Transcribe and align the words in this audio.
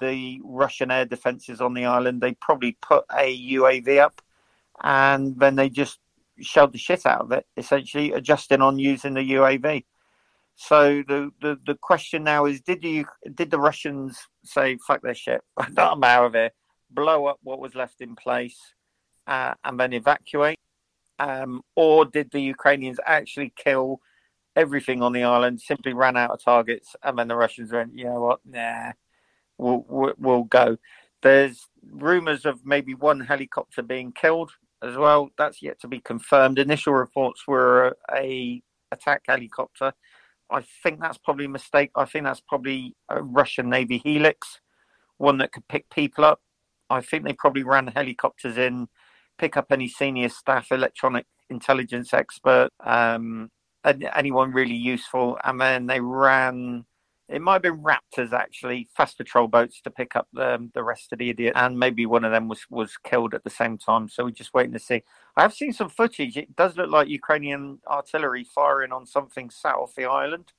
the 0.00 0.40
Russian 0.44 0.90
air 0.90 1.04
defences 1.04 1.60
on 1.60 1.74
the 1.74 1.84
island, 1.84 2.20
they 2.20 2.34
probably 2.34 2.76
put 2.80 3.04
a 3.10 3.36
UAV 3.52 3.98
up, 3.98 4.22
and 4.82 5.38
then 5.38 5.56
they 5.56 5.68
just 5.68 5.98
shelled 6.40 6.72
the 6.72 6.78
shit 6.78 7.06
out 7.06 7.22
of 7.22 7.32
it, 7.32 7.46
essentially 7.56 8.12
adjusting 8.12 8.62
on 8.62 8.78
using 8.78 9.14
the 9.14 9.32
UAV. 9.32 9.84
So 10.56 11.04
the, 11.06 11.30
the, 11.40 11.58
the 11.66 11.76
question 11.76 12.24
now 12.24 12.46
is: 12.46 12.60
Did 12.60 12.82
you 12.84 13.06
did 13.34 13.50
the 13.50 13.60
Russians 13.60 14.18
say 14.44 14.76
"fuck 14.86 15.02
their 15.02 15.14
shit"? 15.14 15.40
I'm 15.76 16.02
out 16.02 16.26
of 16.26 16.34
here. 16.34 16.50
Blow 16.90 17.26
up 17.26 17.38
what 17.42 17.60
was 17.60 17.74
left 17.74 18.00
in 18.00 18.16
place, 18.16 18.58
uh, 19.26 19.54
and 19.64 19.78
then 19.78 19.92
evacuate, 19.92 20.58
um, 21.18 21.62
or 21.76 22.04
did 22.04 22.30
the 22.32 22.40
Ukrainians 22.40 22.98
actually 23.06 23.52
kill 23.56 24.00
everything 24.56 25.00
on 25.02 25.12
the 25.12 25.22
island? 25.22 25.60
Simply 25.60 25.92
ran 25.92 26.16
out 26.16 26.30
of 26.30 26.42
targets, 26.42 26.96
and 27.04 27.16
then 27.16 27.28
the 27.28 27.36
Russians 27.36 27.70
went, 27.70 27.96
"You 27.96 28.06
know 28.06 28.20
what? 28.20 28.40
Nah, 28.44 28.92
we'll, 29.58 30.14
we'll 30.18 30.44
go." 30.44 30.78
There's 31.22 31.66
rumours 31.90 32.46
of 32.46 32.64
maybe 32.64 32.94
one 32.94 33.20
helicopter 33.20 33.82
being 33.82 34.12
killed 34.12 34.52
as 34.82 34.96
well. 34.96 35.30
That's 35.36 35.62
yet 35.62 35.80
to 35.80 35.88
be 35.88 36.00
confirmed. 36.00 36.58
Initial 36.58 36.94
reports 36.94 37.46
were 37.46 37.96
a 38.14 38.62
attack 38.92 39.22
helicopter 39.28 39.92
I 40.50 40.62
think 40.82 41.00
that's 41.00 41.18
probably 41.18 41.44
a 41.44 41.50
mistake. 41.50 41.90
I 41.94 42.04
think 42.04 42.24
that's 42.24 42.40
probably 42.40 42.94
a 43.08 43.22
Russian 43.22 43.68
Navy 43.68 43.98
Helix, 43.98 44.60
one 45.18 45.38
that 45.38 45.52
could 45.52 45.68
pick 45.68 45.90
people 45.90 46.24
up. 46.24 46.40
I 46.90 47.02
think 47.02 47.24
they 47.24 47.34
probably 47.34 47.64
ran 47.64 47.88
helicopters 47.88 48.56
in, 48.56 48.88
pick 49.36 49.56
up 49.56 49.66
any 49.70 49.88
senior 49.88 50.30
staff, 50.30 50.72
electronic 50.72 51.26
intelligence 51.50 52.14
expert, 52.14 52.70
um, 52.84 53.50
anyone 53.84 54.52
really 54.52 54.74
useful, 54.74 55.38
and 55.44 55.60
then 55.60 55.86
they 55.86 56.00
ran 56.00 56.86
it 57.28 57.42
might 57.42 57.54
have 57.54 57.62
been 57.62 57.82
Raptors 57.82 58.32
actually, 58.32 58.88
fast 58.96 59.18
patrol 59.18 59.48
boats 59.48 59.80
to 59.82 59.90
pick 59.90 60.16
up 60.16 60.28
the 60.32 60.68
the 60.72 60.82
rest 60.82 61.12
of 61.12 61.18
the 61.18 61.30
idiot, 61.30 61.52
and 61.56 61.78
maybe 61.78 62.06
one 62.06 62.24
of 62.24 62.32
them 62.32 62.48
was 62.48 62.60
was 62.70 62.96
killed 62.96 63.34
at 63.34 63.44
the 63.44 63.50
same 63.50 63.76
time. 63.76 64.08
So 64.08 64.24
we're 64.24 64.30
just 64.30 64.54
waiting 64.54 64.72
to 64.72 64.78
see. 64.78 65.02
I 65.36 65.42
have 65.42 65.54
seen 65.54 65.72
some 65.72 65.90
footage. 65.90 66.36
It 66.36 66.56
does 66.56 66.76
look 66.76 66.90
like 66.90 67.08
Ukrainian 67.08 67.80
artillery 67.86 68.44
firing 68.44 68.92
on 68.92 69.06
something 69.06 69.50
south 69.50 69.90
of 69.90 69.94
the 69.94 70.04
island. 70.06 70.52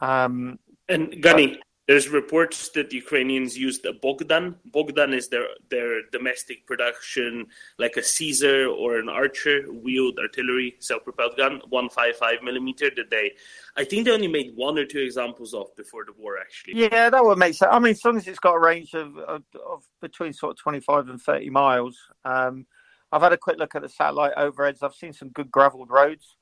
Um, 0.00 0.58
and 0.88 1.20
Gunny, 1.22 1.60
there's 1.90 2.08
reports 2.08 2.68
that 2.68 2.92
Ukrainians 2.92 3.58
used 3.58 3.84
a 3.84 3.92
Bogdan. 3.92 4.54
Bogdan 4.66 5.12
is 5.12 5.26
their 5.26 5.48
their 5.70 6.02
domestic 6.12 6.64
production, 6.64 7.48
like 7.80 7.96
a 7.96 8.02
Caesar 8.04 8.68
or 8.68 9.00
an 9.00 9.08
Archer 9.08 9.62
wheeled 9.62 10.20
artillery 10.20 10.76
self-propelled 10.78 11.36
gun, 11.36 11.60
155 11.68 12.44
millimeter. 12.44 12.90
That 12.94 13.10
they, 13.10 13.32
I 13.76 13.82
think 13.82 14.04
they 14.04 14.12
only 14.12 14.28
made 14.28 14.52
one 14.54 14.78
or 14.78 14.84
two 14.84 15.00
examples 15.00 15.52
of 15.52 15.74
before 15.74 16.04
the 16.04 16.12
war. 16.16 16.38
Actually, 16.38 16.76
yeah, 16.76 17.10
that 17.10 17.24
would 17.24 17.38
make 17.38 17.54
sense. 17.54 17.72
I 17.72 17.80
mean, 17.80 17.90
as 17.90 18.04
long 18.04 18.18
as 18.18 18.28
it's 18.28 18.38
got 18.38 18.54
a 18.54 18.60
range 18.60 18.94
of 18.94 19.18
of, 19.18 19.42
of 19.68 19.82
between 20.00 20.32
sort 20.32 20.52
of 20.52 20.58
25 20.58 21.08
and 21.08 21.20
30 21.20 21.50
miles. 21.50 21.98
Um, 22.24 22.66
I've 23.10 23.22
had 23.22 23.32
a 23.32 23.36
quick 23.36 23.58
look 23.58 23.74
at 23.74 23.82
the 23.82 23.88
satellite 23.88 24.36
overheads. 24.36 24.84
I've 24.84 24.94
seen 24.94 25.12
some 25.12 25.30
good 25.30 25.50
gravelled 25.50 25.90
roads, 25.90 26.36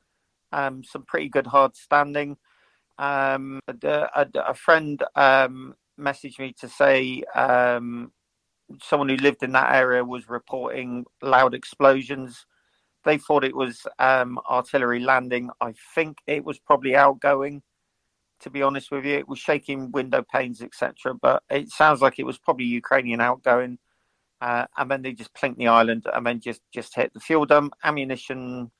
um, 0.52 0.84
some 0.84 1.04
pretty 1.04 1.30
good 1.30 1.46
hard 1.46 1.74
standing. 1.74 2.36
Um, 2.98 3.60
a, 3.68 4.08
a, 4.14 4.26
a, 4.48 4.54
friend 4.54 5.00
um, 5.14 5.74
messaged 5.98 6.40
me 6.40 6.52
to 6.60 6.68
say 6.68 7.22
um, 7.34 8.10
someone 8.82 9.08
who 9.08 9.16
lived 9.16 9.42
in 9.42 9.52
that 9.52 9.74
area 9.74 10.04
was 10.04 10.28
reporting 10.28 11.04
loud 11.22 11.54
explosions. 11.54 12.44
They 13.04 13.18
thought 13.18 13.44
it 13.44 13.54
was 13.54 13.86
um, 13.98 14.38
artillery 14.50 15.00
landing. 15.00 15.50
I 15.60 15.74
think 15.94 16.18
it 16.26 16.44
was 16.44 16.58
probably 16.58 16.96
outgoing. 16.96 17.62
To 18.40 18.50
be 18.50 18.62
honest 18.62 18.90
with 18.90 19.04
you, 19.04 19.14
it 19.14 19.28
was 19.28 19.38
shaking 19.38 19.90
window 19.92 20.24
panes, 20.32 20.60
etc. 20.60 21.14
But 21.14 21.42
it 21.50 21.70
sounds 21.70 22.00
like 22.00 22.18
it 22.18 22.26
was 22.26 22.38
probably 22.38 22.66
Ukrainian 22.66 23.20
outgoing. 23.20 23.78
Uh, 24.40 24.66
and 24.76 24.90
then 24.90 25.02
they 25.02 25.12
just 25.12 25.34
plinked 25.34 25.56
the 25.56 25.66
island 25.66 26.06
and 26.12 26.24
then 26.24 26.40
just 26.40 26.62
just 26.72 26.94
hit 26.94 27.12
the 27.12 27.20
fuel 27.20 27.46
dump. 27.46 27.74
Ammunition 27.82 28.70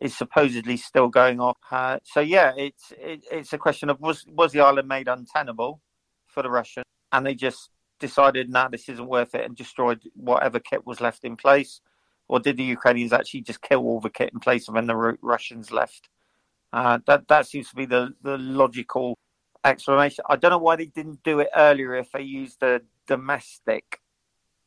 is 0.00 0.16
supposedly 0.16 0.76
still 0.76 1.08
going 1.08 1.40
off. 1.40 1.56
Uh, 1.70 1.98
so 2.04 2.20
yeah, 2.20 2.52
it's 2.56 2.92
it, 2.98 3.24
it's 3.30 3.52
a 3.52 3.58
question 3.58 3.90
of 3.90 4.00
was 4.00 4.24
was 4.28 4.52
the 4.52 4.60
island 4.60 4.88
made 4.88 5.08
untenable 5.08 5.80
for 6.26 6.42
the 6.42 6.50
Russians, 6.50 6.84
and 7.12 7.26
they 7.26 7.34
just 7.34 7.70
decided, 7.98 8.48
nah, 8.48 8.68
this 8.68 8.88
isn't 8.88 9.08
worth 9.08 9.34
it, 9.34 9.44
and 9.44 9.56
destroyed 9.56 10.02
whatever 10.14 10.60
kit 10.60 10.86
was 10.86 11.00
left 11.00 11.24
in 11.24 11.36
place, 11.36 11.80
or 12.28 12.38
did 12.38 12.56
the 12.56 12.64
Ukrainians 12.64 13.12
actually 13.12 13.40
just 13.42 13.62
kill 13.62 13.80
all 13.80 14.00
the 14.00 14.10
kit 14.10 14.30
in 14.32 14.40
place 14.40 14.68
and 14.68 14.76
then 14.76 14.86
the 14.86 15.16
Russians 15.20 15.72
left? 15.72 16.08
Uh, 16.72 16.98
that 17.06 17.26
that 17.28 17.46
seems 17.46 17.70
to 17.70 17.76
be 17.76 17.86
the 17.86 18.14
the 18.22 18.38
logical 18.38 19.16
explanation. 19.64 20.24
I 20.28 20.36
don't 20.36 20.50
know 20.50 20.58
why 20.58 20.76
they 20.76 20.86
didn't 20.86 21.22
do 21.22 21.40
it 21.40 21.48
earlier 21.56 21.94
if 21.94 22.12
they 22.12 22.22
used 22.22 22.60
the 22.60 22.82
domestic 23.06 24.00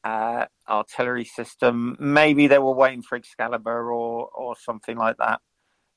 uh, 0.03 0.45
artillery 0.67 1.25
system. 1.25 1.95
Maybe 1.99 2.47
they 2.47 2.59
were 2.59 2.73
waiting 2.73 3.01
for 3.01 3.15
Excalibur 3.15 3.91
or 3.91 4.29
or 4.29 4.55
something 4.55 4.97
like 4.97 5.17
that, 5.17 5.41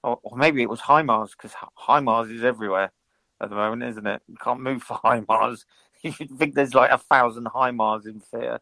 or, 0.02 0.18
or 0.22 0.36
maybe 0.36 0.62
it 0.62 0.68
was 0.68 0.80
HIMARS 0.80 1.30
because 1.30 1.52
HIMARS 1.88 2.30
is 2.34 2.44
everywhere 2.44 2.92
at 3.40 3.50
the 3.50 3.56
moment, 3.56 3.82
isn't 3.82 4.06
it? 4.06 4.22
You 4.28 4.36
can't 4.42 4.60
move 4.60 4.82
for 4.82 4.98
HIMARS. 5.04 5.64
You 6.02 6.12
think 6.12 6.54
there's 6.54 6.74
like 6.74 6.90
a 6.90 6.98
thousand 6.98 7.46
HIMARS 7.46 8.04
in 8.04 8.20
theatre. 8.20 8.60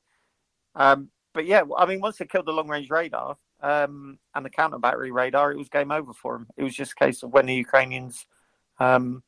Um, 0.77 1.11
but 1.35 1.45
yeah, 1.45 1.63
I 1.77 1.87
mean, 1.87 2.01
once 2.01 2.19
they 2.19 2.25
killed 2.25 2.47
the 2.47 2.53
long 2.53 2.69
range 2.69 2.89
radar 2.89 3.37
um, 3.61 4.21
and 4.33 4.45
the 4.45 4.51
counter 4.51 4.79
battery 4.79 5.11
radar, 5.11 5.51
it 5.51 5.59
was 5.59 5.69
game 5.69 5.91
over 5.91 6.13
for 6.13 6.35
them. 6.35 6.47
It 6.57 6.63
was 6.63 6.73
just 6.73 6.93
a 6.93 7.05
case 7.05 7.25
of 7.25 7.33
when 7.33 7.47
the 7.47 7.55
Ukrainians 7.55 8.27
um, 8.79 9.25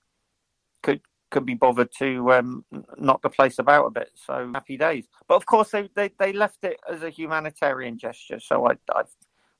could 1.34 1.44
be 1.44 1.54
bothered 1.54 1.90
to 1.98 2.32
um, 2.32 2.64
knock 2.96 3.20
the 3.20 3.28
place 3.28 3.58
about 3.58 3.86
a 3.86 3.90
bit. 3.90 4.10
So 4.14 4.52
happy 4.54 4.76
days. 4.76 5.08
But 5.26 5.34
of 5.34 5.46
course, 5.46 5.70
they, 5.72 5.90
they, 5.96 6.12
they 6.16 6.32
left 6.32 6.62
it 6.62 6.78
as 6.88 7.02
a 7.02 7.10
humanitarian 7.10 7.98
gesture. 7.98 8.38
So 8.38 8.68
I, 8.68 8.74
I, 8.94 9.02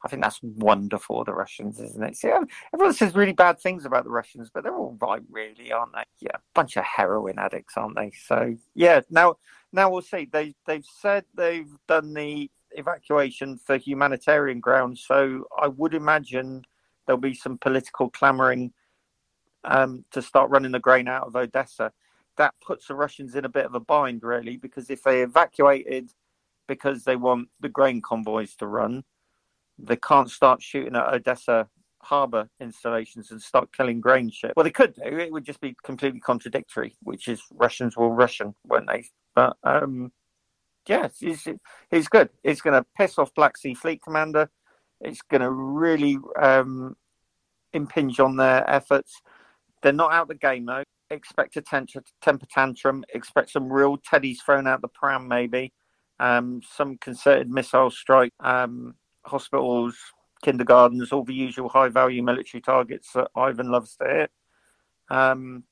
I 0.05 0.09
think 0.09 0.23
that's 0.23 0.39
wonderful, 0.43 1.25
the 1.25 1.35
Russians, 1.35 1.81
isn't 1.81 2.03
it? 2.05 2.17
See, 2.17 2.31
everyone 2.73 2.95
says 2.95 3.17
really 3.17 3.33
bad 3.33 3.59
things 3.59 3.85
about 3.85 4.05
the 4.05 4.11
Russians, 4.11 4.51
but 4.55 4.63
they're 4.63 4.77
all 4.77 4.97
right, 5.01 5.23
really, 5.29 5.73
aren't 5.73 5.95
they? 5.95 6.05
Yeah, 6.21 6.37
bunch 6.55 6.77
of 6.77 6.85
heroin 6.85 7.41
addicts, 7.41 7.77
aren't 7.77 7.97
they? 7.97 8.13
So 8.29 8.55
yeah, 8.75 9.01
now 9.11 9.39
now 9.73 9.91
we'll 9.91 10.03
see. 10.03 10.29
They 10.31 10.55
they've 10.67 10.87
said 11.01 11.25
they've 11.35 11.75
done 11.89 12.15
the 12.15 12.51
evacuation 12.71 13.59
for 13.59 13.79
humanitarian 13.79 14.61
grounds. 14.61 15.05
So 15.05 15.49
I 15.61 15.67
would 15.69 15.95
imagine 15.95 16.63
there'll 17.07 17.21
be 17.21 17.35
some 17.35 17.59
political 17.59 18.11
clamouring 18.11 18.73
um, 19.65 20.05
to 20.13 20.23
start 20.23 20.51
running 20.51 20.73
the 20.73 20.79
grain 20.79 21.09
out 21.09 21.27
of 21.27 21.37
Odessa. 21.37 21.93
That 22.37 22.55
puts 22.61 22.89
the 22.89 22.95
Russians 22.95 23.35
in 23.35 23.45
a 23.45 23.49
bit 23.49 23.67
of 23.67 23.75
a 23.75 23.81
bind, 23.81 24.23
really, 24.23 24.57
because 24.57 24.91
if 24.91 25.03
they 25.03 25.23
evacuated 25.23 26.11
because 26.67 27.05
they 27.05 27.17
want 27.17 27.49
the 27.61 27.69
grain 27.69 28.01
convoys 28.01 28.55
to 28.57 28.67
run, 28.67 29.05
they 29.79 29.97
can't 29.97 30.31
start 30.31 30.63
shooting 30.63 30.97
at 30.97 31.13
Odessa 31.13 31.69
harbour 32.05 32.49
installations 32.61 33.31
and 33.31 33.41
start 33.43 33.73
killing 33.73 34.01
grain 34.01 34.31
ships. 34.31 34.55
Well, 34.57 34.65
they 34.65 34.71
could 34.71 34.95
do. 34.95 35.03
It 35.05 35.33
would 35.33 35.45
just 35.45 35.61
be 35.61 35.75
completely 35.83 36.21
contradictory, 36.21 36.97
which 37.03 37.29
is 37.29 37.43
Russians 37.53 37.97
will 37.97 38.13
Russian, 38.13 38.55
won't 38.67 38.89
they? 38.89 39.07
But 39.35 39.57
um, 39.65 40.13
yeah, 40.87 41.09
it's, 41.21 41.47
it's 41.91 42.09
good. 42.09 42.29
It's 42.43 42.61
going 42.61 42.81
to 42.81 42.87
piss 42.97 43.19
off 43.19 43.35
Black 43.35 43.57
Sea 43.57 43.75
Fleet 43.75 44.03
Commander. 44.03 44.51
It's 45.01 45.23
going 45.23 45.41
to 45.41 45.51
really 45.51 46.19
um, 46.41 46.97
impinge 47.73 48.21
on 48.21 48.37
their 48.37 48.69
efforts. 48.69 49.21
They're 49.85 49.93
not 49.93 50.13
out 50.13 50.29
the 50.29 50.35
game 50.35 50.65
though. 50.65 50.83
Expect 51.11 51.57
a 51.59 51.63
temper, 51.63 52.47
tantrum. 52.51 53.05
Expect 53.13 53.51
some 53.51 53.71
real 53.71 53.99
teddies 53.99 54.39
thrown 54.45 54.67
out 54.67 54.81
the 54.81 54.89
pram, 54.89 55.29
maybe. 55.29 55.73
Um, 56.19 56.63
some 56.69 56.97
concerted 56.97 57.51
missile 57.51 57.91
strike. 57.91 58.33
Um, 58.41 58.95
hospitals, 59.27 59.95
kindergartens, 60.43 61.13
all 61.13 61.23
the 61.23 61.35
usual 61.35 61.69
high 61.69 61.91
value 61.91 62.23
military 62.23 62.63
targets 62.63 63.13
that 63.13 63.29
Ivan 63.37 63.71
loves 63.71 63.95
to 63.97 64.09
hit. 64.09 64.31
Um, 65.11 65.65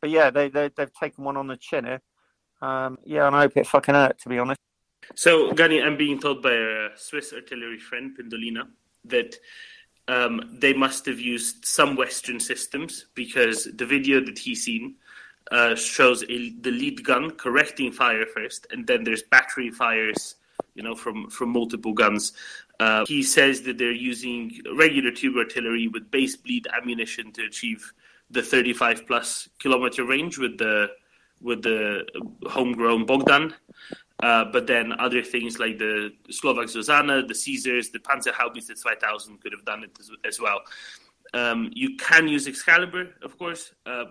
but 0.00 0.10
yeah, 0.10 0.30
they, 0.30 0.48
they 0.48 0.70
have 0.76 0.92
taken 0.92 1.22
one 1.22 1.36
on 1.36 1.46
the 1.46 1.56
chin 1.56 1.84
here. 1.84 2.02
Um, 2.60 2.98
yeah, 3.04 3.28
and 3.28 3.36
I 3.36 3.42
hope 3.42 3.56
it 3.56 3.68
fucking 3.68 3.94
hurt 3.94 4.18
to 4.22 4.28
be 4.28 4.38
honest. 4.38 4.58
So, 5.14 5.52
Gani, 5.52 5.80
I'm 5.80 5.96
being 5.96 6.18
told 6.18 6.42
by 6.42 6.52
a 6.52 6.88
Swiss 6.96 7.32
artillery 7.32 7.78
friend, 7.78 8.16
Pendolina, 8.18 8.66
that 9.04 9.36
um, 10.08 10.56
they 10.58 10.72
must 10.72 11.06
have 11.06 11.20
used 11.20 11.64
some 11.64 11.96
Western 11.96 12.40
systems 12.40 13.06
because 13.14 13.68
the 13.74 13.86
video 13.86 14.20
that 14.20 14.38
he's 14.38 14.64
seen 14.64 14.96
uh, 15.50 15.74
shows 15.74 16.22
a, 16.24 16.50
the 16.60 16.70
lead 16.70 17.04
gun 17.04 17.30
correcting 17.32 17.92
fire 17.92 18.26
first, 18.26 18.66
and 18.70 18.86
then 18.86 19.04
there's 19.04 19.22
battery 19.22 19.70
fires, 19.70 20.36
you 20.74 20.82
know, 20.82 20.94
from 20.94 21.28
from 21.28 21.50
multiple 21.50 21.92
guns. 21.92 22.32
Uh, 22.78 23.04
he 23.06 23.22
says 23.22 23.62
that 23.62 23.76
they're 23.76 23.92
using 23.92 24.60
regular 24.76 25.10
tube 25.10 25.36
artillery 25.36 25.88
with 25.88 26.10
base 26.10 26.36
bleed 26.36 26.66
ammunition 26.76 27.32
to 27.32 27.44
achieve 27.44 27.92
the 28.30 28.42
35 28.42 29.06
plus 29.06 29.48
kilometer 29.58 30.04
range 30.04 30.38
with 30.38 30.56
the 30.58 30.88
with 31.40 31.62
the 31.62 32.04
homegrown 32.48 33.06
Bogdan. 33.06 33.54
Uh, 34.22 34.44
but 34.44 34.66
then 34.66 34.92
other 34.98 35.22
things 35.22 35.58
like 35.58 35.78
the 35.78 36.12
Slovak 36.30 36.66
Zuzana, 36.66 37.26
the 37.26 37.34
Caesars, 37.34 37.90
the 37.90 37.98
Panzer 37.98 38.32
Panzerhaubitze 38.32 38.82
2000 38.82 39.40
could 39.40 39.52
have 39.52 39.64
done 39.64 39.84
it 39.84 39.96
as, 39.98 40.10
as 40.24 40.40
well. 40.40 40.60
Um, 41.32 41.70
you 41.74 41.96
can 41.96 42.28
use 42.28 42.46
Excalibur, 42.46 43.14
of 43.22 43.38
course. 43.38 43.72
Uh, 43.86 44.06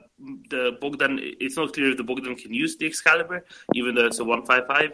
the 0.50 0.78
Bogdan, 0.80 1.20
it's 1.22 1.58
not 1.58 1.74
clear 1.74 1.92
if 1.92 1.98
the 1.98 2.04
Bogdan 2.04 2.36
can 2.36 2.54
use 2.54 2.78
the 2.78 2.86
Excalibur, 2.86 3.46
even 3.76 3.94
though 3.94 4.06
it's 4.06 4.20
a 4.20 4.24
one 4.24 4.46
five 4.46 4.66
five. 4.68 4.94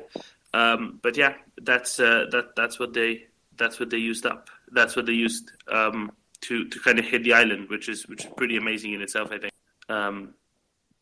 Um, 0.53 0.99
but 1.03 1.17
yeah, 1.17 1.35
that's 1.61 1.99
uh, 1.99 2.25
that 2.31 2.55
that's 2.55 2.79
what 2.79 2.93
they 2.93 3.25
that's 3.57 3.79
what 3.79 3.89
they 3.89 3.97
used 3.97 4.25
up. 4.25 4.49
That's 4.71 4.95
what 4.95 5.05
they 5.05 5.13
used 5.13 5.51
um, 5.71 6.11
to 6.41 6.65
to 6.67 6.79
kind 6.79 6.97
of 6.97 7.05
hit 7.05 7.23
the 7.23 7.33
island, 7.33 7.69
which 7.69 7.89
is 7.89 8.07
which 8.07 8.25
is 8.25 8.31
pretty 8.35 8.57
amazing 8.57 8.93
in 8.93 9.01
itself. 9.01 9.31
I 9.31 9.37
think. 9.37 9.53
Um, 9.87 10.33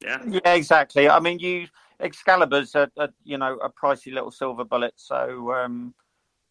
yeah. 0.02 0.20
Yeah, 0.28 0.54
exactly. 0.54 1.08
I 1.08 1.20
mean, 1.20 1.40
you 1.40 1.68
Excalibur's 2.00 2.76
a, 2.76 2.90
a 2.98 3.10
you 3.24 3.38
know 3.38 3.58
a 3.58 3.70
pricey 3.70 4.14
little 4.14 4.32
silver 4.32 4.64
bullet, 4.64 4.94
so 4.96 5.54
um, 5.54 5.94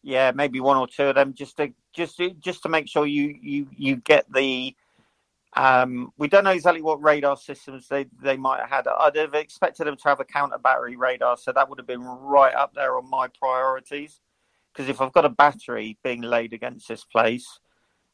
yeah, 0.03 0.31
maybe 0.33 0.59
one 0.59 0.77
or 0.77 0.87
two 0.87 1.05
of 1.05 1.15
them 1.15 1.33
just 1.33 1.57
to 1.57 1.73
just 1.93 2.17
to, 2.17 2.31
just 2.31 2.63
to 2.63 2.69
make 2.69 2.87
sure 2.87 3.05
you 3.05 3.37
you 3.41 3.67
you 3.75 3.95
get 3.97 4.31
the. 4.31 4.75
Um, 5.55 6.11
we 6.17 6.27
don't 6.27 6.45
know 6.45 6.49
exactly 6.49 6.81
what 6.81 7.03
radar 7.03 7.37
systems 7.37 7.87
they, 7.87 8.07
they 8.23 8.37
might 8.37 8.59
have 8.59 8.69
had. 8.71 8.87
I'd 8.87 9.15
have 9.15 9.35
expected 9.35 9.85
them 9.85 9.95
to 9.97 10.09
have 10.09 10.19
a 10.19 10.25
counter 10.25 10.57
battery 10.57 10.95
radar, 10.95 11.37
so 11.37 11.51
that 11.51 11.69
would 11.69 11.77
have 11.77 11.85
been 11.85 12.01
right 12.01 12.55
up 12.55 12.73
there 12.73 12.97
on 12.97 13.07
my 13.07 13.27
priorities. 13.27 14.19
Because 14.73 14.89
if 14.89 14.99
I've 14.99 15.13
got 15.13 15.25
a 15.25 15.29
battery 15.29 15.99
being 16.03 16.23
laid 16.23 16.53
against 16.53 16.87
this 16.87 17.03
place, 17.03 17.59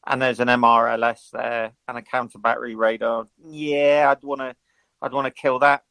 and 0.06 0.20
there's 0.20 0.40
an 0.40 0.48
MRLS 0.48 1.30
there 1.32 1.72
and 1.88 1.96
a 1.96 2.02
counter 2.02 2.38
battery 2.38 2.74
radar, 2.74 3.26
yeah, 3.48 4.14
I'd 4.14 4.22
want 4.22 4.42
to 4.42 4.54
I'd 5.00 5.12
want 5.12 5.26
to 5.26 5.30
kill 5.30 5.58
that 5.60 5.84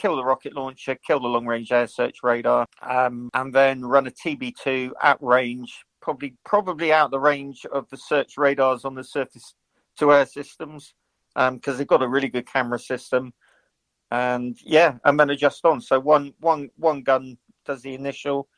kill 0.00 0.16
the 0.16 0.24
rocket 0.24 0.54
launcher, 0.54 0.96
kill 1.06 1.20
the 1.20 1.28
long 1.28 1.46
range 1.46 1.70
air 1.70 1.86
search 1.86 2.18
radar, 2.22 2.66
um, 2.82 3.28
and 3.34 3.52
then 3.52 3.84
run 3.84 4.06
a 4.06 4.10
TB2 4.10 4.92
at 5.02 5.18
range, 5.20 5.84
probably 6.00 6.34
probably 6.44 6.92
out 6.92 7.10
the 7.10 7.20
range 7.20 7.66
of 7.72 7.88
the 7.90 7.96
search 7.96 8.38
radars 8.38 8.84
on 8.84 8.94
the 8.94 9.04
surface 9.04 9.54
to 9.98 10.12
air 10.12 10.24
systems 10.24 10.94
because 11.34 11.74
um, 11.74 11.76
they've 11.76 11.86
got 11.86 12.02
a 12.02 12.08
really 12.08 12.28
good 12.28 12.50
camera 12.50 12.78
system. 12.78 13.32
And 14.10 14.58
yeah, 14.64 14.96
and 15.04 15.20
then 15.20 15.30
adjust 15.30 15.64
on. 15.64 15.80
So 15.80 16.00
one 16.00 16.32
one 16.40 16.70
one 16.76 17.02
gun 17.02 17.36
does 17.64 17.82
the 17.82 17.94
initial, 17.94 18.48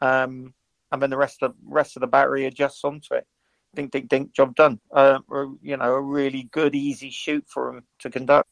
um, 0.00 0.54
and 0.92 1.02
then 1.02 1.10
the 1.10 1.18
rest 1.18 1.42
of 1.42 1.54
rest 1.66 1.96
of 1.96 2.00
the 2.00 2.06
battery 2.06 2.46
adjusts 2.46 2.84
onto 2.84 3.14
it. 3.14 3.26
Dink 3.74 3.90
dink 3.90 4.08
dink, 4.08 4.32
job 4.32 4.54
done. 4.54 4.80
Uh, 4.92 5.18
you 5.60 5.76
know, 5.76 5.92
a 5.92 6.00
really 6.00 6.44
good 6.52 6.74
easy 6.74 7.10
shoot 7.10 7.44
for 7.48 7.72
them 7.72 7.84
to 7.98 8.08
conduct. 8.08 8.48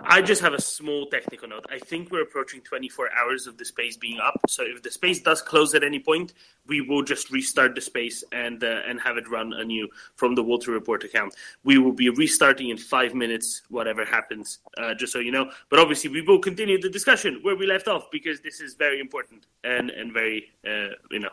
I 0.00 0.20
just 0.20 0.42
have 0.42 0.52
a 0.52 0.60
small 0.60 1.06
technical 1.06 1.48
note. 1.48 1.66
I 1.70 1.78
think 1.78 2.10
we're 2.10 2.22
approaching 2.22 2.60
24 2.60 3.10
hours 3.12 3.46
of 3.46 3.56
the 3.56 3.64
space 3.64 3.96
being 3.96 4.18
up. 4.18 4.38
So 4.48 4.62
if 4.62 4.82
the 4.82 4.90
space 4.90 5.20
does 5.20 5.40
close 5.40 5.74
at 5.74 5.82
any 5.82 5.98
point, 5.98 6.34
we 6.66 6.80
will 6.82 7.02
just 7.02 7.30
restart 7.30 7.74
the 7.74 7.80
space 7.80 8.22
and 8.32 8.62
uh, 8.62 8.80
and 8.86 9.00
have 9.00 9.16
it 9.16 9.28
run 9.28 9.52
anew 9.54 9.88
from 10.16 10.34
the 10.34 10.42
Walter 10.42 10.70
Report 10.70 11.02
account. 11.04 11.34
We 11.64 11.78
will 11.78 11.92
be 11.92 12.10
restarting 12.10 12.68
in 12.68 12.76
five 12.76 13.14
minutes, 13.14 13.62
whatever 13.70 14.04
happens, 14.04 14.58
uh, 14.76 14.94
just 14.94 15.12
so 15.12 15.18
you 15.18 15.32
know. 15.32 15.50
But 15.70 15.78
obviously, 15.78 16.10
we 16.10 16.20
will 16.20 16.40
continue 16.40 16.80
the 16.80 16.90
discussion 16.90 17.38
where 17.42 17.56
we 17.56 17.66
left 17.66 17.88
off 17.88 18.10
because 18.10 18.40
this 18.40 18.60
is 18.60 18.74
very 18.74 19.00
important 19.00 19.46
and 19.64 19.90
and 19.90 20.12
very 20.12 20.50
uh, 20.66 20.94
you 21.10 21.20
know 21.20 21.30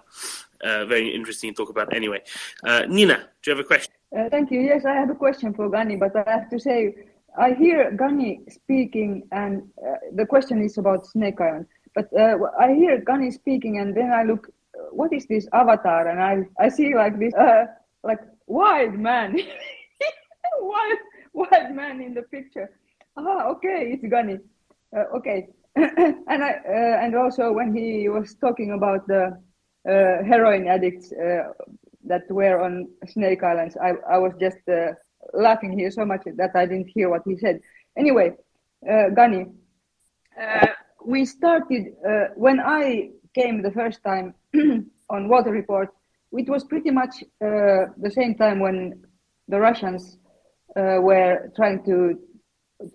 uh, 0.63 0.85
very 0.85 1.13
interesting 1.13 1.53
to 1.53 1.55
talk 1.55 1.69
about. 1.69 1.93
Anyway, 1.93 2.21
uh, 2.63 2.85
Nina, 2.87 3.27
do 3.41 3.51
you 3.51 3.57
have 3.57 3.65
a 3.65 3.67
question? 3.67 3.93
Uh, 4.17 4.29
thank 4.29 4.51
you. 4.51 4.61
Yes, 4.61 4.85
I 4.85 4.93
have 4.93 5.09
a 5.09 5.15
question 5.15 5.53
for 5.53 5.69
Gani, 5.69 5.97
but 5.97 6.15
I 6.15 6.31
have 6.31 6.49
to 6.51 6.59
say 6.59 6.95
I 7.37 7.53
hear 7.53 7.91
Gani 7.91 8.41
speaking, 8.49 9.27
and 9.31 9.63
uh, 9.85 9.95
the 10.13 10.25
question 10.25 10.61
is 10.61 10.77
about 10.77 11.07
Snake 11.07 11.41
Island. 11.41 11.65
But 11.95 12.09
uh, 12.17 12.37
I 12.59 12.73
hear 12.73 13.01
Gani 13.01 13.31
speaking, 13.31 13.79
and 13.79 13.95
then 13.95 14.11
I 14.11 14.23
look, 14.23 14.49
uh, 14.77 14.83
what 14.91 15.11
is 15.13 15.25
this 15.25 15.47
avatar? 15.53 16.07
And 16.07 16.21
I, 16.21 16.63
I 16.63 16.69
see 16.69 16.95
like 16.95 17.17
this, 17.17 17.33
uh, 17.33 17.65
like 18.03 18.19
wild 18.47 18.93
man, 18.93 19.37
wild, 20.59 20.99
wild 21.33 21.75
man 21.75 22.01
in 22.01 22.13
the 22.13 22.23
picture. 22.23 22.69
Ah, 23.17 23.47
okay, 23.47 23.93
it's 23.93 24.05
Gani. 24.05 24.37
Uh, 24.95 25.05
okay, 25.17 25.47
and 25.75 26.43
I, 26.43 26.51
uh, 26.67 27.03
and 27.03 27.15
also 27.15 27.51
when 27.51 27.75
he 27.75 28.09
was 28.09 28.35
talking 28.35 28.71
about 28.71 29.07
the 29.07 29.39
heroin 29.85 30.67
addicts 30.67 31.09
that 32.05 32.23
were 32.29 32.59
on 32.59 32.87
Snake 33.07 33.43
Islands, 33.43 33.75
I, 33.81 33.93
I 34.09 34.17
was 34.17 34.33
just 34.39 34.57
laughing 35.33 35.77
here 35.77 35.91
so 35.91 36.05
much 36.05 36.21
that 36.25 36.51
I 36.55 36.65
didn't 36.65 36.89
hear 36.93 37.09
what 37.09 37.21
he 37.25 37.37
said. 37.37 37.61
Anyway, 37.97 38.33
uh, 38.89 39.09
Gani, 39.09 39.45
uh, 40.41 40.67
we 41.05 41.25
started 41.25 41.93
uh, 42.07 42.25
when 42.35 42.59
I 42.59 43.09
came 43.35 43.61
the 43.61 43.71
first 43.71 44.03
time 44.03 44.33
on 45.09 45.29
Water 45.29 45.51
Report. 45.51 45.89
It 46.31 46.49
was 46.49 46.63
pretty 46.63 46.91
much 46.91 47.23
uh, 47.41 47.91
the 47.97 48.11
same 48.11 48.35
time 48.35 48.59
when 48.59 49.03
the 49.47 49.59
Russians 49.59 50.17
uh, 50.75 50.97
were 50.99 51.51
trying 51.55 51.83
to 51.85 52.19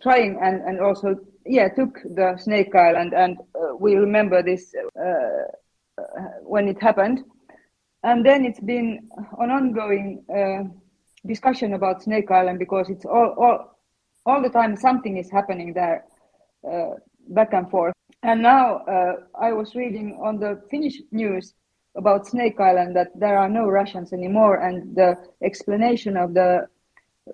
trying 0.03 0.39
and, 0.43 0.61
and 0.63 0.81
also 0.81 1.15
yeah 1.47 1.69
took 1.69 1.95
the 2.03 2.37
Snake 2.37 2.75
Island 2.75 3.15
and 3.15 3.39
uh, 3.55 3.75
we 3.79 3.95
remember 3.95 4.43
this 4.43 4.75
when 6.43 6.69
it 6.69 6.83
happened 6.83 7.23
and 8.03 8.25
then 8.27 8.45
it's 8.45 8.61
been 8.61 9.09
an 9.39 9.51
ongoing 9.51 10.25
discussion 11.29 11.75
about 11.75 12.03
Snake 12.03 12.31
Island 12.31 12.59
because 12.59 12.89
it's 12.89 13.05
all 13.05 13.35
all 13.39 13.79
all 14.27 14.43
the 14.43 14.49
time 14.49 14.77
something 14.77 15.17
is 15.17 15.31
happening 15.31 15.73
there, 15.73 16.05
uh, 16.71 16.95
back 17.29 17.53
and 17.53 17.71
forth. 17.71 17.95
And 18.23 18.43
now 18.43 18.79
uh, 18.79 19.15
I 19.41 19.53
was 19.53 19.75
reading 19.75 20.19
on 20.23 20.39
the 20.39 20.61
Finnish 20.71 20.97
news 21.13 21.55
about 21.97 22.27
Snake 22.27 22.59
Island 22.61 22.97
that 22.97 23.09
there 23.15 23.39
are 23.39 23.49
no 23.49 23.67
Russians 23.67 24.13
anymore, 24.13 24.57
and 24.57 24.97
the 24.97 25.17
explanation 25.43 26.17
of 26.17 26.35
the 26.35 26.67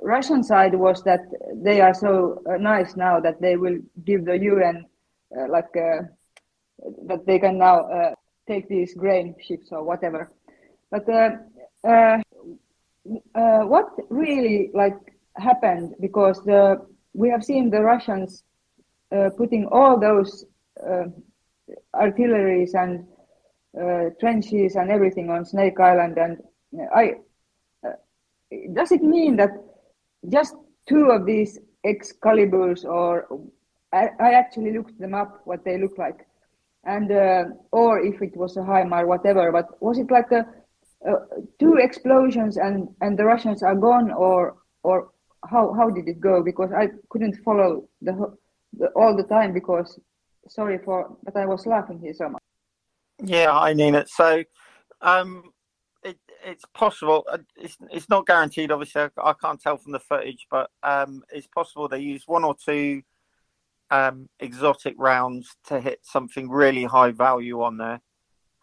Russian 0.03 0.43
side 0.43 0.75
was 0.75 1.03
that 1.05 1.21
they 1.55 1.81
are 1.81 1.95
so 1.95 2.43
uh, 2.49 2.57
nice 2.57 2.97
now 2.97 3.21
that 3.21 3.41
they 3.41 3.57
will 3.57 3.79
give 4.05 4.25
the 4.25 4.39
UN 4.39 4.87
uh, 5.37 5.49
like 5.49 5.77
uh, 5.77 6.03
that 7.07 7.27
they 7.27 7.39
can 7.39 7.59
now 7.59 7.81
uh, 7.91 8.15
take 8.47 8.69
these 8.69 8.95
grain 8.95 9.35
ships 9.41 9.69
or 9.73 9.83
whatever. 9.83 10.31
But 10.91 11.09
uh, 13.35 13.61
what 13.61 13.91
really 14.11 14.71
like 14.75 14.97
happened 15.37 15.95
because 16.01 16.43
the 16.45 16.85
we 17.13 17.29
have 17.29 17.45
seen 17.45 17.71
the 17.71 17.81
Russians 17.81 18.43
uh, 19.15 19.31
putting 19.37 19.67
all 19.67 19.99
those 19.99 20.45
uh, 20.85 21.05
artilleries 21.95 22.75
and 22.75 23.07
uh, 23.81 24.11
trenches 24.21 24.77
and 24.77 24.91
everything 24.91 25.31
on 25.31 25.45
Snake 25.45 25.79
Island, 25.81 26.19
and 26.19 26.39
I 26.95 27.15
uh, 27.87 27.93
does 28.73 28.93
it 28.93 29.03
mean 29.03 29.37
that 29.37 29.51
just 30.29 30.55
two 30.89 31.11
of 31.11 31.27
these 31.27 31.59
Excaliburs, 31.87 32.85
or 32.85 33.27
I, 33.93 34.09
I 34.19 34.33
actually 34.33 34.73
looked 34.73 34.99
them 34.99 35.15
up 35.15 35.43
what 35.45 35.65
they 35.65 35.79
look 35.79 35.99
like, 35.99 36.27
and 36.85 37.13
uh, 37.13 37.45
or 37.73 38.01
if 38.01 38.23
it 38.23 38.37
was 38.37 38.57
a 38.57 38.61
HIMAR, 38.61 39.07
whatever, 39.07 39.53
but 39.53 39.81
was 39.83 39.99
it 39.99 40.11
like 40.11 40.31
a 40.33 40.47
uh, 41.09 41.17
two 41.59 41.77
explosions 41.77 42.57
and 42.57 42.89
and 43.01 43.19
the 43.19 43.25
Russians 43.25 43.63
are 43.63 43.75
gone, 43.75 44.11
or 44.11 44.57
or 44.83 45.11
how 45.51 45.73
how 45.75 45.91
did 45.91 46.09
it 46.09 46.21
go? 46.21 46.43
Because 46.43 46.71
I 46.73 46.89
couldn't 47.11 47.37
follow 47.45 47.89
the, 48.01 48.37
the 48.79 48.87
all 48.97 49.17
the 49.17 49.25
time 49.25 49.53
because 49.53 49.99
sorry 50.49 50.79
for 50.85 51.17
but 51.25 51.37
I 51.37 51.47
was 51.47 51.67
laughing 51.67 52.01
here 52.01 52.15
so 52.15 52.29
much. 52.29 52.43
Yeah, 53.23 53.53
I 53.53 53.75
mean 53.75 53.95
it. 53.95 54.09
So, 54.09 54.45
um, 55.01 55.53
it, 56.03 56.19
it's 56.45 56.65
possible. 56.75 57.25
Uh, 57.31 57.39
it's 57.57 57.77
it's 57.91 58.09
not 58.09 58.27
guaranteed. 58.27 58.71
Obviously, 58.71 59.03
I, 59.03 59.09
I 59.23 59.35
can't 59.35 59.61
tell 59.61 59.77
from 59.77 59.93
the 59.93 60.01
footage, 60.01 60.47
but 60.51 60.71
um, 60.83 61.23
it's 61.31 61.47
possible 61.47 61.89
they 61.89 62.01
use 62.01 62.25
one 62.27 62.45
or 62.45 62.55
two 62.55 63.03
um, 63.91 64.29
exotic 64.41 64.95
rounds 64.99 65.57
to 65.67 65.81
hit 65.81 66.01
something 66.03 66.49
really 66.51 66.85
high 66.85 67.11
value 67.11 67.63
on 67.63 67.79
there. 67.79 68.01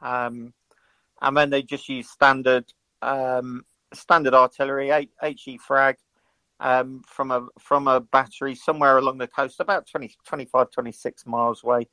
Um, 0.01 0.53
and 1.22 1.36
then 1.38 1.50
they 1.50 1.62
just 1.62 1.88
use 1.90 2.10
standard 2.10 2.66
um, 3.01 3.63
standard 3.94 4.34
artillery, 4.34 5.10
HE 5.22 5.58
frag 5.58 5.98
um, 6.60 7.01
from 7.08 7.32
a 7.32 7.48
from 7.60 7.88
a 7.88 8.00
battery 8.00 8.56
somewhere 8.56 8.98
along 8.98 9.18
the 9.18 9.28
coast, 9.28 9.60
about 9.60 9.88
20, 9.88 10.16
25, 10.25 10.72
26 10.72 11.25
miles 11.25 11.63
away, 11.63 11.88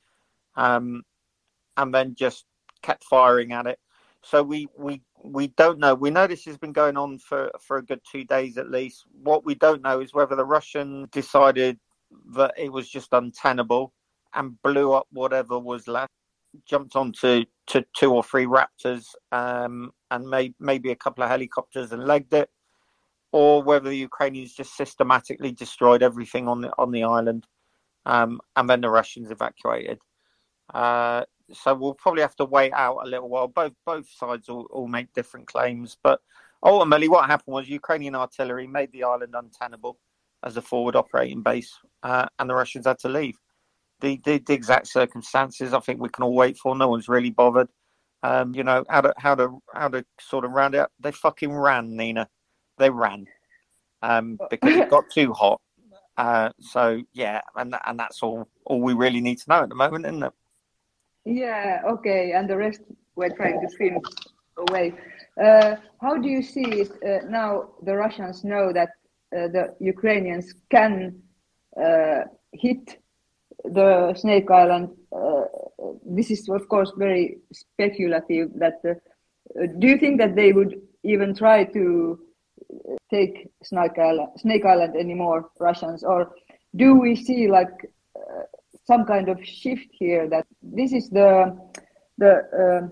um, 0.57 1.03
and 1.77 1.95
then 1.95 2.15
just 2.15 2.45
kept 2.83 3.05
firing 3.05 3.53
at 3.53 3.67
it. 3.67 3.79
So 4.23 4.43
we 4.43 4.69
we 4.77 5.03
we 5.23 5.49
don't 5.49 5.79
know. 5.79 5.95
We 5.95 6.11
know 6.11 6.27
this 6.27 6.45
has 6.45 6.59
been 6.59 6.73
going 6.73 6.97
on 6.97 7.19
for 7.19 7.51
for 7.61 7.79
a 7.79 7.85
good 7.85 8.01
two 8.11 8.25
days 8.25 8.59
at 8.59 8.71
least. 8.71 9.05
What 9.23 9.45
we 9.45 9.55
don't 9.55 9.83
know 9.83 10.01
is 10.01 10.13
whether 10.13 10.37
the 10.37 10.45
Russian 10.45 11.09
decided 11.13 11.79
that 12.35 12.55
it 12.57 12.73
was 12.73 12.89
just 12.89 13.13
untenable 13.13 13.93
and 14.35 14.61
blew 14.63 14.93
up 14.93 15.07
whatever 15.11 15.59
was 15.59 15.89
left 15.89 16.13
jumped 16.67 16.97
onto 16.97 17.45
to 17.69 17.85
two 17.97 18.13
or 18.13 18.23
three 18.23 18.47
Raptors 18.47 19.07
um, 19.33 19.93
and 20.11 20.29
may, 20.29 20.55
maybe 20.59 20.91
a 20.91 20.97
couple 20.97 21.23
of 21.23 21.31
helicopters 21.31 21.93
and 21.93 22.05
legged 22.05 22.33
it, 22.35 22.51
or 23.33 23.63
whether 23.63 23.89
the 23.89 23.97
Ukrainians 23.97 24.55
just 24.55 24.77
systematically 24.77 25.53
destroyed 25.53 26.03
everything 26.03 26.49
on 26.49 26.61
the 26.61 26.73
on 26.79 26.91
the 26.91 27.05
island, 27.05 27.47
um, 28.07 28.41
and 28.57 28.69
then 28.69 28.81
the 28.81 28.91
Russians 28.91 29.31
evacuated. 29.31 29.99
Uh, 30.73 31.25
so 31.53 31.75
we'll 31.75 31.95
probably 31.95 32.23
have 32.23 32.37
to 32.37 32.45
wait 32.45 32.73
out 32.73 32.99
a 33.05 33.09
little 33.09 33.29
while. 33.29 33.49
Both 33.49 33.75
both 33.85 34.09
sides 34.09 34.49
will, 34.49 34.67
will 34.71 34.89
make 34.89 35.13
different 35.13 35.47
claims, 35.47 35.97
but 36.03 36.21
ultimately, 36.63 37.09
what 37.09 37.27
happened 37.27 37.55
was 37.55 37.69
Ukrainian 37.69 38.15
artillery 38.15 38.67
made 38.67 38.93
the 38.93 39.05
island 39.05 39.35
untenable 39.35 39.99
as 40.45 40.57
a 40.57 40.63
forward 40.63 40.97
operating 40.97 41.43
base, 41.43 41.73
uh, 42.03 42.27
and 42.39 42.49
the 42.49 42.55
Russians 42.55 42.87
had 42.87 42.99
to 43.01 43.09
leave. 43.09 43.39
The, 44.01 44.21
the, 44.25 44.39
the 44.39 44.53
exact 44.53 44.87
circumstances, 44.87 45.75
I 45.75 45.81
think 45.81 46.01
we 46.01 46.09
can 46.09 46.25
all 46.25 46.35
wait 46.35 46.57
for. 46.57 46.77
No 46.77 46.89
one's 46.89 47.09
really 47.09 47.31
bothered. 47.31 47.69
Um, 48.23 48.55
you 48.55 48.65
know 48.65 48.85
how 48.89 49.01
to 49.01 49.15
how 49.17 49.35
to 49.37 49.63
how 49.73 49.89
to 49.89 50.05
sort 50.21 50.45
of 50.45 50.51
round 50.51 50.75
it 50.75 50.79
up. 50.79 50.93
They 50.99 51.13
fucking 51.13 51.53
ran, 51.53 51.97
Nina. 51.97 52.29
They 52.77 52.91
ran 52.91 53.27
um, 54.03 54.39
because 54.51 54.75
it 54.75 54.91
got 54.91 55.09
too 55.11 55.33
hot. 55.33 55.61
Uh, 56.17 56.51
so 56.61 57.01
yeah, 57.13 57.41
and 57.57 57.77
and 57.87 57.99
that's 57.99 58.23
all 58.23 58.49
all 58.65 58.81
we 58.81 58.93
really 58.93 59.21
need 59.21 59.39
to 59.39 59.45
know 59.49 59.63
at 59.63 59.69
the 59.69 59.75
moment, 59.75 60.07
isn't 60.07 60.23
it? 60.23 60.33
Yeah. 61.25 61.83
Okay. 61.87 62.33
And 62.33 62.51
the 62.51 62.57
rest 62.57 62.81
we're 63.15 63.31
trying 63.31 63.61
to 63.61 63.69
swim 63.69 64.01
away. 64.57 64.95
Uh, 65.43 65.77
how 66.01 66.17
do 66.17 66.29
you 66.29 66.43
see 66.43 66.83
it 66.83 66.91
uh, 67.07 67.29
now? 67.29 67.71
The 67.83 67.95
Russians 67.95 68.43
know 68.43 68.73
that 68.73 68.91
uh, 69.37 69.49
the 69.49 69.77
Ukrainians 69.79 70.55
can 70.71 71.23
uh, 71.81 72.23
hit 72.53 72.99
the 73.65 74.15
Snake 74.15 74.51
Island. 74.51 74.91
Uh, 75.13 75.45
this 76.05 76.31
is, 76.31 76.49
of 76.49 76.69
course, 76.69 76.93
very 76.97 77.39
speculative. 77.53 78.51
That 78.57 78.81
do 79.79 79.87
you 79.87 79.99
think 79.99 80.19
that 80.19 80.37
they 80.37 80.53
would 80.53 80.81
even 81.03 81.35
try 81.35 81.65
to 81.65 82.19
take 83.11 83.49
Snake 83.63 83.99
Island, 83.99 84.29
Snake 84.37 84.65
Island 84.65 84.97
anymore, 84.97 85.51
Russians, 85.59 86.05
or 86.05 86.35
do 86.77 86.95
we 86.95 87.17
see 87.17 87.49
like 87.49 87.91
uh, 88.17 88.43
some 88.85 89.05
kind 89.05 89.29
of 89.29 89.45
shift 89.45 89.89
here 89.91 90.29
that 90.29 90.47
this 90.63 90.93
is 90.93 91.09
the 91.11 91.57
the 92.19 92.33
uh, 92.63 92.89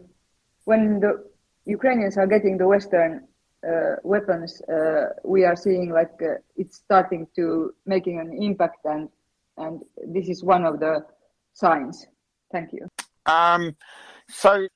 when 0.65 1.01
the 1.01 1.25
Ukrainians 1.65 2.17
are 2.17 2.27
getting 2.27 2.57
the 2.59 2.67
Western 2.67 3.27
uh, 3.67 3.97
weapons, 4.03 4.63
uh, 4.63 5.07
we 5.25 5.45
are 5.45 5.57
seeing 5.57 5.91
like 5.91 6.13
uh, 6.23 6.35
it's 6.57 6.77
starting 6.77 7.27
to 7.37 7.75
making 7.85 8.21
an 8.21 8.33
impact, 8.43 8.85
and 8.85 9.09
and 9.57 9.81
this 10.07 10.29
is 10.29 10.45
one 10.45 10.65
of 10.65 10.81
the 10.81 11.05
signs. 11.53 12.07
Thank 12.53 12.73
you. 12.73 12.89
Um, 13.27 13.77
so 14.29 14.67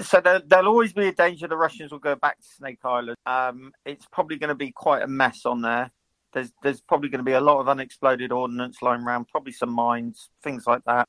so 0.00 0.20
there, 0.20 0.40
will 0.50 0.68
always 0.68 0.92
be 0.92 1.08
a 1.08 1.12
danger 1.12 1.46
the 1.46 1.56
Russians 1.56 1.92
will 1.92 1.98
go 1.98 2.16
back 2.16 2.38
to 2.38 2.46
Snake 2.56 2.78
Island. 2.82 3.16
Um, 3.26 3.72
it's 3.84 4.06
probably 4.10 4.36
going 4.36 4.48
to 4.48 4.54
be 4.54 4.72
quite 4.72 5.02
a 5.02 5.06
mess 5.06 5.44
on 5.44 5.60
there. 5.60 5.90
There's 6.32 6.52
there's 6.62 6.80
probably 6.80 7.08
going 7.08 7.20
to 7.20 7.24
be 7.24 7.32
a 7.32 7.40
lot 7.40 7.60
of 7.60 7.68
unexploded 7.68 8.32
ordnance 8.32 8.82
lying 8.82 9.02
around, 9.02 9.28
probably 9.28 9.52
some 9.52 9.70
mines, 9.70 10.30
things 10.42 10.64
like 10.66 10.82
that. 10.86 11.06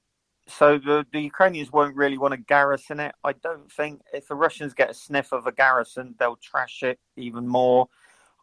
So 0.48 0.80
the, 0.80 1.06
the 1.14 1.22
Ukrainians 1.22 1.72
won't 1.72 1.96
really 1.96 2.18
want 2.18 2.34
to 2.34 2.38
garrison 2.38 3.00
it. 3.00 3.14
I 3.24 3.34
don't 3.34 3.72
think 3.72 4.02
if 4.14 4.28
the 4.28 4.36
Russians 4.36 4.74
get 4.74 4.90
a 4.90 4.94
sniff 4.94 5.32
of 5.32 5.46
a 5.46 5.52
garrison, 5.52 6.16
they'll 6.18 6.38
trash 6.38 6.82
it 6.82 7.00
even 7.16 7.48
more. 7.48 7.88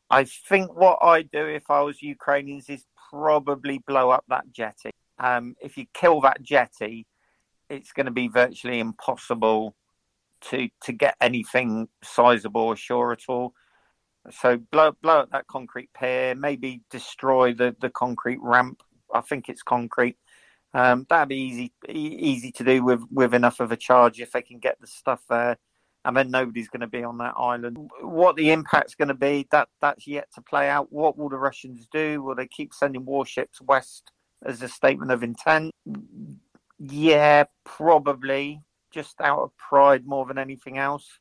I 0.09 0.25
think 0.25 0.73
what 0.75 0.99
I'd 1.03 1.31
do 1.33 1.47
if 1.47 1.69
I 1.69 1.81
was 1.81 2.01
Ukrainians 2.01 2.69
is 2.69 2.85
probably 3.17 3.79
blow 3.87 4.11
up 4.11 4.25
that 4.29 4.51
jetty. 4.53 4.91
Um, 5.19 5.55
if 5.61 5.77
you 5.77 5.87
kill 5.95 6.21
that 6.23 6.43
jetty, 6.43 7.07
it's 7.69 7.93
going 7.93 8.07
to 8.07 8.13
be 8.13 8.29
virtually 8.29 8.81
impossible 8.81 9.75
to 10.43 10.69
to 10.83 10.93
get 10.93 11.17
anything 11.21 11.89
sizable 12.03 12.73
ashore 12.73 13.13
at 13.13 13.23
all. 13.29 13.55
So 14.31 14.59
blow 14.59 14.93
blow 15.03 15.21
up 15.21 15.31
that 15.31 15.47
concrete 15.47 15.91
pier, 15.99 16.35
maybe 16.35 16.83
destroy 16.91 17.55
the 17.55 17.75
the 17.81 17.91
concrete 17.91 18.39
ramp. 18.41 18.83
I 19.13 19.21
think 19.21 19.49
it's 19.49 19.63
concrete. 19.63 20.17
Um, 20.75 21.07
that'd 21.09 21.29
be 21.29 21.37
easy 21.37 21.73
easy 21.89 22.53
to 22.53 22.65
do 22.65 22.85
with 22.85 23.03
with 23.11 23.35
enough 23.35 23.61
of 23.61 23.73
a 23.73 23.77
charge 23.77 24.21
if 24.21 24.33
they 24.33 24.43
can 24.43 24.59
get 24.59 24.81
the 24.81 24.87
stuff 24.87 25.23
there, 25.29 25.57
and 26.07 26.17
then 26.17 26.31
nobody's 26.31 26.69
going 26.69 26.81
to 26.81 26.87
be 26.87 27.03
on 27.03 27.19
that 27.19 27.35
island. 27.37 27.77
What 28.01 28.37
the 28.37 28.53
impact's 28.53 28.95
going 28.95 29.09
to 29.09 29.15
be, 29.15 29.49
that 29.51 29.69
that's 29.81 30.07
yet 30.07 30.29
to 30.37 30.41
play 30.41 30.69
out. 30.69 30.93
What 30.93 31.19
will 31.19 31.29
the 31.29 31.37
Russians 31.37 31.89
do? 31.93 32.23
Will 32.23 32.37
they 32.37 32.47
keep 32.47 32.73
sending 32.73 33.05
warships 33.05 33.61
west 33.61 34.13
as 34.45 34.63
a 34.63 34.69
statement 34.69 35.11
of 35.11 35.25
intent? 35.25 35.73
Yeah, 36.79 37.45
probably. 37.65 38.63
Just 38.93 39.21
out 39.21 39.41
of 39.41 39.51
pride 39.59 40.07
more 40.07 40.25
than 40.27 40.39
anything 40.39 40.79
else. 40.79 41.19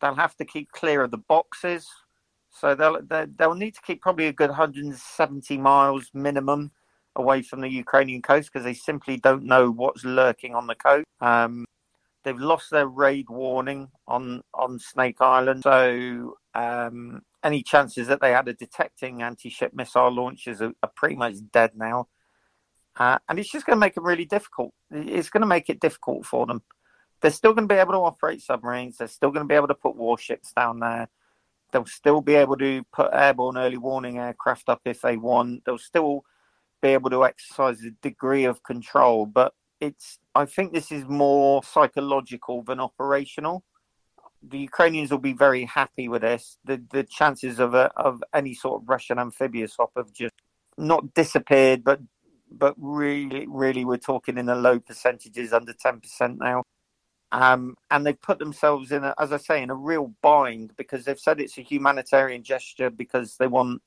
They'll 0.00 0.14
have 0.14 0.36
to 0.36 0.44
keep 0.44 0.70
clear 0.70 1.02
of 1.02 1.10
the 1.10 1.18
boxes. 1.18 1.88
So 2.52 2.76
they'll 2.76 3.00
they'll 3.36 3.54
need 3.54 3.74
to 3.74 3.82
keep 3.82 4.00
probably 4.00 4.28
a 4.28 4.32
good 4.32 4.50
170 4.50 5.58
miles 5.58 6.08
minimum 6.14 6.70
away 7.16 7.42
from 7.42 7.62
the 7.62 7.68
Ukrainian 7.68 8.22
coast 8.22 8.50
because 8.52 8.64
they 8.64 8.74
simply 8.74 9.16
don't 9.16 9.42
know 9.42 9.70
what's 9.70 10.04
lurking 10.04 10.54
on 10.54 10.68
the 10.68 10.76
coast. 10.76 11.04
Um, 11.20 11.64
they've 12.24 12.38
lost 12.38 12.70
their 12.70 12.86
raid 12.86 13.26
warning 13.28 13.88
on 14.06 14.42
on 14.54 14.78
Snake 14.78 15.20
Island, 15.20 15.62
so 15.62 16.36
um, 16.54 17.22
any 17.42 17.62
chances 17.62 18.08
that 18.08 18.20
they 18.20 18.32
had 18.32 18.48
of 18.48 18.58
detecting 18.58 19.22
anti-ship 19.22 19.72
missile 19.74 20.10
launches 20.10 20.60
are, 20.60 20.72
are 20.82 20.92
pretty 20.94 21.16
much 21.16 21.34
dead 21.52 21.72
now. 21.74 22.08
Uh, 22.96 23.18
and 23.28 23.38
it's 23.38 23.50
just 23.50 23.64
going 23.64 23.76
to 23.76 23.80
make 23.80 23.94
them 23.94 24.04
really 24.04 24.24
difficult. 24.24 24.74
It's 24.90 25.30
going 25.30 25.40
to 25.40 25.46
make 25.46 25.70
it 25.70 25.80
difficult 25.80 26.26
for 26.26 26.44
them. 26.46 26.62
They're 27.20 27.30
still 27.30 27.54
going 27.54 27.68
to 27.68 27.74
be 27.74 27.78
able 27.78 27.92
to 27.92 27.98
operate 27.98 28.42
submarines. 28.42 28.96
They're 28.96 29.08
still 29.08 29.30
going 29.30 29.44
to 29.44 29.48
be 29.48 29.54
able 29.54 29.68
to 29.68 29.74
put 29.74 29.96
warships 29.96 30.52
down 30.52 30.80
there. 30.80 31.08
They'll 31.72 31.86
still 31.86 32.20
be 32.20 32.34
able 32.34 32.56
to 32.56 32.82
put 32.92 33.10
airborne 33.12 33.56
early 33.56 33.76
warning 33.76 34.18
aircraft 34.18 34.68
up 34.68 34.80
if 34.84 35.00
they 35.02 35.16
want. 35.16 35.64
They'll 35.64 35.78
still 35.78 36.24
be 36.82 36.88
able 36.88 37.10
to 37.10 37.24
exercise 37.24 37.80
a 37.84 37.90
degree 38.02 38.44
of 38.44 38.62
control. 38.62 39.26
But 39.26 39.54
it's, 39.80 40.18
I 40.34 40.44
think 40.44 40.72
this 40.72 40.92
is 40.92 41.04
more 41.06 41.62
psychological 41.62 42.62
than 42.62 42.80
operational. 42.80 43.64
The 44.42 44.58
Ukrainians 44.58 45.10
will 45.10 45.18
be 45.18 45.32
very 45.32 45.64
happy 45.64 46.08
with 46.08 46.22
this. 46.22 46.58
The 46.64 46.82
the 46.90 47.04
chances 47.04 47.58
of 47.58 47.74
a, 47.74 47.90
of 47.96 48.22
any 48.34 48.54
sort 48.54 48.82
of 48.82 48.88
Russian 48.88 49.18
amphibious 49.18 49.76
hop 49.78 49.90
have 49.96 50.12
just 50.12 50.34
not 50.78 51.12
disappeared, 51.12 51.84
but 51.84 52.00
but 52.50 52.74
really, 52.78 53.46
really, 53.48 53.84
we're 53.84 53.98
talking 53.98 54.38
in 54.38 54.46
the 54.46 54.54
low 54.54 54.80
percentages, 54.80 55.52
under 55.52 55.72
10% 55.72 56.38
now. 56.38 56.64
Um, 57.32 57.76
and 57.92 58.04
they've 58.04 58.20
put 58.20 58.40
themselves 58.40 58.90
in, 58.90 59.04
a, 59.04 59.14
as 59.18 59.32
I 59.32 59.36
say, 59.36 59.62
in 59.62 59.70
a 59.70 59.74
real 59.74 60.12
bind 60.20 60.72
because 60.76 61.04
they've 61.04 61.18
said 61.18 61.40
it's 61.40 61.58
a 61.58 61.62
humanitarian 61.62 62.42
gesture 62.42 62.90
because 62.90 63.36
they 63.36 63.46
want 63.46 63.82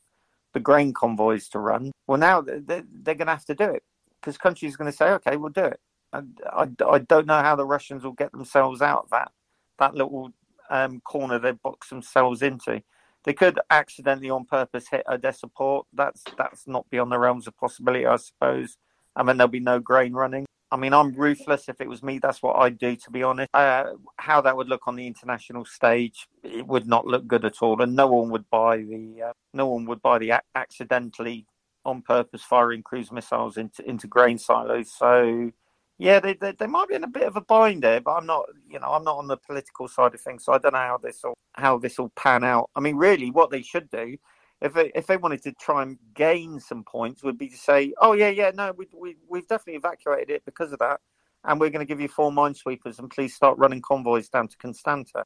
the 0.54 0.62
grain 0.62 0.94
convoys 0.94 1.50
to 1.50 1.60
run. 1.60 1.92
Well, 2.08 2.20
now 2.20 2.40
they're, 2.40 2.62
they're 2.90 3.16
going 3.16 3.28
to 3.28 3.34
have 3.34 3.46
to 3.46 3.56
do 3.56 3.66
it 3.66 3.84
because 4.24 4.38
countries 4.38 4.74
are 4.74 4.77
going 4.77 4.92
to 4.92 4.96
say, 4.96 5.10
okay, 5.12 5.36
we'll 5.36 5.51
do 5.51 5.65
it. 5.65 5.80
And 6.13 6.39
I, 6.46 6.70
I 6.88 7.00
don't 7.00 7.27
know 7.27 7.42
how 7.42 7.56
the 7.56 7.65
Russians 7.65 8.03
will 8.03 8.13
get 8.13 8.32
themselves 8.32 8.82
out 8.82 9.03
of 9.03 9.10
that, 9.10 9.32
that 9.80 9.96
little 9.96 10.32
um, 10.70 11.01
corner 11.01 11.39
they 11.39 11.51
box 11.51 11.89
themselves 11.89 12.42
into. 12.42 12.82
They 13.25 13.34
could 13.34 13.60
accidentally, 13.70 14.30
on 14.30 14.46
purpose, 14.46 14.88
hit 14.89 15.03
Odessa 15.10 15.48
port. 15.48 15.88
That's 15.94 16.24
that's 16.38 16.68
not 16.68 16.89
beyond 16.89 17.12
the 17.12 17.20
realms 17.20 17.48
of 17.48 17.58
possibility, 17.58 18.06
I 18.06 18.18
suppose. 18.18 18.77
I 19.15 19.24
mean, 19.24 19.38
there'll 19.38 19.50
be 19.50 19.60
no 19.60 19.80
grain 19.80 20.13
running. 20.13 20.46
I 20.72 20.75
mean, 20.75 20.94
I'm 20.94 21.13
ruthless. 21.13 21.70
If 21.70 21.80
it 21.80 21.88
was 21.88 22.03
me, 22.03 22.20
that's 22.20 22.42
what 22.42 22.58
I'd 22.58 22.77
do, 22.77 22.96
to 22.96 23.12
be 23.12 23.24
honest. 23.24 23.50
Uh, 23.53 23.94
how 24.18 24.42
that 24.42 24.58
would 24.58 24.68
look 24.68 24.88
on 24.88 24.96
the 24.96 25.08
international 25.08 25.65
stage, 25.65 26.27
it 26.44 26.65
would 26.68 26.88
not 26.88 27.06
look 27.06 27.27
good 27.27 27.46
at 27.46 27.62
all, 27.62 27.82
and 27.82 27.96
no 27.96 28.08
one 28.08 28.30
would 28.32 28.50
buy 28.50 28.77
the 28.77 29.22
uh, 29.27 29.34
no 29.53 29.68
one 29.68 29.86
would 29.86 30.01
buy 30.01 30.18
the 30.18 30.34
accidentally, 30.56 31.46
on 31.86 32.02
purpose, 32.02 32.42
firing 32.44 32.84
cruise 32.84 33.12
missiles 33.12 33.58
into 33.58 33.88
into 33.88 34.08
grain 34.08 34.38
silos. 34.38 34.92
So 34.92 35.52
yeah, 36.00 36.20
they, 36.20 36.34
they, 36.34 36.52
they 36.54 36.68
might 36.68 36.90
be 36.90 36.96
in 36.96 37.04
a 37.04 37.08
bit 37.08 37.24
of 37.24 37.36
a 37.36 37.42
bind 37.42 37.84
there, 37.84 38.02
but 38.02 38.12
I'm 38.13 38.25
not, 38.25 38.46
you 38.70 38.80
know, 38.80 38.88
I'm 38.88 39.04
not 39.04 39.18
on 39.18 39.28
the 39.28 39.38
political 39.38 39.88
side 39.88 40.13
of 40.13 40.22
things, 40.22 40.44
so 40.44 40.54
I 40.54 40.58
don't 40.58 40.74
know 40.74 40.80
how 40.80 40.98
this 40.98 41.22
will 41.24 41.38
how 41.54 41.78
this 41.78 41.98
will 41.98 42.10
pan 42.10 42.44
out. 42.44 42.70
I 42.75 42.80
mean, 42.80 42.96
really, 42.96 43.30
what 43.32 43.52
they 43.52 43.62
should 43.62 43.90
do, 43.90 44.18
if 44.62 44.74
they 44.74 44.92
if 44.96 45.08
they 45.08 45.18
wanted 45.18 45.44
to 45.44 45.54
try 45.54 45.84
and 45.84 45.98
gain 46.16 46.60
some 46.60 46.84
points, 46.84 47.24
would 47.24 47.38
be 47.38 47.50
to 47.50 47.58
say, 47.58 47.94
oh 48.02 48.13
yeah, 48.13 48.30
yeah, 48.30 48.52
no, 48.54 48.74
we 48.75 48.88
we 48.94 49.18
we've 49.30 49.48
definitely 49.48 49.75
evacuated 49.75 50.30
it 50.30 50.46
because 50.46 50.74
of 50.74 50.80
that, 50.80 51.00
and 51.46 51.60
we're 51.60 51.70
going 51.70 51.86
to 51.86 51.90
give 51.90 52.02
you 52.02 52.08
four 52.08 52.32
minesweepers 52.32 53.00
and 53.00 53.10
please 53.10 53.36
start 53.36 53.58
running 53.58 53.82
convoys 53.82 54.30
down 54.30 54.48
to 54.48 54.58
Constanta. 54.58 55.24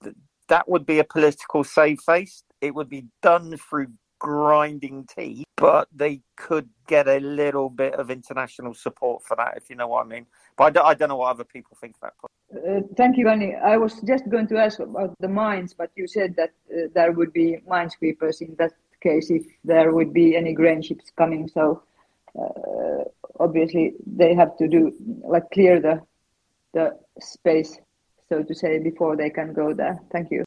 That 0.50 0.68
would 0.70 0.86
be 0.86 1.00
a 1.00 1.04
political 1.04 1.64
save 1.64 2.00
face. 2.02 2.44
It 2.62 2.76
would 2.76 2.90
be 2.90 3.06
done 3.22 3.58
through 3.58 3.88
grinding 4.20 5.06
teeth, 5.06 5.46
but 5.56 5.88
they 5.94 6.22
could 6.36 6.70
get 6.88 7.08
a 7.08 7.20
little 7.20 7.70
bit 7.70 7.94
of 7.94 8.10
international 8.10 8.74
support 8.74 9.24
for 9.24 9.36
that, 9.36 9.56
if 9.58 9.70
you 9.70 9.76
know 9.76 9.88
what 9.88 10.06
I 10.06 10.10
mean. 10.10 10.26
But 10.58 10.64
I 10.66 10.70
don't, 10.70 10.86
I 10.86 10.94
don't 10.94 11.10
know 11.10 11.18
what 11.18 11.32
other 11.32 11.44
people 11.44 11.78
think 11.80 11.96
that. 12.02 12.14
Uh, 12.56 12.82
thank 12.96 13.18
you, 13.18 13.28
Annie. 13.30 13.56
I 13.56 13.78
was 13.78 14.02
just 14.02 14.30
going 14.30 14.48
to 14.48 14.58
ask 14.58 14.80
about 14.80 15.14
the 15.20 15.28
mines, 15.28 15.74
but 15.74 15.92
you 15.96 16.08
said 16.08 16.36
that 16.38 16.52
uh, 16.72 16.88
there 16.94 17.12
would 17.12 17.34
be 17.34 17.58
minesweepers 17.70 18.42
in 18.42 18.56
that 18.58 18.74
case 19.02 19.30
if 19.30 19.46
there 19.64 19.92
would 19.92 20.14
be 20.14 20.36
any 20.36 20.54
grain 20.54 20.82
ships 20.82 21.12
coming. 21.18 21.48
So 21.48 21.84
uh, 22.40 23.04
obviously 23.40 23.94
they 24.06 24.34
have 24.34 24.58
to 24.58 24.68
do 24.68 24.92
like 25.24 25.50
clear 25.52 25.80
the 25.80 26.02
the 26.74 26.98
space, 27.20 27.80
so 28.30 28.44
to 28.44 28.54
say, 28.54 28.78
before 28.78 29.16
they 29.16 29.30
can 29.30 29.54
go 29.54 29.74
there. 29.74 30.00
Thank 30.12 30.32
you. 30.32 30.44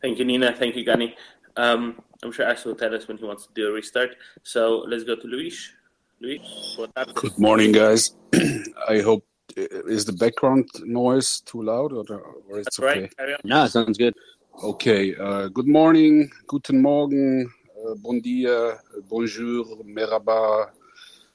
Thank 0.00 0.18
you, 0.18 0.24
Nina. 0.24 0.54
Thank 0.54 0.76
you, 0.76 0.84
Gani. 0.84 1.14
Um, 1.56 2.00
I'm 2.22 2.32
sure 2.32 2.46
Axel 2.46 2.72
will 2.72 2.78
tell 2.78 2.94
us 2.94 3.08
when 3.08 3.18
he 3.18 3.24
wants 3.24 3.46
to 3.46 3.52
do 3.54 3.68
a 3.68 3.72
restart. 3.72 4.16
So 4.42 4.84
let's 4.86 5.04
go 5.04 5.16
to 5.16 5.26
Luis. 5.26 5.72
Luis, 6.20 6.78
Good 7.14 7.36
morning, 7.38 7.72
guys. 7.72 8.14
I 8.88 9.00
hope 9.00 9.24
is 9.56 10.04
the 10.04 10.12
background 10.12 10.68
noise 10.84 11.40
too 11.40 11.62
loud 11.62 11.92
or, 11.92 12.04
or 12.48 12.58
it's 12.58 12.76
That's 12.76 12.78
okay? 12.78 13.10
right. 13.18 13.44
No, 13.44 13.66
sounds 13.66 13.98
good. 13.98 14.14
Okay. 14.62 15.16
Uh, 15.16 15.48
good 15.48 15.66
morning, 15.66 16.30
guten 16.46 16.80
morgen, 16.80 17.50
uh, 17.84 17.94
bon 17.96 18.20
dia, 18.20 18.78
bonjour, 19.08 19.64
merhaba, 19.84 20.70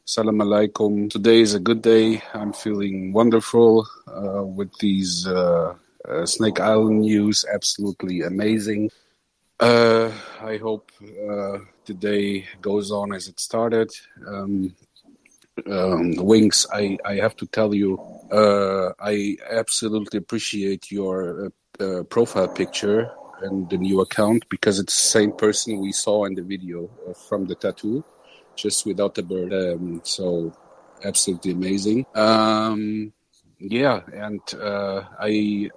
salam 0.05 0.39
alaikum. 0.39 1.09
Today 1.09 1.41
is 1.41 1.53
a 1.53 1.59
good 1.59 1.81
day. 1.81 2.21
I'm 2.33 2.53
feeling 2.53 3.11
wonderful 3.11 3.85
uh, 4.07 4.43
with 4.43 4.71
these 4.79 5.27
uh, 5.27 5.75
uh, 6.07 6.25
Snake 6.25 6.59
Island 6.59 7.01
news. 7.01 7.43
Absolutely 7.53 8.21
amazing. 8.21 8.89
Uh, 9.59 10.11
I 10.41 10.57
hope 10.57 10.91
the 10.99 11.93
day 11.93 12.45
goes 12.61 12.91
on 12.91 13.13
as 13.13 13.27
it 13.27 13.39
started. 13.39 13.91
Um, 14.27 14.75
um, 15.65 16.15
Wings, 16.17 16.67
I, 16.71 16.97
I 17.03 17.15
have 17.15 17.35
to 17.37 17.47
tell 17.47 17.73
you, 17.73 17.99
I 18.31 19.37
absolutely 19.49 20.19
appreciate 20.19 20.91
your 20.91 21.51
uh, 21.79 22.03
profile 22.03 22.47
picture 22.47 23.11
and 23.41 23.69
the 23.69 23.77
new 23.77 24.01
account 24.01 24.47
because 24.49 24.79
it's 24.79 24.95
the 24.95 25.09
same 25.09 25.31
person 25.31 25.79
we 25.79 25.91
saw 25.91 26.25
in 26.25 26.35
the 26.35 26.41
video 26.41 26.89
uh, 27.07 27.13
from 27.13 27.45
the 27.45 27.55
tattoo, 27.55 28.03
just 28.55 28.85
without 28.85 29.15
the 29.15 29.23
bird. 29.23 29.53
Um, 29.53 30.01
so 30.03 30.53
absolutely 31.03 31.51
amazing. 31.51 32.05
Um, 32.15 33.13
yeah, 33.59 34.01
and 34.13 34.41
uh, 34.55 35.03
I 35.19 35.69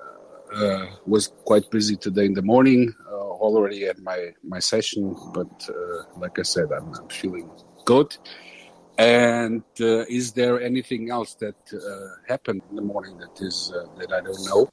uh, 0.55 0.87
was 1.07 1.29
quite 1.45 1.71
busy 1.71 1.97
today 1.97 2.27
in 2.27 2.35
the 2.35 2.43
morning, 2.43 2.95
uh, 3.10 3.10
already 3.41 3.87
at 3.87 3.99
my 4.01 4.33
my 4.43 4.59
session. 4.59 5.17
But 5.33 5.69
uh, 5.69 6.19
like 6.19 6.39
I 6.39 6.43
said, 6.43 6.69
I'm, 6.73 6.95
I'm 6.95 7.09
feeling 7.09 7.51
good. 7.85 8.17
And 8.99 9.63
uh, 9.81 10.05
is 10.21 10.33
there 10.33 10.61
anything 10.61 11.11
else 11.11 11.35
that 11.37 11.61
uh, 11.73 11.79
happened 12.29 12.63
in 12.69 12.77
the 12.77 12.83
morning 12.83 13.17
that 13.19 13.41
is 13.41 13.73
uh, 13.75 13.87
that 13.99 14.13
I 14.13 14.21
don't 14.21 14.45
know? 14.45 14.69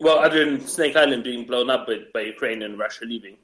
Well, 0.00 0.20
other 0.20 0.44
than 0.44 0.60
Snake 0.60 0.94
Island 0.94 1.24
being 1.24 1.44
blown 1.44 1.68
up 1.70 1.88
by, 1.88 1.96
by 2.14 2.20
Ukraine 2.20 2.62
and 2.62 2.78
Russia 2.78 3.04
leaving. 3.04 3.36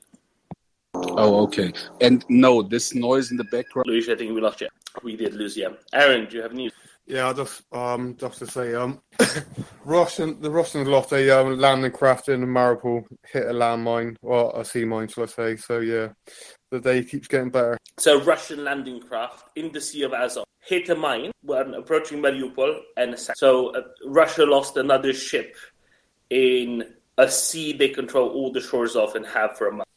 Oh, 0.94 1.42
okay. 1.42 1.72
And 2.00 2.24
no, 2.28 2.62
this 2.62 2.94
noise 2.94 3.32
in 3.32 3.36
the 3.36 3.44
background. 3.44 3.86
Luis, 3.88 4.08
I 4.08 4.14
think 4.14 4.32
we 4.32 4.40
lost 4.40 4.60
you. 4.60 4.68
We 5.02 5.16
did 5.16 5.34
lose 5.34 5.56
you. 5.56 5.76
Aaron, 5.92 6.28
do 6.28 6.36
you 6.36 6.42
have 6.42 6.52
news? 6.52 6.72
Yeah, 7.06 7.32
just 7.34 7.62
um, 7.72 8.16
just 8.16 8.38
to 8.38 8.46
say, 8.46 8.74
um, 8.74 9.00
Russian 9.84 10.40
the 10.40 10.50
Russians 10.50 10.88
lost 10.88 11.12
a 11.12 11.38
um, 11.38 11.58
landing 11.58 11.92
craft 11.92 12.30
in 12.30 12.46
Mariupol, 12.46 13.04
hit 13.30 13.46
a 13.46 13.52
landmine 13.52 14.16
or 14.22 14.58
a 14.58 14.64
sea 14.64 14.86
mine, 14.86 15.08
shall 15.08 15.24
I 15.24 15.26
say? 15.26 15.56
So 15.56 15.80
yeah, 15.80 16.08
the 16.70 16.80
day 16.80 17.04
keeps 17.04 17.28
getting 17.28 17.50
better. 17.50 17.76
So 17.98 18.22
Russian 18.22 18.64
landing 18.64 19.00
craft 19.00 19.50
in 19.56 19.70
the 19.72 19.80
Sea 19.80 20.04
of 20.04 20.14
Azov 20.14 20.46
hit 20.64 20.88
a 20.88 20.94
mine 20.94 21.30
when 21.42 21.74
approaching 21.74 22.20
Mariupol, 22.20 22.80
and 22.96 23.18
so 23.18 23.74
uh, 23.74 23.82
Russia 24.06 24.46
lost 24.46 24.76
another 24.78 25.12
ship 25.12 25.56
in 26.30 26.94
a 27.18 27.30
sea 27.30 27.72
they 27.72 27.90
control 27.90 28.30
all 28.30 28.50
the 28.50 28.60
shores 28.60 28.96
of 28.96 29.14
and 29.14 29.26
have 29.26 29.56
for 29.56 29.68
a 29.68 29.72
month. 29.72 29.88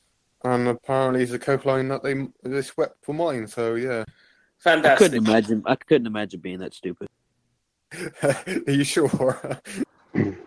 And 0.43 0.67
apparently, 0.67 1.23
it's 1.23 1.31
a 1.31 1.39
coastline 1.39 1.87
that 1.87 2.03
they 2.03 2.27
they 2.43 2.61
swept 2.61 3.03
for 3.03 3.13
mine. 3.13 3.47
So 3.47 3.75
yeah, 3.75 4.03
fantastic. 4.59 4.91
I 4.91 4.95
couldn't 4.95 5.27
imagine. 5.27 5.63
I 5.65 5.75
couldn't 5.75 6.07
imagine 6.07 6.39
being 6.39 6.59
that 6.59 6.73
stupid. 6.73 7.07
Are 8.23 8.71
you 8.71 8.83
sure? 8.83 9.59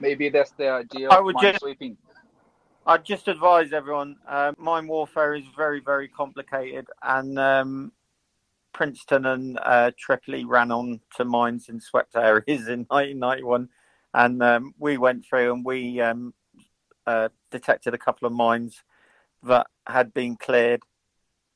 Maybe 0.00 0.28
that's 0.28 0.52
the 0.52 0.68
idea 0.68 1.08
of 1.08 1.24
minesweeping. 1.24 1.96
I'd 2.86 3.04
just 3.04 3.28
advise 3.28 3.72
everyone: 3.72 4.16
uh, 4.26 4.52
mine 4.56 4.86
warfare 4.86 5.34
is 5.34 5.44
very, 5.56 5.80
very 5.80 6.08
complicated, 6.08 6.86
and 7.02 7.38
um, 7.38 7.92
Princeton 8.72 9.26
and 9.26 9.58
uh, 9.62 9.90
Tripoli 9.98 10.44
ran 10.44 10.70
on 10.70 11.00
to 11.16 11.24
mines 11.24 11.68
in 11.68 11.80
swept 11.80 12.16
areas 12.16 12.68
in 12.68 12.86
1991 12.88 13.68
and 14.14 14.42
um, 14.42 14.74
we 14.78 14.98
went 14.98 15.24
through 15.24 15.52
and 15.52 15.64
we 15.64 16.00
um, 16.00 16.32
uh, 17.06 17.28
detected 17.50 17.94
a 17.94 17.98
couple 17.98 18.26
of 18.26 18.32
mines 18.32 18.82
that 19.42 19.66
had 19.86 20.12
been 20.14 20.36
cleared 20.36 20.82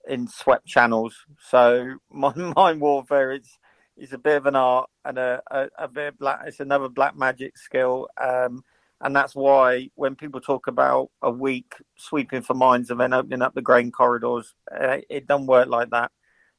in 0.09 0.27
swept 0.29 0.67
channels. 0.67 1.17
So 1.49 1.97
mind 2.11 2.81
warfare 2.81 3.33
is 3.33 3.59
is 3.97 4.13
a 4.13 4.19
bit 4.19 4.37
of 4.37 4.47
an 4.47 4.57
art 4.57 4.89
and 5.05 5.19
a, 5.19 5.43
a, 5.51 5.69
a 5.79 5.89
bit 5.89 6.19
black. 6.19 6.41
It's 6.47 6.61
another 6.61 6.89
black 6.89 7.17
magic 7.17 7.59
skill, 7.59 8.09
um, 8.21 8.65
and 9.01 9.15
that's 9.15 9.35
why 9.35 9.91
when 9.95 10.15
people 10.15 10.41
talk 10.41 10.67
about 10.67 11.11
a 11.21 11.31
week 11.31 11.75
sweeping 11.97 12.43
for 12.43 12.55
mines 12.55 12.91
and 12.91 12.99
then 12.99 13.13
opening 13.13 13.43
up 13.43 13.55
the 13.55 13.63
grain 13.63 13.91
corridors, 13.91 14.55
uh, 14.75 14.99
it 15.11 15.27
doesn't 15.27 15.47
work 15.47 15.69
like 15.69 15.91
that. 15.91 16.11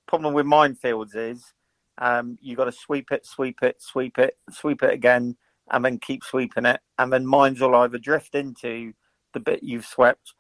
Problem 0.07 0.33
with 0.33 0.45
minefields 0.45 1.15
is 1.15 1.53
um, 1.97 2.37
you 2.41 2.55
got 2.55 2.65
to 2.65 2.71
sweep 2.71 3.11
it, 3.11 3.25
sweep 3.25 3.63
it, 3.63 3.81
sweep 3.81 4.17
it, 4.19 4.37
sweep 4.51 4.83
it 4.83 4.93
again 4.93 5.37
and 5.71 5.83
then 5.83 5.97
keep 5.97 6.23
sweeping 6.23 6.65
it, 6.65 6.79
and 6.97 7.11
then 7.11 7.25
mines 7.25 7.61
will 7.61 7.75
either 7.75 7.97
drift 7.97 8.35
into 8.35 8.93
the 9.33 9.39
bit 9.39 9.63
you've 9.63 9.85
swept, 9.85 10.33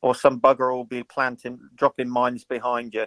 or 0.00 0.14
some 0.14 0.40
bugger 0.40 0.72
will 0.72 0.84
be 0.84 1.02
planting, 1.02 1.58
dropping 1.74 2.08
mines 2.08 2.44
behind 2.44 2.94
you. 2.94 3.06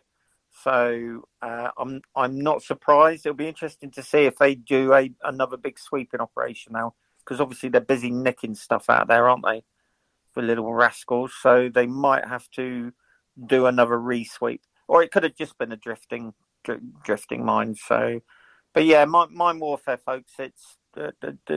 So 0.63 1.27
uh, 1.41 1.69
I'm 1.77 2.01
I'm 2.15 2.39
not 2.39 2.61
surprised. 2.61 3.25
It'll 3.25 3.35
be 3.35 3.47
interesting 3.47 3.91
to 3.91 4.03
see 4.03 4.25
if 4.25 4.37
they 4.37 4.55
do 4.55 4.93
a 4.93 5.11
another 5.23 5.57
big 5.57 5.79
sweeping 5.79 6.19
operation 6.19 6.73
now, 6.73 6.95
because 7.19 7.39
obviously 7.39 7.69
they're 7.69 7.81
busy 7.81 8.11
nicking 8.11 8.55
stuff 8.55 8.89
out 8.89 9.07
there, 9.07 9.29
aren't 9.29 9.45
they? 9.45 9.63
The 10.35 10.41
little 10.41 10.73
rascals. 10.73 11.33
So 11.41 11.69
they 11.73 11.87
might 11.87 12.27
have 12.27 12.49
to 12.51 12.91
do 13.45 13.65
another 13.65 13.97
re-sweep, 13.97 14.61
or 14.87 15.01
it 15.01 15.11
could 15.11 15.23
have 15.23 15.35
just 15.35 15.57
been 15.57 15.71
a 15.71 15.77
drifting 15.77 16.33
drifting 17.03 17.45
mine. 17.45 17.75
So, 17.75 18.19
but 18.73 18.85
yeah, 18.85 19.05
mine, 19.05 19.59
warfare, 19.59 19.97
folks. 19.97 20.33
It's 20.37 20.77
the, 20.93 21.13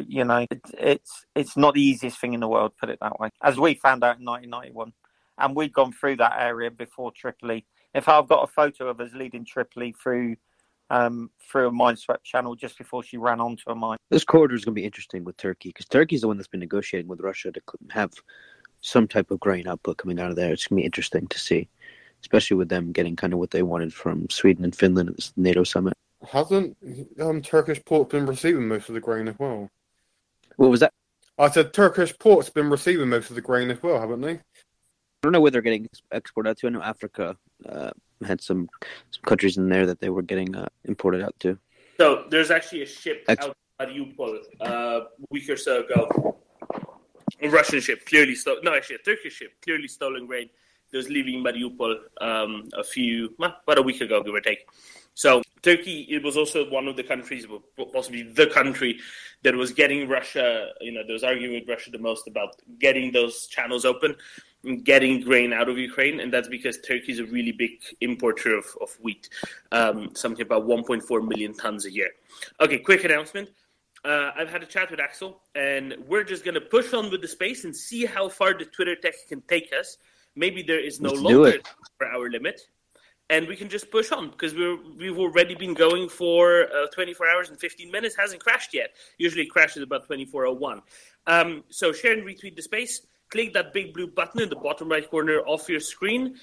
you 0.08 0.24
know, 0.24 0.46
it's 0.78 1.26
it's 1.34 1.56
not 1.56 1.74
the 1.74 1.82
easiest 1.82 2.20
thing 2.20 2.34
in 2.34 2.40
the 2.40 2.48
world, 2.48 2.72
put 2.78 2.90
it 2.90 2.98
that 3.00 3.18
way. 3.18 3.30
As 3.42 3.58
we 3.58 3.74
found 3.74 4.04
out 4.04 4.18
in 4.18 4.24
1991, 4.24 4.92
and 5.38 5.54
we'd 5.56 5.72
gone 5.72 5.92
through 5.92 6.16
that 6.16 6.36
area 6.38 6.70
before 6.70 7.12
Tripoli. 7.12 7.64
If 7.94 8.08
I've 8.08 8.28
got 8.28 8.44
a 8.44 8.46
photo 8.46 8.88
of 8.88 9.00
us 9.00 9.12
leading 9.14 9.44
Tripoli 9.44 9.94
through 10.00 10.36
um, 10.90 11.30
through 11.50 11.68
a 11.68 11.72
mine 11.72 11.96
swept 11.96 12.24
channel 12.24 12.54
just 12.54 12.76
before 12.78 13.02
she 13.02 13.16
ran 13.16 13.40
onto 13.40 13.70
a 13.70 13.74
mine. 13.74 13.96
This 14.10 14.24
corridor 14.24 14.54
is 14.54 14.64
going 14.64 14.74
to 14.74 14.80
be 14.80 14.84
interesting 14.84 15.24
with 15.24 15.36
Turkey 15.36 15.70
because 15.70 15.86
Turkey's 15.86 16.20
the 16.20 16.28
one 16.28 16.36
that's 16.36 16.48
been 16.48 16.60
negotiating 16.60 17.08
with 17.08 17.20
Russia 17.20 17.50
to 17.52 17.60
have 17.90 18.12
some 18.80 19.08
type 19.08 19.30
of 19.30 19.40
grain 19.40 19.66
output 19.66 19.96
coming 19.96 20.20
out 20.20 20.30
of 20.30 20.36
there. 20.36 20.52
It's 20.52 20.66
going 20.66 20.76
to 20.76 20.82
be 20.82 20.86
interesting 20.86 21.26
to 21.28 21.38
see, 21.38 21.68
especially 22.20 22.56
with 22.56 22.68
them 22.68 22.92
getting 22.92 23.16
kind 23.16 23.32
of 23.32 23.38
what 23.38 23.50
they 23.50 23.62
wanted 23.62 23.94
from 23.94 24.28
Sweden 24.30 24.64
and 24.64 24.76
Finland 24.76 25.08
at 25.08 25.16
this 25.16 25.32
NATO 25.36 25.64
summit. 25.64 25.94
Hasn't 26.28 26.76
um, 27.20 27.42
Turkish 27.42 27.82
port 27.84 28.10
been 28.10 28.26
receiving 28.26 28.68
most 28.68 28.88
of 28.88 28.94
the 28.94 29.00
grain 29.00 29.28
as 29.28 29.38
well? 29.38 29.70
What 30.56 30.70
was 30.70 30.80
that? 30.80 30.92
I 31.38 31.50
said 31.50 31.72
Turkish 31.72 32.16
ports 32.18 32.48
been 32.48 32.70
receiving 32.70 33.08
most 33.08 33.30
of 33.30 33.36
the 33.36 33.42
grain 33.42 33.70
as 33.70 33.82
well, 33.82 34.00
haven't 34.00 34.20
they? 34.20 34.40
I 35.24 35.26
don't 35.26 35.32
know 35.32 35.40
where 35.40 35.50
they're 35.50 35.62
getting 35.62 35.88
exported 36.12 36.50
out 36.50 36.58
to. 36.58 36.66
I 36.66 36.70
know 36.70 36.82
Africa 36.82 37.34
uh, 37.66 37.92
had 38.26 38.42
some 38.42 38.68
some 39.10 39.22
countries 39.24 39.56
in 39.56 39.70
there 39.70 39.86
that 39.86 39.98
they 39.98 40.10
were 40.10 40.20
getting 40.20 40.54
uh, 40.54 40.68
imported 40.84 41.22
out 41.22 41.34
to. 41.40 41.58
So 41.96 42.26
there's 42.28 42.50
actually 42.50 42.82
a 42.82 42.86
ship 42.86 43.24
Ex- 43.26 43.42
out 43.42 43.56
of 43.56 43.88
Mariupol 43.88 44.40
uh, 44.60 44.66
a 44.66 45.06
week 45.30 45.48
or 45.48 45.56
so 45.56 45.82
ago. 45.82 46.36
A 47.40 47.48
Russian 47.48 47.80
ship, 47.80 48.04
clearly 48.04 48.34
stolen. 48.34 48.64
No, 48.64 48.74
actually, 48.74 48.96
a 48.96 48.98
Turkish 48.98 49.32
ship, 49.32 49.54
clearly 49.62 49.88
stolen 49.88 50.26
grain. 50.26 50.50
That 50.94 50.98
was 50.98 51.08
leaving 51.08 51.42
Mariupol 51.42 51.96
um, 52.20 52.68
a 52.72 52.84
few, 52.84 53.34
well, 53.36 53.56
about 53.64 53.78
a 53.78 53.82
week 53.82 54.00
ago, 54.00 54.22
give 54.22 54.32
or 54.32 54.40
take. 54.40 54.68
So 55.14 55.42
Turkey, 55.60 56.06
it 56.08 56.22
was 56.22 56.36
also 56.36 56.70
one 56.70 56.86
of 56.86 56.94
the 56.94 57.02
countries, 57.02 57.48
possibly 57.92 58.22
the 58.22 58.46
country, 58.46 59.00
that 59.42 59.56
was 59.56 59.72
getting 59.72 60.08
Russia. 60.08 60.68
You 60.80 60.92
know, 60.92 61.02
there 61.04 61.14
was 61.14 61.24
arguing 61.24 61.54
with 61.54 61.68
Russia 61.68 61.90
the 61.90 61.98
most 61.98 62.28
about 62.28 62.62
getting 62.78 63.10
those 63.10 63.48
channels 63.48 63.84
open, 63.84 64.14
and 64.62 64.84
getting 64.84 65.20
grain 65.20 65.52
out 65.52 65.68
of 65.68 65.78
Ukraine, 65.78 66.20
and 66.20 66.32
that's 66.32 66.46
because 66.46 66.78
Turkey 66.78 67.10
is 67.10 67.18
a 67.18 67.24
really 67.24 67.50
big 67.50 67.72
importer 68.00 68.56
of, 68.56 68.64
of 68.80 68.96
wheat, 69.02 69.28
um, 69.72 70.14
something 70.14 70.42
about 70.42 70.64
1.4 70.64 71.26
million 71.26 71.54
tons 71.54 71.86
a 71.86 71.90
year. 71.90 72.10
Okay, 72.60 72.78
quick 72.78 73.02
announcement. 73.02 73.50
Uh, 74.04 74.30
I've 74.36 74.48
had 74.48 74.62
a 74.62 74.66
chat 74.66 74.92
with 74.92 75.00
Axel, 75.00 75.40
and 75.56 75.96
we're 76.06 76.22
just 76.22 76.44
going 76.44 76.54
to 76.54 76.60
push 76.60 76.94
on 76.94 77.10
with 77.10 77.20
the 77.20 77.26
space 77.26 77.64
and 77.64 77.74
see 77.74 78.06
how 78.06 78.28
far 78.28 78.56
the 78.56 78.66
Twitter 78.66 78.94
tech 78.94 79.14
can 79.28 79.40
take 79.48 79.72
us. 79.72 79.98
Maybe 80.36 80.62
there 80.62 80.80
is 80.80 81.00
no 81.00 81.10
Let's 81.10 81.22
longer 81.22 81.60
for 81.98 82.06
our 82.06 82.30
limit 82.30 82.60
and 83.30 83.48
we 83.48 83.56
can 83.56 83.68
just 83.68 83.90
push 83.90 84.12
on 84.12 84.30
because 84.30 84.54
we're 84.54 84.76
we've 84.96 85.18
already 85.18 85.54
been 85.54 85.74
going 85.74 86.08
for 86.08 86.66
uh, 86.74 86.86
24 86.92 87.28
hours 87.28 87.48
and 87.48 87.58
15 87.58 87.90
minutes 87.90 88.14
hasn't 88.16 88.42
crashed 88.42 88.74
yet. 88.74 88.90
Usually 89.18 89.44
it 89.44 89.50
crashes 89.50 89.82
about 89.82 90.02
2401 90.02 90.82
um, 91.26 91.64
so 91.70 91.92
share 91.92 92.12
and 92.12 92.22
retweet 92.22 92.56
the 92.56 92.62
space. 92.62 93.06
Click 93.30 93.54
that 93.54 93.72
big 93.72 93.94
blue 93.94 94.06
button 94.06 94.42
in 94.42 94.50
the 94.50 94.56
bottom 94.56 94.88
right 94.88 95.08
corner 95.08 95.40
of 95.40 95.68
your 95.68 95.80
screen. 95.80 96.36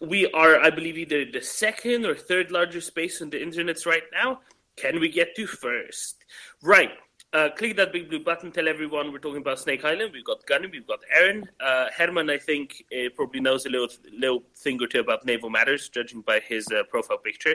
We 0.00 0.30
are 0.30 0.60
i 0.60 0.70
believe 0.70 0.96
either 0.96 1.24
the 1.24 1.42
second 1.42 2.06
or 2.06 2.14
third 2.14 2.52
largest 2.52 2.86
space 2.86 3.20
on 3.20 3.30
the 3.30 3.42
internet 3.42 3.84
right 3.84 4.04
now. 4.12 4.40
Can 4.76 5.00
we 5.00 5.08
get 5.08 5.34
to 5.34 5.46
first? 5.46 6.24
Right 6.62 6.92
uh, 7.32 7.50
click 7.56 7.76
that 7.76 7.92
big 7.92 8.08
blue 8.08 8.22
button. 8.22 8.50
Tell 8.50 8.68
everyone 8.68 9.12
we're 9.12 9.18
talking 9.18 9.40
about 9.42 9.58
Snake 9.58 9.84
Island. 9.84 10.12
We've 10.12 10.24
got 10.24 10.44
Gunny, 10.46 10.68
we've 10.68 10.86
got 10.86 11.00
Aaron. 11.14 11.48
Uh, 11.60 11.86
Herman, 11.96 12.30
I 12.30 12.38
think, 12.38 12.84
uh, 12.92 13.10
probably 13.14 13.40
knows 13.40 13.66
a 13.66 13.68
little 13.68 13.88
little 14.12 14.42
thing 14.56 14.82
or 14.82 14.86
two 14.86 15.00
about 15.00 15.26
naval 15.26 15.50
matters, 15.50 15.88
judging 15.88 16.22
by 16.22 16.40
his 16.40 16.66
uh, 16.68 16.84
profile 16.84 17.18
picture. 17.18 17.54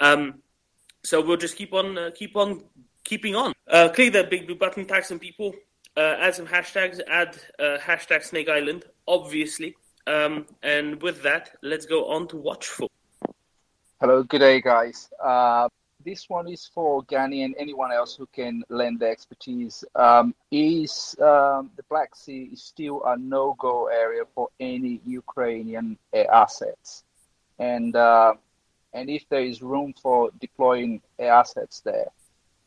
Um, 0.00 0.42
so 1.04 1.20
we'll 1.20 1.36
just 1.36 1.56
keep 1.56 1.72
on 1.72 1.98
uh, 1.98 2.10
keep 2.14 2.36
on 2.36 2.62
keeping 3.04 3.34
on. 3.34 3.52
Uh, 3.66 3.88
click 3.88 4.12
that 4.12 4.30
big 4.30 4.46
blue 4.46 4.56
button. 4.56 4.84
Tag 4.84 5.04
some 5.04 5.18
people. 5.18 5.54
add 5.96 6.34
some 6.34 6.46
hashtags. 6.46 7.00
Add 7.08 7.36
hashtag 7.60 8.22
Snake 8.22 8.48
Island, 8.48 8.84
obviously. 9.06 9.76
Um, 10.06 10.46
and 10.62 11.02
with 11.02 11.22
that, 11.22 11.56
let's 11.62 11.84
go 11.84 12.08
on 12.08 12.28
to 12.28 12.36
Watchful. 12.36 12.90
Hello, 14.00 14.22
good 14.22 14.38
day, 14.38 14.60
guys. 14.60 15.10
Uh, 15.22 15.68
this 16.08 16.30
one 16.30 16.48
is 16.48 16.64
for 16.74 17.02
Gani 17.02 17.42
and 17.42 17.54
anyone 17.58 17.92
else 17.92 18.16
who 18.16 18.26
can 18.32 18.64
lend 18.70 18.98
their 18.98 19.10
expertise. 19.10 19.84
Um, 19.94 20.34
is 20.50 21.14
um, 21.20 21.70
the 21.76 21.82
Black 21.90 22.16
Sea 22.16 22.48
is 22.52 22.62
still 22.62 23.02
a 23.04 23.16
no-go 23.18 23.88
area 23.88 24.22
for 24.34 24.48
any 24.58 25.02
Ukrainian 25.04 25.98
assets? 26.32 27.04
And 27.58 27.94
uh, 27.94 28.34
and 28.94 29.10
if 29.10 29.28
there 29.28 29.44
is 29.44 29.60
room 29.60 29.92
for 30.02 30.30
deploying 30.40 31.02
assets 31.18 31.80
there, 31.80 32.10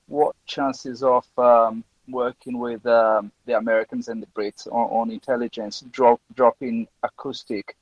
what 0.08 0.36
chances 0.46 1.02
of 1.02 1.26
um, 1.38 1.84
working 2.08 2.60
with 2.60 2.86
um, 2.86 3.32
the 3.48 3.58
Americans 3.58 4.08
and 4.08 4.22
the 4.22 4.28
Brits 4.36 4.68
on, 4.68 4.88
on 5.00 5.10
intelligence, 5.10 5.84
drop, 5.92 6.22
dropping 6.36 6.88
acoustic 7.02 7.76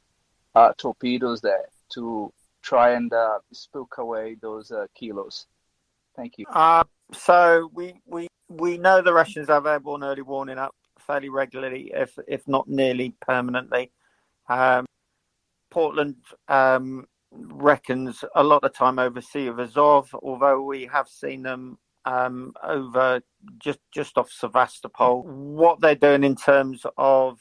uh, 0.56 0.72
torpedoes 0.78 1.42
there 1.42 1.68
to 1.96 2.32
try 2.62 2.92
and 2.92 3.12
uh, 3.14 3.40
spook 3.52 3.96
away 3.98 4.36
those 4.42 4.72
uh, 4.72 4.88
kilos. 4.96 5.48
Thank 6.16 6.38
you. 6.38 6.46
Uh, 6.48 6.84
so 7.14 7.70
we, 7.74 8.02
we 8.06 8.28
we 8.50 8.78
know 8.78 9.02
the 9.02 9.14
Russians 9.14 9.48
have 9.48 9.66
airborne 9.66 10.04
early 10.04 10.22
warning 10.22 10.58
up 10.58 10.76
fairly 11.00 11.30
regularly, 11.30 11.92
if 11.94 12.18
if 12.28 12.48
not 12.48 12.68
nearly 12.68 13.16
permanently. 13.22 13.92
Um, 14.48 14.86
Portland 15.70 16.16
um, 16.48 17.06
reckons 17.32 18.24
a 18.36 18.44
lot 18.44 18.64
of 18.64 18.74
time 18.74 19.00
over 19.00 19.22
Sea 19.22 19.48
of 19.48 19.60
Azov, 19.60 20.14
although 20.22 20.62
we 20.62 20.86
have 20.88 21.08
seen 21.08 21.44
them 21.44 21.78
um, 22.06 22.54
over 22.64 23.22
just 23.58 23.80
just 23.92 24.18
off 24.18 24.32
Sevastopol. 24.32 25.24
What 25.24 25.80
they're 25.80 25.96
doing 25.96 26.24
in 26.24 26.36
terms 26.36 26.86
of 26.98 27.40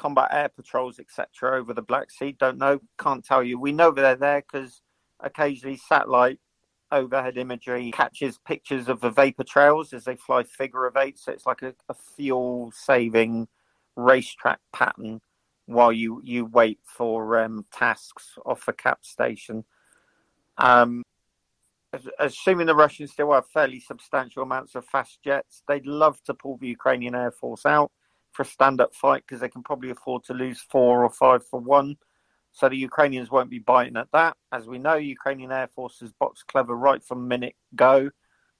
combat 0.00 0.28
air 0.32 0.48
patrols, 0.48 0.98
etc., 0.98 1.58
over 1.58 1.74
the 1.74 1.82
Black 1.82 2.10
Sea, 2.10 2.32
don't 2.32 2.56
know, 2.56 2.80
can't 2.98 3.24
tell 3.24 3.42
you. 3.42 3.60
We 3.60 3.70
know 3.70 3.90
that 3.90 4.00
they're 4.00 4.16
there 4.16 4.40
because 4.40 4.80
occasionally 5.20 5.76
satellite 5.76 6.38
overhead 6.90 7.36
imagery 7.36 7.90
catches 7.92 8.38
pictures 8.38 8.88
of 8.88 9.00
the 9.00 9.10
vapor 9.10 9.44
trails 9.44 9.92
as 9.92 10.04
they 10.04 10.16
fly 10.16 10.42
figure 10.42 10.86
of 10.86 10.96
eight. 10.96 11.18
So 11.18 11.32
it's 11.32 11.44
like 11.44 11.60
a, 11.60 11.74
a 11.90 11.94
fuel 12.16 12.72
saving 12.74 13.46
racetrack 13.94 14.58
pattern 14.72 15.20
while 15.66 15.92
you, 15.92 16.22
you 16.24 16.46
wait 16.46 16.78
for 16.82 17.38
um, 17.38 17.66
tasks 17.70 18.38
off 18.46 18.64
the 18.64 18.72
cap 18.72 19.04
station. 19.04 19.64
Um, 20.56 21.02
assuming 22.18 22.66
the 22.66 22.74
Russians 22.74 23.12
still 23.12 23.32
have 23.34 23.46
fairly 23.48 23.80
substantial 23.80 24.42
amounts 24.42 24.74
of 24.74 24.86
fast 24.86 25.18
jets, 25.22 25.62
they'd 25.68 25.86
love 25.86 26.22
to 26.24 26.32
pull 26.32 26.56
the 26.56 26.68
Ukrainian 26.68 27.14
Air 27.14 27.32
Force 27.32 27.66
out 27.66 27.92
for 28.32 28.42
a 28.42 28.46
stand 28.46 28.80
up 28.80 28.94
fight 28.94 29.24
because 29.26 29.40
they 29.40 29.48
can 29.48 29.62
probably 29.62 29.90
afford 29.90 30.24
to 30.24 30.34
lose 30.34 30.60
four 30.60 31.04
or 31.04 31.10
five 31.10 31.44
for 31.46 31.60
one. 31.60 31.96
So 32.52 32.68
the 32.68 32.76
Ukrainians 32.76 33.30
won't 33.30 33.50
be 33.50 33.58
biting 33.58 33.96
at 33.96 34.10
that. 34.12 34.36
As 34.52 34.66
we 34.66 34.78
know, 34.78 34.94
Ukrainian 34.94 35.52
Air 35.52 35.68
Force 35.68 36.00
has 36.00 36.12
boxed 36.12 36.46
clever 36.48 36.76
right 36.76 37.02
from 37.02 37.28
minute 37.28 37.54
go, 37.74 38.10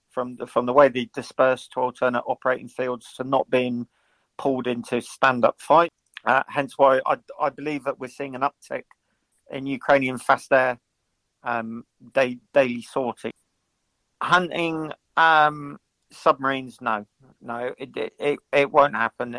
from 0.09 0.35
the, 0.37 0.47
from 0.47 0.65
the 0.65 0.73
way 0.73 0.87
they 0.87 1.09
dispersed 1.13 1.73
to 1.73 1.81
alternate 1.81 2.23
operating 2.25 2.69
fields 2.69 3.13
to 3.17 3.23
not 3.23 3.49
being 3.49 3.87
pulled 4.37 4.67
into 4.67 5.01
stand 5.01 5.43
up 5.45 5.59
fight. 5.59 5.91
Uh, 6.23 6.43
hence 6.47 6.77
why 6.77 7.01
I, 7.05 7.17
I 7.39 7.49
believe 7.49 7.83
that 7.83 7.99
we're 7.99 8.07
seeing 8.07 8.35
an 8.35 8.41
uptick 8.41 8.83
in 9.49 9.65
Ukrainian 9.65 10.17
fast 10.17 10.51
air 10.53 10.79
um, 11.43 11.83
day, 12.13 12.37
daily 12.53 12.81
sorties. 12.81 13.33
Hunting 14.21 14.91
um, 15.17 15.79
submarines, 16.11 16.79
no, 16.81 17.05
no, 17.41 17.73
it, 17.77 18.11
it, 18.19 18.39
it 18.51 18.71
won't 18.71 18.95
happen. 18.95 19.37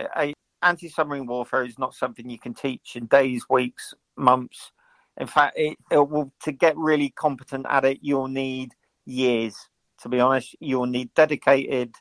Anti 0.62 0.88
submarine 0.88 1.26
warfare 1.26 1.64
is 1.64 1.78
not 1.78 1.94
something 1.94 2.28
you 2.28 2.38
can 2.38 2.54
teach 2.54 2.96
in 2.96 3.06
days, 3.06 3.44
weeks, 3.50 3.94
months. 4.16 4.72
In 5.18 5.26
fact, 5.26 5.58
it, 5.58 5.76
it 5.90 6.08
will 6.08 6.32
to 6.42 6.52
get 6.52 6.76
really 6.76 7.10
competent 7.10 7.66
at 7.68 7.84
it, 7.84 7.98
you'll 8.00 8.28
need 8.28 8.72
years. 9.04 9.56
To 10.02 10.08
be 10.08 10.20
honest, 10.20 10.56
you'll 10.60 10.86
need 10.86 11.12
dedicated 11.14 11.94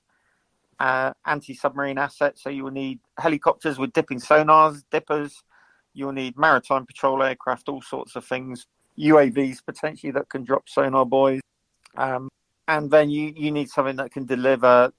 uh, 0.79 1.13
anti-submarine 1.25 1.97
assets. 1.97 2.43
So 2.43 2.49
you 2.49 2.63
will 2.63 2.71
need 2.71 2.99
helicopters 3.17 3.77
with 3.77 3.93
dipping 3.93 4.19
sonars, 4.19 4.83
dippers. 4.91 5.43
You'll 5.93 6.13
need 6.13 6.37
maritime 6.37 6.85
patrol 6.85 7.21
aircraft, 7.21 7.69
all 7.69 7.81
sorts 7.81 8.15
of 8.15 8.25
things. 8.25 8.65
UAVs 8.97 9.63
potentially 9.65 10.11
that 10.13 10.29
can 10.29 10.43
drop 10.43 10.67
sonar 10.67 11.05
buoys. 11.05 11.41
Um, 11.97 12.29
and 12.71 12.89
then 12.89 13.09
you, 13.09 13.33
you 13.35 13.51
need 13.51 13.69
something 13.69 13.97
that 13.97 14.11
can 14.11 14.25
deliver 14.25 14.93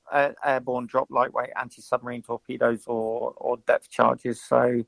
airborne 0.45 0.85
drop 0.85 1.11
lightweight 1.11 1.49
anti-submarine 1.59 2.21
torpedoes 2.21 2.85
or, 2.87 3.33
or 3.39 3.57
depth 3.67 3.89
charges. 3.89 4.43
So 4.43 4.85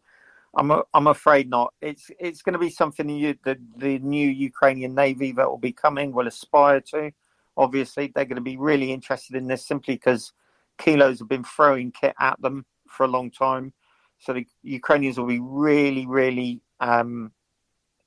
I'm 0.54 0.70
a, 0.70 0.82
I'm 0.92 1.06
afraid 1.06 1.48
not. 1.48 1.72
It's 1.80 2.10
it's 2.20 2.42
going 2.42 2.52
to 2.52 2.58
be 2.58 2.68
something 2.68 3.08
you, 3.08 3.36
the 3.42 3.58
the 3.78 3.98
new 4.00 4.28
Ukrainian 4.28 4.94
navy 4.94 5.32
that 5.32 5.48
will 5.48 5.56
be 5.56 5.72
coming 5.72 6.12
will 6.12 6.28
aspire 6.28 6.82
to. 6.92 7.10
Obviously, 7.56 8.12
they're 8.14 8.26
going 8.26 8.36
to 8.36 8.42
be 8.42 8.58
really 8.58 8.92
interested 8.92 9.34
in 9.34 9.46
this 9.46 9.66
simply 9.66 9.94
because 9.94 10.34
kilos 10.76 11.20
have 11.20 11.28
been 11.28 11.44
throwing 11.44 11.90
kit 11.90 12.14
at 12.20 12.38
them 12.42 12.66
for 12.86 13.04
a 13.04 13.08
long 13.16 13.30
time. 13.30 13.72
So 14.18 14.34
the 14.34 14.46
Ukrainians 14.62 15.18
will 15.18 15.26
be 15.26 15.40
really, 15.40 16.04
really 16.06 16.60
um, 16.80 17.32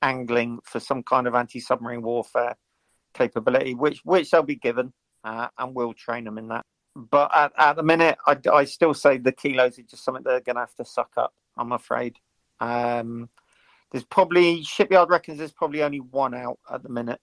angling 0.02 0.60
for 0.62 0.78
some 0.78 1.02
kind 1.02 1.26
of 1.26 1.34
anti-submarine 1.34 2.02
warfare 2.02 2.54
capability, 3.18 3.74
which 3.74 4.00
which 4.04 4.30
they'll 4.30 4.42
be 4.42 4.56
given, 4.56 4.92
uh, 5.24 5.48
and 5.58 5.74
we'll 5.74 5.92
train 5.92 6.24
them 6.24 6.38
in 6.38 6.48
that. 6.48 6.64
But 6.94 7.30
at, 7.34 7.52
at 7.58 7.76
the 7.76 7.82
minute, 7.82 8.18
I, 8.26 8.36
I 8.52 8.64
still 8.64 8.94
say 8.94 9.18
the 9.18 9.32
kilos 9.32 9.78
are 9.78 9.82
just 9.82 10.04
something 10.04 10.22
they're 10.24 10.40
going 10.40 10.56
to 10.56 10.62
have 10.62 10.74
to 10.76 10.84
suck 10.84 11.12
up. 11.16 11.32
I'm 11.56 11.72
afraid. 11.72 12.16
Um, 12.60 13.28
there's 13.92 14.04
probably 14.04 14.62
shipyard 14.62 15.10
reckons 15.10 15.38
there's 15.38 15.52
probably 15.52 15.82
only 15.82 16.00
one 16.00 16.34
out 16.34 16.58
at 16.70 16.82
the 16.82 16.88
minute, 16.88 17.20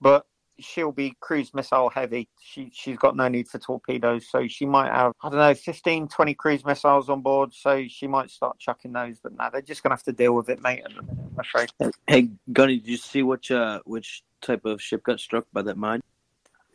but 0.00 0.26
she'll 0.58 0.92
be 0.92 1.16
cruise 1.20 1.54
missile 1.54 1.88
heavy. 1.88 2.28
She 2.40 2.70
she's 2.72 2.96
got 2.96 3.16
no 3.16 3.28
need 3.28 3.48
for 3.48 3.58
torpedoes, 3.58 4.28
so 4.28 4.46
she 4.46 4.66
might 4.66 4.92
have 4.92 5.12
I 5.22 5.28
don't 5.30 5.38
know 5.38 5.54
15, 5.54 6.08
20 6.08 6.34
cruise 6.34 6.64
missiles 6.64 7.08
on 7.08 7.22
board. 7.22 7.52
So 7.54 7.84
she 7.88 8.06
might 8.06 8.30
start 8.30 8.58
chucking 8.58 8.92
those. 8.92 9.18
But 9.20 9.36
now 9.36 9.50
they're 9.50 9.62
just 9.62 9.82
gonna 9.82 9.94
have 9.94 10.04
to 10.04 10.12
deal 10.12 10.34
with 10.34 10.48
it, 10.48 10.62
mate. 10.62 10.82
I'm 10.86 11.38
afraid. 11.38 11.70
Hey, 12.06 12.28
Gunny, 12.52 12.78
did 12.78 12.88
you 12.88 12.96
see 12.96 13.22
which 13.22 13.50
uh, 13.50 13.80
which 13.84 14.22
type 14.40 14.64
of 14.64 14.80
ship 14.80 15.02
got 15.02 15.20
struck 15.20 15.46
by 15.52 15.62
that 15.62 15.76
mine? 15.76 16.00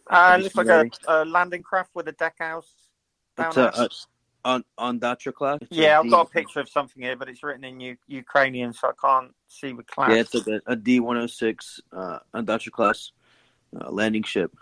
Uh, 0.10 0.38
it 0.38 0.44
looks 0.44 0.56
like 0.56 0.68
a, 0.68 0.86
a, 1.08 1.26
landing 1.26 1.64
craft 1.64 1.92
with 1.94 2.08
a 2.08 2.12
deck 2.12 2.36
house. 2.40 2.72
It's 3.38 3.58
a, 3.58 3.62
a, 3.62 3.90
on 4.46 4.64
on 4.78 5.00
Datra 5.00 5.34
class. 5.34 5.60
It's 5.62 5.72
yeah, 5.72 6.00
I've 6.00 6.10
got 6.10 6.28
a 6.28 6.30
picture 6.30 6.60
of 6.60 6.70
something 6.70 7.02
here, 7.02 7.16
but 7.16 7.30
it's 7.30 7.42
written 7.44 7.64
in 7.64 7.80
U- 7.80 7.98
Ukrainian, 8.08 8.74
so 8.74 8.90
I 8.90 8.92
can't 9.02 9.34
see 9.48 9.72
the 9.72 9.84
class. 9.84 10.12
Yeah, 10.12 10.18
it's 10.18 10.34
like 10.34 10.48
a, 10.48 10.62
a 10.72 10.76
D 10.76 11.00
one 11.00 11.16
hundred 11.16 11.26
oh 11.26 11.28
six 11.28 11.80
uh, 11.92 12.20
Ondatra 12.34 12.72
class 12.72 13.12
uh, 13.80 13.90
landing 13.90 14.24
ship. 14.24 14.54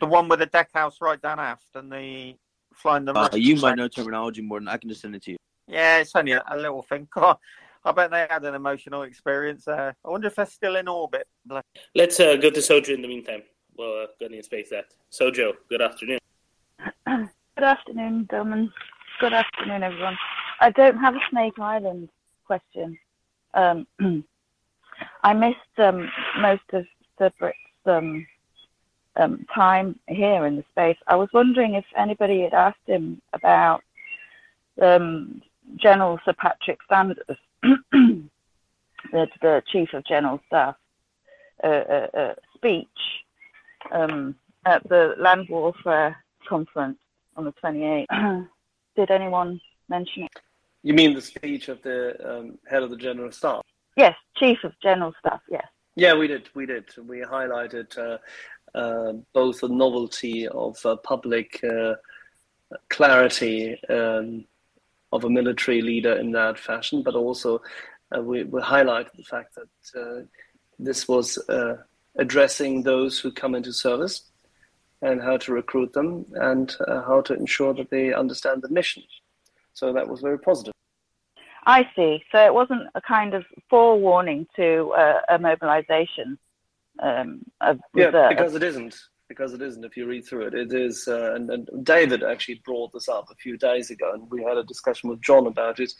The 0.00 0.06
one 0.06 0.28
with 0.28 0.38
the 0.38 0.46
deck 0.46 0.70
house 0.72 0.98
right 1.00 1.20
down 1.20 1.40
aft 1.40 1.66
and 1.74 1.90
the 1.90 2.36
flying 2.74 3.04
the. 3.04 3.14
Uh, 3.14 3.30
you 3.34 3.56
might 3.56 3.76
know 3.76 3.88
terminology 3.88 4.42
more 4.42 4.60
than 4.60 4.68
I 4.68 4.76
can 4.76 4.88
just 4.88 5.02
send 5.02 5.14
it 5.14 5.22
to 5.24 5.32
you. 5.32 5.36
Yeah, 5.66 5.98
it's 5.98 6.14
only 6.14 6.32
a, 6.32 6.42
a 6.48 6.56
little 6.56 6.82
thing. 6.82 7.08
God, 7.14 7.38
I 7.84 7.92
bet 7.92 8.10
they 8.10 8.26
had 8.28 8.44
an 8.44 8.54
emotional 8.54 9.02
experience 9.02 9.64
there. 9.64 9.96
I 10.04 10.08
wonder 10.08 10.26
if 10.26 10.34
they're 10.34 10.46
still 10.46 10.76
in 10.76 10.86
orbit. 10.86 11.26
Let's 11.94 12.20
uh, 12.20 12.36
go 12.36 12.50
to 12.50 12.60
Sojo 12.60 12.90
in 12.90 13.02
the 13.02 13.08
meantime. 13.08 13.42
Well, 13.76 14.02
uh, 14.02 14.06
going 14.18 14.32
to 14.32 14.42
space 14.42 14.68
that. 14.70 14.86
Sojo, 15.10 15.54
good 15.68 15.80
afternoon. 15.80 16.18
Good 17.56 17.64
afternoon, 17.64 18.26
Delman. 18.30 18.72
Good 19.20 19.34
afternoon, 19.34 19.82
everyone. 19.82 20.16
I 20.60 20.70
don't 20.70 20.96
have 20.96 21.14
a 21.14 21.20
Snake 21.30 21.58
Island 21.58 22.08
question. 22.46 22.98
Um, 23.52 23.86
I 25.22 25.34
missed 25.34 25.56
um, 25.76 26.10
most 26.40 26.62
of 26.72 26.86
the 27.18 27.30
Brits 27.38 27.52
um, 27.84 28.26
um, 29.16 29.44
time 29.54 29.98
here 30.08 30.46
in 30.46 30.56
the 30.56 30.64
space. 30.70 30.96
I 31.06 31.16
was 31.16 31.28
wondering 31.34 31.74
if 31.74 31.84
anybody 31.96 32.42
had 32.42 32.54
asked 32.54 32.86
him 32.86 33.20
about 33.34 33.82
um, 34.80 35.42
General 35.76 36.18
Sir 36.24 36.32
Patrick 36.32 36.78
Sanders, 36.88 37.36
the, 37.92 38.28
the 39.12 39.62
Chief 39.70 39.92
of 39.92 40.04
General 40.04 40.40
Staff, 40.46 40.76
uh, 41.62 41.66
uh, 41.66 42.06
uh, 42.14 42.34
speech 42.54 42.86
um, 43.92 44.34
at 44.66 44.86
the 44.88 45.14
Land 45.18 45.48
Warfare 45.48 46.16
Conference 46.48 46.98
on 47.36 47.44
the 47.44 47.52
28th. 47.52 48.48
Did 48.96 49.10
anyone 49.10 49.60
mention 49.88 50.24
it? 50.24 50.32
You 50.82 50.94
mean 50.94 51.14
the 51.14 51.20
speech 51.20 51.68
of 51.68 51.82
the 51.82 52.16
um, 52.26 52.58
head 52.68 52.82
of 52.82 52.90
the 52.90 52.96
General 52.96 53.30
Staff? 53.30 53.62
Yes, 53.96 54.16
Chief 54.36 54.58
of 54.64 54.72
General 54.82 55.12
Staff, 55.18 55.40
yes. 55.50 55.66
Yeah, 55.96 56.14
we 56.14 56.26
did. 56.26 56.48
We 56.54 56.64
did. 56.64 56.86
We 57.06 57.18
highlighted 57.18 57.98
uh, 57.98 58.18
uh, 58.78 59.12
both 59.34 59.60
the 59.60 59.68
novelty 59.68 60.48
of 60.48 60.78
uh, 60.86 60.96
public 60.96 61.62
uh, 61.64 61.94
clarity 62.88 63.78
um, 63.88 64.44
of 65.12 65.24
a 65.24 65.30
military 65.30 65.82
leader 65.82 66.14
in 66.14 66.32
that 66.32 66.58
fashion, 66.58 67.02
but 67.02 67.14
also 67.14 67.60
uh, 68.16 68.22
we, 68.22 68.44
we 68.44 68.60
highlighted 68.60 69.12
the 69.16 69.24
fact 69.24 69.54
that 69.56 70.00
uh, 70.00 70.22
this 70.78 71.08
was 71.08 71.38
addressing 72.16 72.82
those 72.82 73.18
who 73.20 73.30
come 73.30 73.54
into 73.54 73.72
service 73.72 74.30
and 75.02 75.22
how 75.22 75.36
to 75.36 75.52
recruit 75.52 75.92
them 75.92 76.26
and 76.34 76.76
how 76.88 77.20
to 77.22 77.34
ensure 77.34 77.72
that 77.74 77.90
they 77.90 78.12
understand 78.12 78.62
the 78.62 78.68
mission. 78.68 79.02
So 79.72 79.92
that 79.92 80.08
was 80.08 80.20
very 80.20 80.38
positive. 80.38 80.72
I 81.66 81.88
see. 81.94 82.22
So 82.32 82.38
it 82.44 82.52
wasn't 82.52 82.82
a 82.94 83.00
kind 83.00 83.34
of 83.34 83.44
forewarning 83.68 84.46
to 84.56 84.92
uh, 84.96 85.20
a 85.28 85.38
mobilization 85.38 86.38
um, 87.02 87.42
of 87.60 87.78
Yeah, 87.94 88.06
reserve. 88.06 88.30
because 88.30 88.54
it 88.54 88.62
isn't. 88.62 88.96
Because 89.30 89.52
it 89.52 89.62
isn't. 89.62 89.84
If 89.84 89.96
you 89.96 90.06
read 90.06 90.26
through 90.26 90.48
it, 90.48 90.54
it 90.54 90.72
is. 90.72 91.06
Uh, 91.06 91.34
and, 91.36 91.48
and 91.50 91.84
David 91.84 92.24
actually 92.24 92.60
brought 92.64 92.92
this 92.92 93.08
up 93.08 93.30
a 93.30 93.36
few 93.36 93.56
days 93.56 93.88
ago, 93.88 94.12
and 94.12 94.28
we 94.28 94.42
had 94.42 94.56
a 94.56 94.64
discussion 94.64 95.08
with 95.08 95.22
John 95.22 95.46
about 95.46 95.78
it, 95.78 95.92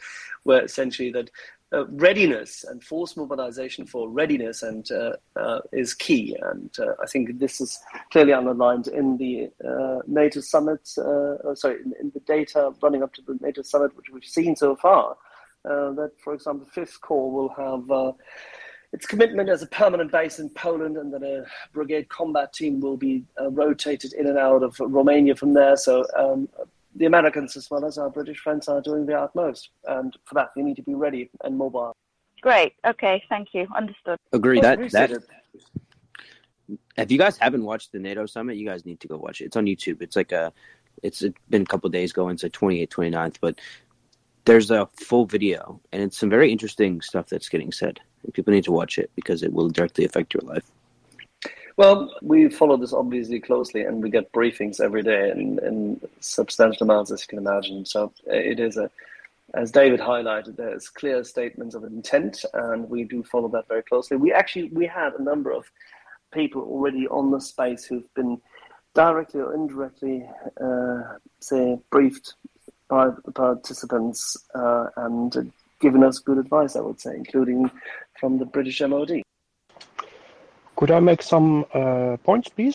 where 0.43 0.65
essentially 0.65 1.11
that 1.11 1.29
uh, 1.71 1.87
readiness 1.87 2.65
and 2.65 2.83
force 2.83 3.15
mobilization 3.15 3.85
for 3.85 4.09
readiness 4.09 4.63
and 4.63 4.91
uh, 4.91 5.13
uh, 5.37 5.61
is 5.71 5.93
key. 5.93 6.35
And 6.41 6.69
uh, 6.77 6.95
I 7.01 7.07
think 7.07 7.39
this 7.39 7.61
is 7.61 7.79
clearly 8.11 8.33
underlined 8.33 8.87
in 8.89 9.15
the 9.15 9.49
uh, 9.65 9.99
NATO 10.07 10.41
summit. 10.41 10.85
Sorry, 10.85 11.77
in, 11.85 11.93
in 12.01 12.11
the 12.13 12.19
data 12.27 12.73
running 12.83 13.01
up 13.01 13.13
to 13.13 13.21
the 13.21 13.37
NATO 13.39 13.61
summit, 13.61 13.95
which 13.95 14.09
we've 14.11 14.25
seen 14.25 14.57
so 14.57 14.75
far. 14.75 15.15
That, 15.63 16.11
for 16.21 16.33
example, 16.33 16.67
Fifth 16.69 16.99
Corps 16.99 17.31
will 17.31 17.49
have 17.49 18.13
its 18.93 19.05
commitment 19.05 19.49
as 19.49 19.61
a 19.61 19.67
permanent 19.67 20.11
base 20.11 20.39
in 20.39 20.49
Poland, 20.49 20.97
and 20.97 21.13
that 21.13 21.23
a 21.23 21.45
brigade 21.73 22.09
combat 22.09 22.53
team 22.53 22.79
will 22.79 22.97
be 22.97 23.23
uh, 23.39 23.49
rotated 23.49 24.13
in 24.13 24.27
and 24.27 24.37
out 24.37 24.63
of 24.63 24.75
Romania 24.79 25.35
from 25.35 25.53
there. 25.53 25.77
So 25.77 26.05
um, 26.17 26.49
the 26.95 27.05
Americans, 27.05 27.55
as 27.55 27.71
well 27.71 27.85
as 27.85 27.97
our 27.97 28.09
British 28.09 28.39
friends, 28.39 28.67
are 28.67 28.81
doing 28.81 29.05
their 29.05 29.19
utmost, 29.19 29.69
and 29.87 30.15
for 30.25 30.35
that, 30.35 30.49
we 30.55 30.63
need 30.63 30.75
to 30.75 30.83
be 30.83 30.93
ready 30.93 31.29
and 31.43 31.57
mobile. 31.57 31.95
Great. 32.41 32.73
Okay. 32.85 33.23
Thank 33.29 33.49
you. 33.53 33.67
Understood. 33.75 34.17
Agree 34.33 34.57
I 34.59 34.61
that 34.61 34.91
that 34.91 35.11
it. 35.11 35.23
if 36.97 37.11
you 37.11 37.17
guys 37.17 37.37
haven't 37.37 37.63
watched 37.63 37.91
the 37.91 37.99
NATO 37.99 38.25
summit, 38.25 38.57
you 38.57 38.65
guys 38.65 38.85
need 38.85 38.99
to 39.01 39.07
go 39.07 39.17
watch 39.17 39.41
it. 39.41 39.45
It's 39.45 39.55
on 39.55 39.65
YouTube. 39.65 40.01
It's 40.01 40.15
like 40.15 40.31
a 40.31 40.51
it's 41.03 41.23
been 41.49 41.61
a 41.61 41.65
couple 41.65 41.89
days 41.89 42.11
going, 42.11 42.37
so 42.37 42.49
28th, 42.49 42.89
29th, 42.89 43.35
but 43.41 43.59
there's 44.45 44.71
a 44.71 44.87
full 44.95 45.25
video 45.25 45.79
and 45.91 46.01
it's 46.01 46.17
some 46.17 46.29
very 46.29 46.51
interesting 46.51 47.01
stuff 47.01 47.27
that's 47.27 47.49
getting 47.49 47.71
said. 47.71 47.99
People 48.33 48.53
need 48.53 48.63
to 48.65 48.71
watch 48.71 48.97
it 48.97 49.11
because 49.15 49.43
it 49.43 49.53
will 49.53 49.69
directly 49.69 50.05
affect 50.05 50.33
your 50.33 50.41
life. 50.43 50.63
Well, 51.77 52.13
we 52.21 52.49
follow 52.49 52.77
this 52.77 52.93
obviously 52.93 53.39
closely, 53.39 53.81
and 53.81 54.03
we 54.03 54.09
get 54.09 54.31
briefings 54.33 54.79
every 54.79 55.01
day 55.01 55.31
in, 55.31 55.57
in 55.59 56.01
substantial 56.19 56.83
amounts, 56.83 57.11
as 57.11 57.21
you 57.21 57.27
can 57.27 57.39
imagine. 57.39 57.85
So 57.85 58.13
uh, 58.29 58.33
it 58.33 58.59
is 58.59 58.77
a, 58.77 58.91
as 59.55 59.71
David 59.71 59.99
highlighted, 59.99 60.57
there's 60.57 60.89
clear 60.89 61.23
statements 61.23 61.73
of 61.73 61.83
intent, 61.83 62.45
and 62.53 62.89
we 62.89 63.03
do 63.03 63.23
follow 63.23 63.47
that 63.49 63.67
very 63.67 63.83
closely. 63.83 64.17
We 64.17 64.31
actually 64.31 64.69
we 64.69 64.85
had 64.85 65.13
a 65.13 65.23
number 65.23 65.51
of 65.51 65.71
people 66.33 66.61
already 66.61 67.07
on 67.07 67.31
the 67.31 67.39
space 67.39 67.85
who've 67.85 68.13
been 68.13 68.39
directly 68.93 69.41
or 69.41 69.53
indirectly, 69.53 70.29
uh, 70.63 71.01
say, 71.39 71.79
briefed 71.89 72.35
by 72.91 73.09
the 73.25 73.31
participants 73.31 74.35
uh, 74.53 74.87
and 74.97 75.53
given 75.79 76.03
us 76.03 76.19
good 76.19 76.37
advice, 76.37 76.75
I 76.75 76.81
would 76.81 76.99
say, 76.99 77.15
including 77.15 77.71
from 78.19 78.37
the 78.37 78.45
British 78.45 78.81
MOD. 78.81 79.21
Could 80.75 80.91
I 80.91 80.99
make 80.99 81.21
some 81.21 81.65
uh, 81.73 82.17
points, 82.17 82.49
please? 82.49 82.73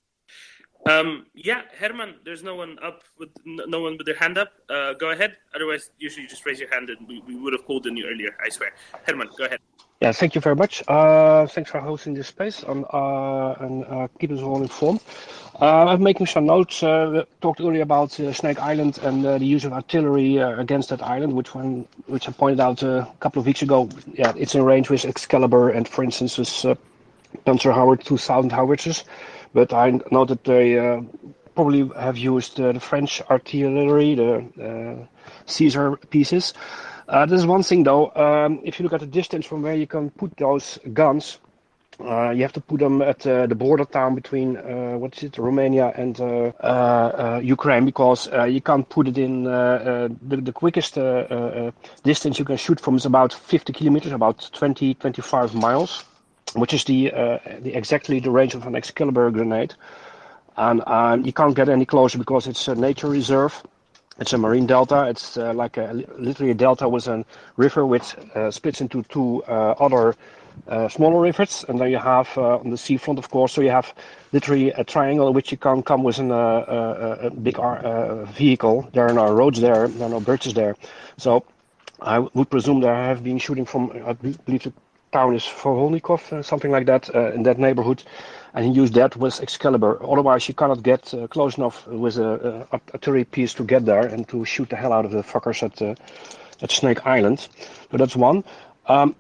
Um, 0.87 1.27
yeah, 1.35 1.63
Herman, 1.79 2.15
there's 2.25 2.43
no 2.43 2.55
one 2.55 2.79
up 2.83 3.03
with 3.19 3.31
no 3.45 3.65
no 3.67 3.81
one 3.81 3.97
with 3.99 4.07
their 4.07 4.21
hand 4.25 4.39
up. 4.39 4.53
Uh, 4.71 4.93
go 4.95 5.11
ahead. 5.11 5.37
Otherwise, 5.55 5.91
usually 5.99 6.23
you 6.23 6.29
just 6.29 6.47
raise 6.47 6.61
your 6.61 6.71
hand 6.73 6.89
and 6.91 7.07
we, 7.09 7.21
we 7.27 7.35
would 7.37 7.53
have 7.53 7.65
called 7.67 7.87
on 7.89 7.97
you 7.97 8.07
earlier. 8.07 8.31
I 8.45 8.49
swear. 8.49 8.73
Herman, 9.05 9.29
go 9.37 9.45
ahead. 9.45 9.59
Yeah, 10.01 10.13
thank 10.13 10.35
you 10.35 10.43
very 10.43 10.57
much. 10.57 10.83
Uh, 10.89 11.47
thanks 11.47 11.71
for 11.71 11.81
hosting 11.81 12.13
this 12.13 12.29
space 12.29 12.63
and, 12.63 12.85
uh, 12.93 13.53
and 13.61 13.85
uh, 13.87 14.09
keep 14.21 14.31
us 14.31 14.41
all 14.41 14.61
informed. 14.61 15.01
Uh, 15.59 15.87
I'm 15.87 16.03
making 16.03 16.27
some 16.27 16.45
notes. 16.45 16.83
Uh, 16.83 17.11
we 17.15 17.25
talked 17.41 17.63
earlier 17.63 17.81
about 17.81 18.21
uh, 18.21 18.31
Snake 18.35 18.61
Island 18.61 18.99
and 18.99 19.25
the 19.25 19.43
use 19.43 19.65
of 19.65 19.73
artillery 19.73 20.37
against 20.37 20.91
that 20.91 21.03
island, 21.03 21.33
which 21.33 21.55
one, 21.55 21.89
which 22.09 22.29
I 22.29 22.33
pointed 22.33 22.61
out 22.61 22.83
a 22.83 23.09
couple 23.21 23.41
of 23.41 23.47
weeks 23.47 23.63
ago. 23.63 23.89
Yeah, 24.13 24.35
it's 24.37 24.55
in 24.55 24.63
range 24.65 24.91
with 24.91 25.07
Excalibur 25.07 25.71
and, 25.71 25.89
for 25.89 26.05
instance, 26.05 26.37
with 26.37 26.79
Panzer 27.47 27.75
Howard 27.75 28.05
2000 28.05 28.53
howitzers. 28.53 29.05
But 29.55 29.73
I 29.73 29.99
know 30.11 30.27
that 30.27 30.45
they 30.45 30.77
probably 31.55 31.91
have 31.99 32.19
used 32.19 32.59
the 32.59 32.79
French 32.81 33.23
artillery, 33.31 34.15
the 34.15 35.09
Caesar 35.47 35.97
pieces. 36.11 36.53
Uh, 37.09 37.25
there's 37.25 37.47
one 37.47 37.63
thing 37.63 37.85
though, 37.85 38.11
um, 38.17 38.61
if 38.65 38.79
you 38.79 38.83
look 38.83 38.93
at 38.93 39.01
the 39.01 39.07
distance 39.07 39.47
from 39.47 39.63
where 39.63 39.75
you 39.75 39.87
can 39.87 40.11
put 40.11 40.37
those 40.37 40.79
guns, 40.93 41.39
uh, 42.01 42.31
you 42.31 42.43
have 42.43 42.53
to 42.53 42.61
put 42.61 42.81
them 42.81 43.01
at 43.01 43.27
uh, 43.27 43.47
the 43.47 43.55
border 43.55 43.85
town 43.85 44.15
between 44.15 44.57
uh, 44.57 44.97
what 44.99 45.17
is 45.17 45.23
it, 45.23 45.39
Romania 45.39 45.93
and 45.97 46.21
uh, 46.21 46.25
uh, 46.25 46.67
uh, 46.67 47.41
Ukraine, 47.43 47.85
because 47.87 48.29
you 48.49 48.61
can't 48.61 48.87
put 48.89 49.09
it 49.09 49.17
in 49.17 49.45
the, 49.45 50.15
the 50.29 50.53
quickest 50.53 50.95
distance 52.03 52.39
you 52.39 52.45
can 52.45 52.57
shoot 52.57 52.81
from 52.81 52.97
is 52.97 53.07
about 53.07 53.33
50 53.33 53.73
kilometers, 53.73 54.13
about 54.13 54.51
20, 54.53 54.95
25 54.95 55.55
miles, 55.55 56.05
which 56.55 56.75
is 56.75 56.85
the, 56.85 57.11
the 57.61 57.75
exactly 57.75 58.21
the 58.21 58.31
range 58.31 58.55
of 58.55 58.67
an 58.67 58.75
Excalibur 58.75 59.31
grenade, 59.31 59.75
and 60.57 61.25
you 61.25 61.33
can't 61.33 61.55
get 61.55 61.69
any 61.69 61.87
closer 61.87 62.19
because 62.19 62.47
it's 62.47 62.69
a 62.69 62.75
nature 62.75 63.09
reserve. 63.09 63.63
It's 64.19 64.33
a 64.33 64.39
marine 64.39 64.67
delta. 64.67 65.07
It's 65.09 65.37
uh, 65.37 65.53
like 65.53 65.77
a, 65.77 65.93
literally 66.19 66.53
a 66.53 66.55
delta 66.55 66.89
with 66.89 67.07
a 67.07 67.25
river 67.57 67.85
which 67.87 68.17
uh, 68.35 68.51
splits 68.51 68.81
into 68.81 69.03
two 69.05 69.43
uh, 69.45 69.75
other 69.79 70.17
uh, 70.69 70.89
smaller 70.89 71.21
rivers, 71.21 71.67
and 71.69 71.79
then 71.79 71.91
you 71.91 71.99
have 71.99 72.29
uh, 72.39 72.57
on 72.57 72.71
the 72.71 72.79
seafront, 72.79 73.19
of 73.19 73.29
course. 73.29 73.53
So 73.53 73.61
you 73.61 73.71
have 73.71 73.93
literally 74.33 74.71
a 74.71 74.85
triangle 74.85 75.33
which 75.35 75.53
you 75.53 75.59
can't 75.59 75.85
come 75.85 76.03
with 76.03 76.19
an, 76.19 76.33
uh, 76.33 77.19
a 77.21 77.31
big 77.31 77.59
vehicle. 78.29 78.89
There 78.95 79.07
are 79.07 79.13
no 79.13 79.33
roads 79.33 79.61
there. 79.61 79.87
There 79.87 80.07
are 80.07 80.11
no 80.11 80.21
bridges 80.21 80.55
there. 80.55 80.77
So 81.19 81.45
I 82.01 82.21
would 82.21 82.49
presume 82.49 82.81
they 82.81 82.89
have 82.89 83.23
been 83.23 83.39
shooting 83.39 83.67
from. 83.67 83.91
I 84.07 84.15
believe 84.15 84.63
the 84.63 84.73
town 85.13 85.35
is 85.35 85.43
Volnikov, 85.43 86.33
uh, 86.33 86.43
something 86.43 86.71
like 86.71 86.87
that, 86.87 87.11
in 87.35 87.43
that 87.43 87.59
neighborhood, 87.59 88.03
and 88.57 88.65
he 88.65 88.73
used 88.73 88.95
that 88.95 89.15
with 89.17 89.41
Excalibur. 89.43 90.01
Otherwise, 90.03 90.49
you 90.49 90.55
cannot 90.55 90.83
get 90.83 91.13
uh, 91.13 91.27
close 91.27 91.59
enough 91.59 91.87
with 91.87 92.17
a, 92.17 92.67
a 92.73 92.81
artillery 92.95 93.25
piece 93.25 93.53
to 93.53 93.63
get 93.63 93.85
there 93.85 94.07
and 94.07 94.27
to 94.29 94.47
shoot 94.47 94.71
the 94.71 94.77
hell 94.77 94.95
out 94.95 95.05
of 95.05 95.11
the 95.11 95.23
fuckers 95.23 95.63
at 95.63 95.81
uh, 95.83 95.95
at 96.63 96.71
Snake 96.71 97.07
Island. 97.07 97.39
So 97.91 97.99
that's 97.99 98.17
one. 98.17 98.43
Um, 98.87 99.15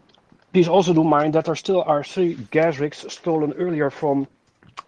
please 0.54 0.68
also 0.68 0.94
do 0.94 1.04
mind 1.04 1.34
that 1.34 1.44
there 1.44 1.54
still 1.54 1.82
are 1.82 2.02
three 2.02 2.34
gas 2.50 2.78
rigs 2.78 3.04
stolen 3.12 3.52
earlier 3.52 3.90
from 3.90 4.26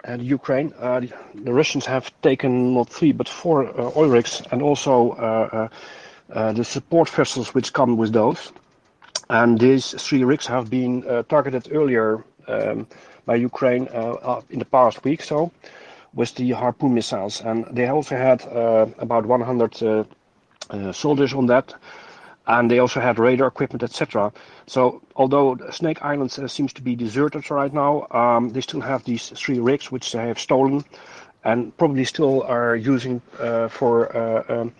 uh, 0.04 0.16
the 0.16 0.24
Ukraine. 0.24 0.72
Uh, 0.80 1.00
the, 1.00 1.12
the 1.34 1.52
Russians 1.52 1.84
have 1.84 2.10
taken 2.22 2.72
not 2.72 2.88
three 2.88 3.12
but 3.12 3.28
four 3.28 3.66
uh, 3.66 3.92
oil 3.96 4.08
rigs 4.08 4.40
and 4.50 4.62
also 4.62 5.10
uh, 5.10 5.68
the 6.52 6.64
support 6.64 7.10
vessels 7.10 7.52
which 7.52 7.74
come 7.74 7.98
with 7.98 8.12
those. 8.14 8.50
And 9.28 9.58
these 9.58 9.90
three 10.02 10.24
rigs 10.24 10.46
have 10.46 10.70
been 10.70 11.02
targeted 11.28 11.68
earlier 11.70 12.24
um, 12.46 12.86
by 13.28 13.36
Ukraine 13.36 13.86
uh, 13.92 14.30
uh, 14.30 14.40
in 14.48 14.58
the 14.58 14.70
past 14.76 15.04
week, 15.04 15.22
so 15.22 15.52
with 16.14 16.34
the 16.36 16.50
Harpoon 16.52 16.94
missiles, 16.94 17.42
and 17.42 17.66
they 17.76 17.86
also 17.86 18.16
had 18.16 18.40
uh, 18.46 18.86
about 18.98 19.26
100 19.26 19.82
uh, 19.82 20.04
uh, 20.70 20.92
soldiers 20.92 21.34
on 21.34 21.44
that, 21.46 21.74
and 22.46 22.70
they 22.70 22.78
also 22.78 23.00
had 23.00 23.18
radar 23.18 23.48
equipment, 23.48 23.82
etc. 23.82 24.32
So 24.66 25.02
although 25.14 25.58
Snake 25.70 26.00
Island 26.02 26.30
uh, 26.38 26.48
seems 26.48 26.72
to 26.72 26.82
be 26.82 26.96
deserted 26.96 27.50
right 27.50 27.74
now, 27.84 28.06
um, 28.10 28.48
they 28.54 28.62
still 28.62 28.80
have 28.80 29.04
these 29.04 29.28
three 29.40 29.60
rigs 29.60 29.92
which 29.92 30.10
they 30.12 30.26
have 30.26 30.38
stolen, 30.38 30.82
and 31.44 31.76
probably 31.76 32.04
still 32.04 32.42
are 32.44 32.76
using 32.76 33.20
uh, 33.38 33.68
for. 33.68 33.92
Uh, 34.16 34.42
um, 34.54 34.72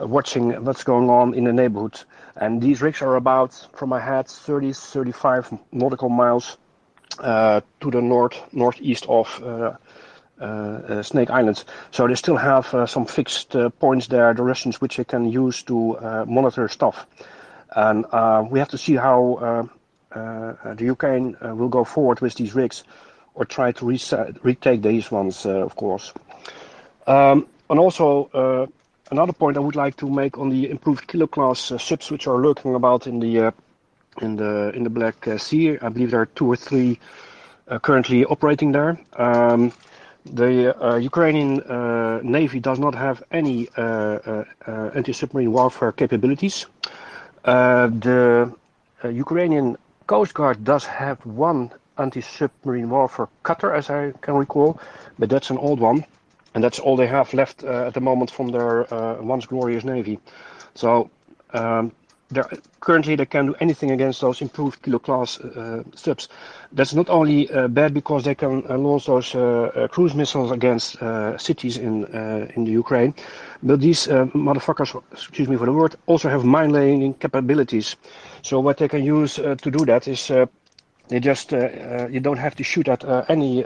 watching 0.00 0.52
what's 0.64 0.84
going 0.84 1.10
on 1.10 1.34
in 1.34 1.42
the 1.42 1.52
neighborhood. 1.52 1.98
And 2.36 2.62
these 2.62 2.80
rigs 2.80 3.02
are 3.02 3.16
about, 3.16 3.50
from 3.74 3.88
my 3.88 3.98
head, 3.98 4.28
30, 4.28 4.72
35 4.72 5.58
nautical 5.72 6.08
miles 6.08 6.56
to 7.16 7.90
the 7.90 8.00
north, 8.00 8.36
northeast 8.52 9.06
of 9.08 9.42
uh, 9.42 9.76
uh, 10.40 10.44
uh, 10.44 11.02
Snake 11.02 11.30
Island. 11.30 11.64
So 11.90 12.06
they 12.06 12.14
still 12.14 12.36
have 12.36 12.72
uh, 12.72 12.86
some 12.86 13.06
fixed 13.06 13.56
uh, 13.56 13.70
points 13.70 14.06
there, 14.06 14.32
the 14.34 14.44
Russians, 14.44 14.80
which 14.80 14.96
they 14.96 15.04
can 15.04 15.28
use 15.28 15.64
to 15.64 15.98
uh, 15.98 16.24
monitor 16.28 16.68
stuff. 16.68 17.06
And 17.74 18.04
uh, 18.12 18.44
we 18.48 18.60
have 18.60 18.68
to 18.68 18.78
see 18.78 18.94
how 18.94 19.68
uh, 20.14 20.16
uh, 20.16 20.74
the 20.74 20.84
Ukraine 20.84 21.36
uh, 21.44 21.56
will 21.56 21.68
go 21.68 21.82
forward 21.82 22.20
with 22.20 22.34
these 22.36 22.54
rigs 22.54 22.84
or 23.34 23.44
try 23.46 23.72
to 23.72 23.84
reset, 23.84 24.36
retake 24.44 24.82
these 24.82 25.10
ones, 25.10 25.44
uh, 25.44 25.50
of 25.50 25.74
course. 25.74 26.12
Um, 27.08 27.46
and 27.68 27.80
also, 27.80 28.30
uh, 28.32 28.66
another 29.10 29.32
point 29.32 29.56
I 29.56 29.60
would 29.60 29.76
like 29.76 29.96
to 29.96 30.08
make 30.08 30.38
on 30.38 30.50
the 30.50 30.70
improved 30.70 31.08
kilo 31.08 31.26
class 31.26 31.72
uh, 31.72 31.78
subs 31.78 32.10
which 32.10 32.28
are 32.28 32.38
lurking 32.38 32.76
about 32.76 33.06
in 33.06 33.18
the 33.18 33.40
uh, 33.40 33.50
in 34.20 34.36
the 34.36 34.72
in 34.74 34.82
the 34.84 34.90
Black 34.90 35.26
uh, 35.28 35.38
Sea. 35.38 35.78
I 35.78 35.88
believe 35.88 36.10
there 36.10 36.20
are 36.20 36.32
two 36.34 36.46
or 36.46 36.56
three 36.56 36.98
uh, 37.68 37.78
currently 37.78 38.24
operating 38.24 38.72
there. 38.72 38.98
Um, 39.16 39.72
the 40.34 40.76
uh, 40.84 40.96
Ukrainian 40.96 41.62
Navy 42.22 42.60
does 42.60 42.78
not 42.78 42.94
have 42.94 43.22
any 43.30 43.68
anti-submarine 44.98 45.52
warfare 45.52 45.92
capabilities. 45.92 46.66
The 47.44 48.52
Ukrainian 49.04 49.76
Coast 50.06 50.34
Guard 50.34 50.64
does 50.64 50.84
have 50.84 51.18
one 51.24 51.70
anti-submarine 51.96 52.88
warfare 52.90 53.28
cutter, 53.42 53.72
as 53.72 53.90
I 53.90 54.12
can 54.20 54.34
recall, 54.34 54.80
but 55.18 55.28
that's 55.30 55.50
an 55.50 55.58
old 55.58 55.80
one, 55.80 56.04
and 56.54 56.62
that's 56.64 56.78
all 56.78 56.96
they 56.96 57.06
have 57.06 57.32
left 57.32 57.64
uh, 57.64 57.86
at 57.88 57.94
the 57.94 58.00
moment 58.00 58.30
from 58.30 58.48
their 58.50 58.92
uh, 58.92 59.22
once 59.22 59.46
glorious 59.46 59.84
navy. 59.84 60.18
So 60.74 61.10
Um, 61.54 61.92
currently, 62.80 63.16
they 63.16 63.26
can 63.26 63.46
do 63.46 63.54
anything 63.60 63.90
against 63.90 64.20
those 64.20 64.42
improved 64.42 64.82
kilo 64.82 64.98
class 64.98 65.40
uh, 65.40 65.82
subs. 65.94 66.28
That's 66.72 66.94
not 66.94 67.08
only 67.08 67.50
uh, 67.50 67.68
bad 67.68 67.94
because 67.94 68.24
they 68.24 68.34
can 68.34 68.62
uh, 68.68 68.76
launch 68.76 69.06
those 69.06 69.34
uh, 69.34 69.40
uh, 69.40 69.88
cruise 69.88 70.14
missiles 70.14 70.50
against 70.50 71.02
uh, 71.02 71.38
cities 71.38 71.78
in 71.78 72.04
in 72.56 72.64
the 72.64 72.70
Ukraine, 72.70 73.14
but 73.62 73.80
these 73.80 74.06
motherfuckers, 74.34 75.02
excuse 75.12 75.48
me 75.48 75.56
for 75.56 75.66
the 75.66 75.72
word, 75.72 75.96
also 76.06 76.28
have 76.28 76.44
mine 76.44 76.70
laying 76.70 77.14
capabilities. 77.14 77.96
So 78.42 78.60
what 78.60 78.76
they 78.76 78.88
can 78.88 79.04
use 79.04 79.34
to 79.36 79.70
do 79.70 79.84
that 79.86 80.08
is 80.08 80.28
they 81.08 81.20
just 81.20 81.52
you 81.52 82.20
don't 82.20 82.38
have 82.38 82.54
to 82.56 82.64
shoot 82.64 82.88
at 82.88 83.04
any 83.30 83.62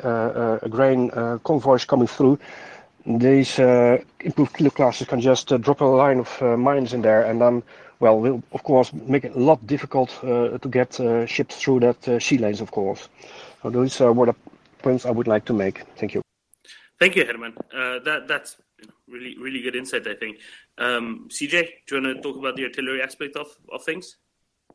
grain 0.71 1.11
convoys 1.45 1.85
coming 1.85 2.09
through 2.09 2.39
these 3.07 3.59
uh, 3.59 3.99
improved 4.21 4.55
kilo 4.57 4.71
classes 4.71 5.07
can 5.07 5.21
just 5.21 5.53
uh, 5.53 5.57
drop 5.59 5.81
a 5.81 5.85
line 5.85 6.21
of 6.21 6.43
uh, 6.43 6.57
mines 6.57 6.93
in 6.93 7.03
there 7.03 7.25
and 7.25 7.41
then 7.41 7.63
well 8.03 8.19
will 8.21 8.43
of 8.53 8.63
course 8.65 8.93
make 8.93 9.25
it 9.25 9.35
a 9.35 9.39
lot 9.39 9.65
difficult 9.67 10.11
uh, 10.25 10.59
to 10.59 10.69
get 10.69 10.99
uh, 11.01 11.25
ships 11.25 11.57
through 11.57 11.81
that 11.81 12.09
uh, 12.09 12.19
sea 12.19 12.37
lanes 12.37 12.61
of 12.61 12.71
course 12.71 13.09
so 13.63 13.71
those 13.71 14.01
are 14.01 14.13
what 14.13 14.27
the 14.27 14.35
points 14.83 15.07
i 15.07 15.11
would 15.11 15.29
like 15.29 15.45
to 15.45 15.55
make 15.55 15.77
thank 15.97 16.13
you 16.15 16.21
thank 16.99 17.17
you 17.17 17.25
herman 17.25 17.55
that 18.05 18.27
that's 18.27 18.57
really 19.09 19.39
really 19.39 19.63
good 19.63 19.77
insight 19.77 20.07
i 20.07 20.15
think 20.15 20.39
um, 20.79 21.29
cj 21.31 21.51
do 21.87 21.97
you 21.97 22.03
want 22.03 22.17
to 22.17 22.23
talk 22.23 22.37
about 22.37 22.57
the 22.57 22.65
artillery 22.65 23.01
aspect 23.01 23.37
of, 23.37 23.47
of 23.73 23.83
things 23.85 24.17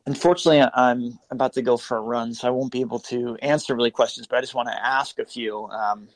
Unfortunately, 0.06 0.66
I'm 0.74 1.18
about 1.30 1.52
to 1.54 1.60
go 1.60 1.76
for 1.76 1.98
a 1.98 2.00
run, 2.00 2.32
so 2.32 2.48
I 2.48 2.50
won't 2.50 2.72
be 2.72 2.80
able 2.80 3.00
to 3.12 3.36
answer 3.42 3.74
really 3.74 3.90
questions. 3.90 4.26
But 4.26 4.36
I 4.36 4.40
just 4.40 4.54
want 4.54 4.68
to 4.68 4.86
ask 4.86 5.18
a 5.18 5.26
few. 5.26 5.66
Um, 5.66 6.08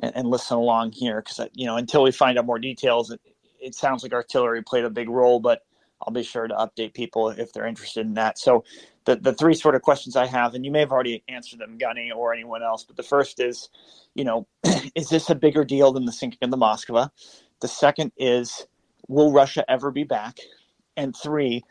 and, 0.00 0.16
and 0.16 0.28
listen 0.28 0.56
along 0.56 0.92
here 0.92 1.20
because 1.20 1.46
you 1.52 1.66
know 1.66 1.76
until 1.76 2.02
we 2.02 2.10
find 2.10 2.38
out 2.38 2.46
more 2.46 2.58
details, 2.58 3.10
it, 3.10 3.20
it 3.60 3.74
sounds 3.74 4.02
like 4.02 4.14
artillery 4.14 4.62
played 4.62 4.84
a 4.84 4.90
big 4.90 5.10
role, 5.10 5.40
but 5.40 5.62
I'll 6.06 6.12
be 6.12 6.22
sure 6.22 6.46
to 6.46 6.54
update 6.54 6.94
people 6.94 7.30
if 7.30 7.52
they're 7.52 7.66
interested 7.66 8.06
in 8.06 8.14
that. 8.14 8.38
So 8.38 8.64
the, 9.04 9.16
the 9.16 9.32
three 9.32 9.54
sort 9.54 9.74
of 9.74 9.82
questions 9.82 10.16
I 10.16 10.26
have, 10.26 10.54
and 10.54 10.64
you 10.64 10.70
may 10.70 10.80
have 10.80 10.92
already 10.92 11.22
answered 11.28 11.60
them, 11.60 11.78
Gunny 11.78 12.10
or 12.10 12.32
anyone 12.32 12.62
else, 12.62 12.84
but 12.84 12.96
the 12.96 13.02
first 13.02 13.40
is, 13.40 13.68
you 14.14 14.24
know, 14.24 14.46
is 14.94 15.08
this 15.08 15.30
a 15.30 15.34
bigger 15.34 15.64
deal 15.64 15.92
than 15.92 16.04
the 16.04 16.12
sinking 16.12 16.38
of 16.42 16.50
the 16.50 16.56
Moskva? 16.56 17.10
The 17.60 17.68
second 17.68 18.12
is, 18.16 18.66
will 19.08 19.32
Russia 19.32 19.64
ever 19.68 19.90
be 19.90 20.04
back? 20.04 20.38
And 20.96 21.14
three, 21.16 21.62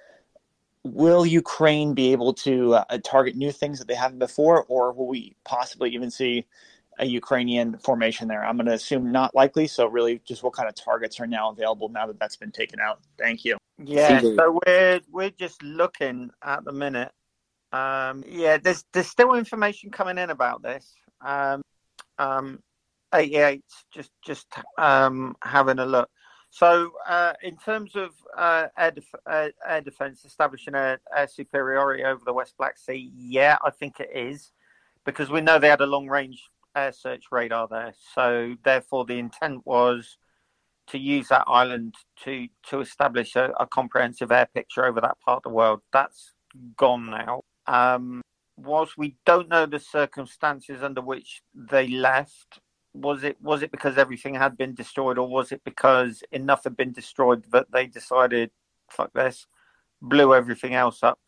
will 0.83 1.25
Ukraine 1.25 1.93
be 1.93 2.11
able 2.11 2.33
to 2.33 2.73
uh, 2.75 2.97
target 3.03 3.35
new 3.35 3.51
things 3.51 3.79
that 3.79 3.87
they 3.87 3.95
haven't 3.95 4.19
before, 4.19 4.65
or 4.65 4.91
will 4.91 5.07
we 5.07 5.35
possibly 5.45 5.91
even 5.91 6.11
see 6.11 6.45
a 6.99 7.05
Ukrainian 7.05 7.77
formation 7.77 8.27
there. 8.27 8.45
I'm 8.45 8.55
going 8.57 8.67
to 8.67 8.73
assume 8.73 9.11
not 9.11 9.33
likely. 9.35 9.67
So 9.67 9.87
really, 9.87 10.21
just 10.25 10.43
what 10.43 10.53
kind 10.53 10.69
of 10.69 10.75
targets 10.75 11.19
are 11.19 11.27
now 11.27 11.49
available 11.49 11.89
now 11.89 12.07
that 12.07 12.19
that's 12.19 12.35
been 12.35 12.51
taken 12.51 12.79
out? 12.79 12.99
Thank 13.17 13.45
you. 13.45 13.57
Yeah, 13.77 14.21
so 14.21 14.59
we're 14.65 15.01
we're 15.09 15.31
just 15.31 15.61
looking 15.63 16.29
at 16.43 16.63
the 16.63 16.71
minute. 16.71 17.11
Um, 17.71 18.23
yeah, 18.27 18.57
there's 18.57 18.85
there's 18.93 19.07
still 19.07 19.33
information 19.33 19.89
coming 19.89 20.17
in 20.17 20.29
about 20.29 20.61
this. 20.61 20.93
Um, 21.21 21.63
um, 22.19 22.59
88, 23.13 23.63
just 23.91 24.11
just 24.25 24.47
um, 24.77 25.35
having 25.43 25.79
a 25.79 25.85
look. 25.85 26.09
So, 26.49 26.91
uh, 27.07 27.33
in 27.41 27.57
terms 27.57 27.95
of 27.95 28.11
uh, 28.37 28.67
air, 28.77 28.91
def- 28.91 29.15
uh, 29.25 29.49
air 29.67 29.81
defense, 29.81 30.23
establishing 30.23 30.75
air, 30.75 31.01
air 31.15 31.27
superiority 31.27 32.03
over 32.03 32.21
the 32.23 32.33
West 32.33 32.53
Black 32.59 32.77
Sea, 32.77 33.11
yeah, 33.15 33.57
I 33.65 33.71
think 33.71 33.99
it 33.99 34.11
is, 34.13 34.51
because 35.03 35.31
we 35.31 35.41
know 35.41 35.57
they 35.57 35.69
had 35.69 35.81
a 35.81 35.87
long 35.87 36.07
range 36.07 36.43
air 36.75 36.91
search 36.91 37.25
radar 37.31 37.67
there. 37.67 37.93
So 38.13 38.55
therefore, 38.63 39.05
the 39.05 39.17
intent 39.17 39.65
was 39.65 40.17
to 40.87 40.97
use 40.97 41.29
that 41.29 41.43
island 41.47 41.95
to 42.23 42.47
to 42.69 42.81
establish 42.81 43.35
a, 43.35 43.51
a 43.59 43.65
comprehensive 43.65 44.31
air 44.31 44.47
picture 44.53 44.85
over 44.85 45.01
that 45.01 45.19
part 45.25 45.37
of 45.37 45.43
the 45.43 45.49
world. 45.49 45.81
That's 45.91 46.33
gone 46.77 47.09
now. 47.09 47.41
Um, 47.67 48.21
whilst 48.57 48.97
we 48.97 49.15
don't 49.25 49.49
know 49.49 49.65
the 49.65 49.79
circumstances 49.79 50.83
under 50.83 51.01
which 51.01 51.41
they 51.53 51.87
left, 51.87 52.59
was 52.93 53.23
it 53.23 53.41
was 53.41 53.63
it 53.63 53.71
because 53.71 53.97
everything 53.97 54.35
had 54.35 54.57
been 54.57 54.75
destroyed, 54.75 55.17
or 55.17 55.27
was 55.27 55.51
it 55.51 55.61
because 55.63 56.23
enough 56.31 56.63
had 56.63 56.77
been 56.77 56.91
destroyed 56.91 57.45
that 57.51 57.71
they 57.71 57.87
decided, 57.87 58.51
fuck 58.89 59.11
this, 59.13 59.47
blew 60.01 60.33
everything 60.33 60.73
else 60.73 61.01
up, 61.03 61.19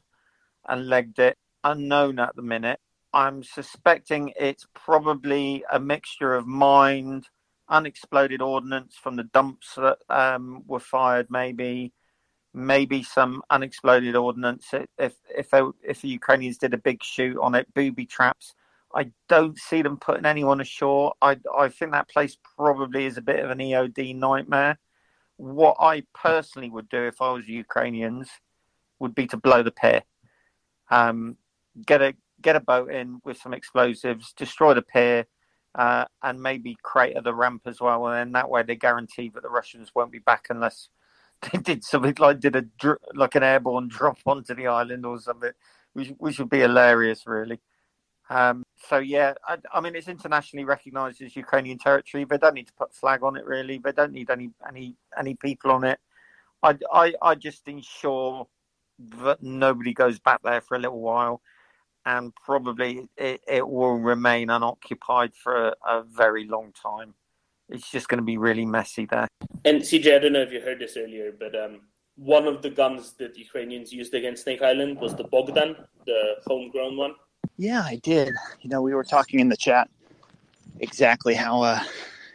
and 0.67 0.87
legged 0.87 1.19
it? 1.19 1.37
Unknown 1.63 2.19
at 2.19 2.35
the 2.35 2.43
minute. 2.43 2.79
I'm 3.13 3.43
suspecting 3.43 4.33
it's 4.37 4.67
probably 4.75 5.63
a 5.71 5.79
mixture 5.79 6.35
of 6.35 6.45
mined, 6.45 7.29
unexploded 7.69 8.41
ordnance 8.41 8.95
from 8.95 9.15
the 9.15 9.23
dumps 9.23 9.75
that 9.75 9.97
um, 10.09 10.63
were 10.67 10.79
fired, 10.79 11.27
maybe, 11.29 11.93
maybe 12.53 13.03
some 13.03 13.41
unexploded 13.49 14.15
ordnance. 14.15 14.73
If 14.97 15.13
if 15.29 15.49
they, 15.49 15.61
if 15.83 16.01
the 16.01 16.09
Ukrainians 16.09 16.57
did 16.57 16.73
a 16.73 16.77
big 16.77 17.03
shoot 17.03 17.37
on 17.39 17.55
it, 17.55 17.73
booby 17.73 18.05
traps. 18.05 18.53
I 18.93 19.11
don't 19.27 19.57
see 19.57 19.81
them 19.81 19.97
putting 19.97 20.25
anyone 20.25 20.61
ashore. 20.61 21.15
I 21.21 21.37
I 21.57 21.69
think 21.69 21.91
that 21.91 22.09
place 22.09 22.37
probably 22.57 23.05
is 23.05 23.17
a 23.17 23.21
bit 23.21 23.43
of 23.43 23.49
an 23.49 23.59
EOD 23.59 24.15
nightmare. 24.15 24.77
What 25.37 25.77
I 25.79 26.03
personally 26.13 26.69
would 26.69 26.87
do 26.89 27.03
if 27.07 27.21
I 27.21 27.31
was 27.31 27.47
Ukrainians 27.47 28.29
would 28.99 29.13
be 29.13 29.27
to 29.27 29.37
blow 29.37 29.63
the 29.63 29.71
pier. 29.71 30.03
Um, 30.89 31.37
get 31.85 32.01
a 32.01 32.13
get 32.41 32.55
a 32.55 32.59
boat 32.59 32.91
in 32.91 33.21
with 33.25 33.37
some 33.37 33.53
explosives, 33.53 34.33
destroy 34.33 34.73
the 34.73 34.81
pier, 34.81 35.25
uh, 35.75 36.05
and 36.23 36.41
maybe 36.41 36.77
crater 36.81 37.21
the 37.21 37.33
ramp 37.33 37.63
as 37.65 37.81
well. 37.81 38.07
And 38.07 38.15
then 38.15 38.31
that 38.31 38.49
way 38.49 38.63
they 38.63 38.75
guarantee 38.75 39.29
that 39.29 39.43
the 39.43 39.49
Russians 39.49 39.91
won't 39.93 40.11
be 40.11 40.19
back 40.19 40.47
unless 40.49 40.89
they 41.51 41.59
did 41.59 41.83
something 41.83 42.15
like 42.17 42.39
did 42.39 42.55
a 42.55 42.65
like 43.13 43.35
an 43.35 43.43
airborne 43.43 43.87
drop 43.89 44.17
onto 44.25 44.55
the 44.55 44.67
island 44.67 45.05
or 45.05 45.19
something, 45.19 45.51
which 45.93 46.13
which 46.17 46.39
would 46.39 46.49
be 46.49 46.59
hilarious, 46.59 47.27
really. 47.27 47.59
Um, 48.29 48.63
so 48.89 48.97
yeah, 48.97 49.33
I, 49.47 49.57
I, 49.71 49.81
mean 49.81 49.95
it's 49.95 50.07
internationally 50.07 50.65
recognised 50.65 51.21
as 51.21 51.35
Ukrainian 51.35 51.77
territory. 51.77 52.25
They 52.25 52.39
don't 52.39 52.55
need 52.55 52.67
to 52.67 52.73
put 52.73 52.95
flag 52.95 53.21
on 53.21 53.37
it, 53.37 53.45
really. 53.45 53.77
They 53.77 53.91
don't 53.91 54.13
need 54.13 54.31
any 54.31 54.49
any 54.67 54.95
any 55.17 55.35
people 55.35 55.71
on 55.71 55.83
it. 55.83 55.99
I 56.63 56.77
I, 56.91 57.13
I 57.21 57.35
just 57.35 57.67
ensure 57.67 58.47
that 58.97 59.43
nobody 59.43 59.93
goes 59.93 60.19
back 60.19 60.41
there 60.43 60.61
for 60.61 60.75
a 60.75 60.79
little 60.79 61.01
while 61.01 61.41
and 62.05 62.33
probably 62.35 63.07
it, 63.17 63.41
it 63.47 63.67
will 63.67 63.97
remain 63.97 64.49
unoccupied 64.49 65.33
for 65.35 65.69
a, 65.69 65.75
a 65.87 66.03
very 66.03 66.47
long 66.47 66.71
time. 66.71 67.13
It's 67.69 67.89
just 67.89 68.07
going 68.07 68.19
to 68.19 68.23
be 68.23 68.37
really 68.37 68.65
messy 68.65 69.05
there. 69.05 69.27
And 69.63 69.81
CJ, 69.81 70.15
I 70.15 70.19
don't 70.19 70.33
know 70.33 70.41
if 70.41 70.51
you 70.51 70.61
heard 70.61 70.79
this 70.79 70.97
earlier, 70.97 71.31
but 71.37 71.55
um, 71.55 71.81
one 72.15 72.47
of 72.47 72.61
the 72.61 72.69
guns 72.69 73.13
that 73.13 73.37
Ukrainians 73.37 73.91
used 73.91 74.13
against 74.13 74.43
Snake 74.43 74.61
Island 74.61 74.99
was 74.99 75.15
the 75.15 75.23
Bogdan, 75.23 75.75
the 76.05 76.35
homegrown 76.45 76.95
one. 76.95 77.15
Yeah, 77.57 77.81
I 77.81 77.99
did. 78.03 78.33
You 78.61 78.69
know, 78.69 78.81
we 78.81 78.93
were 78.93 79.03
talking 79.03 79.39
in 79.39 79.49
the 79.49 79.57
chat 79.57 79.89
exactly 80.79 81.33
how 81.33 81.61
uh, 81.61 81.79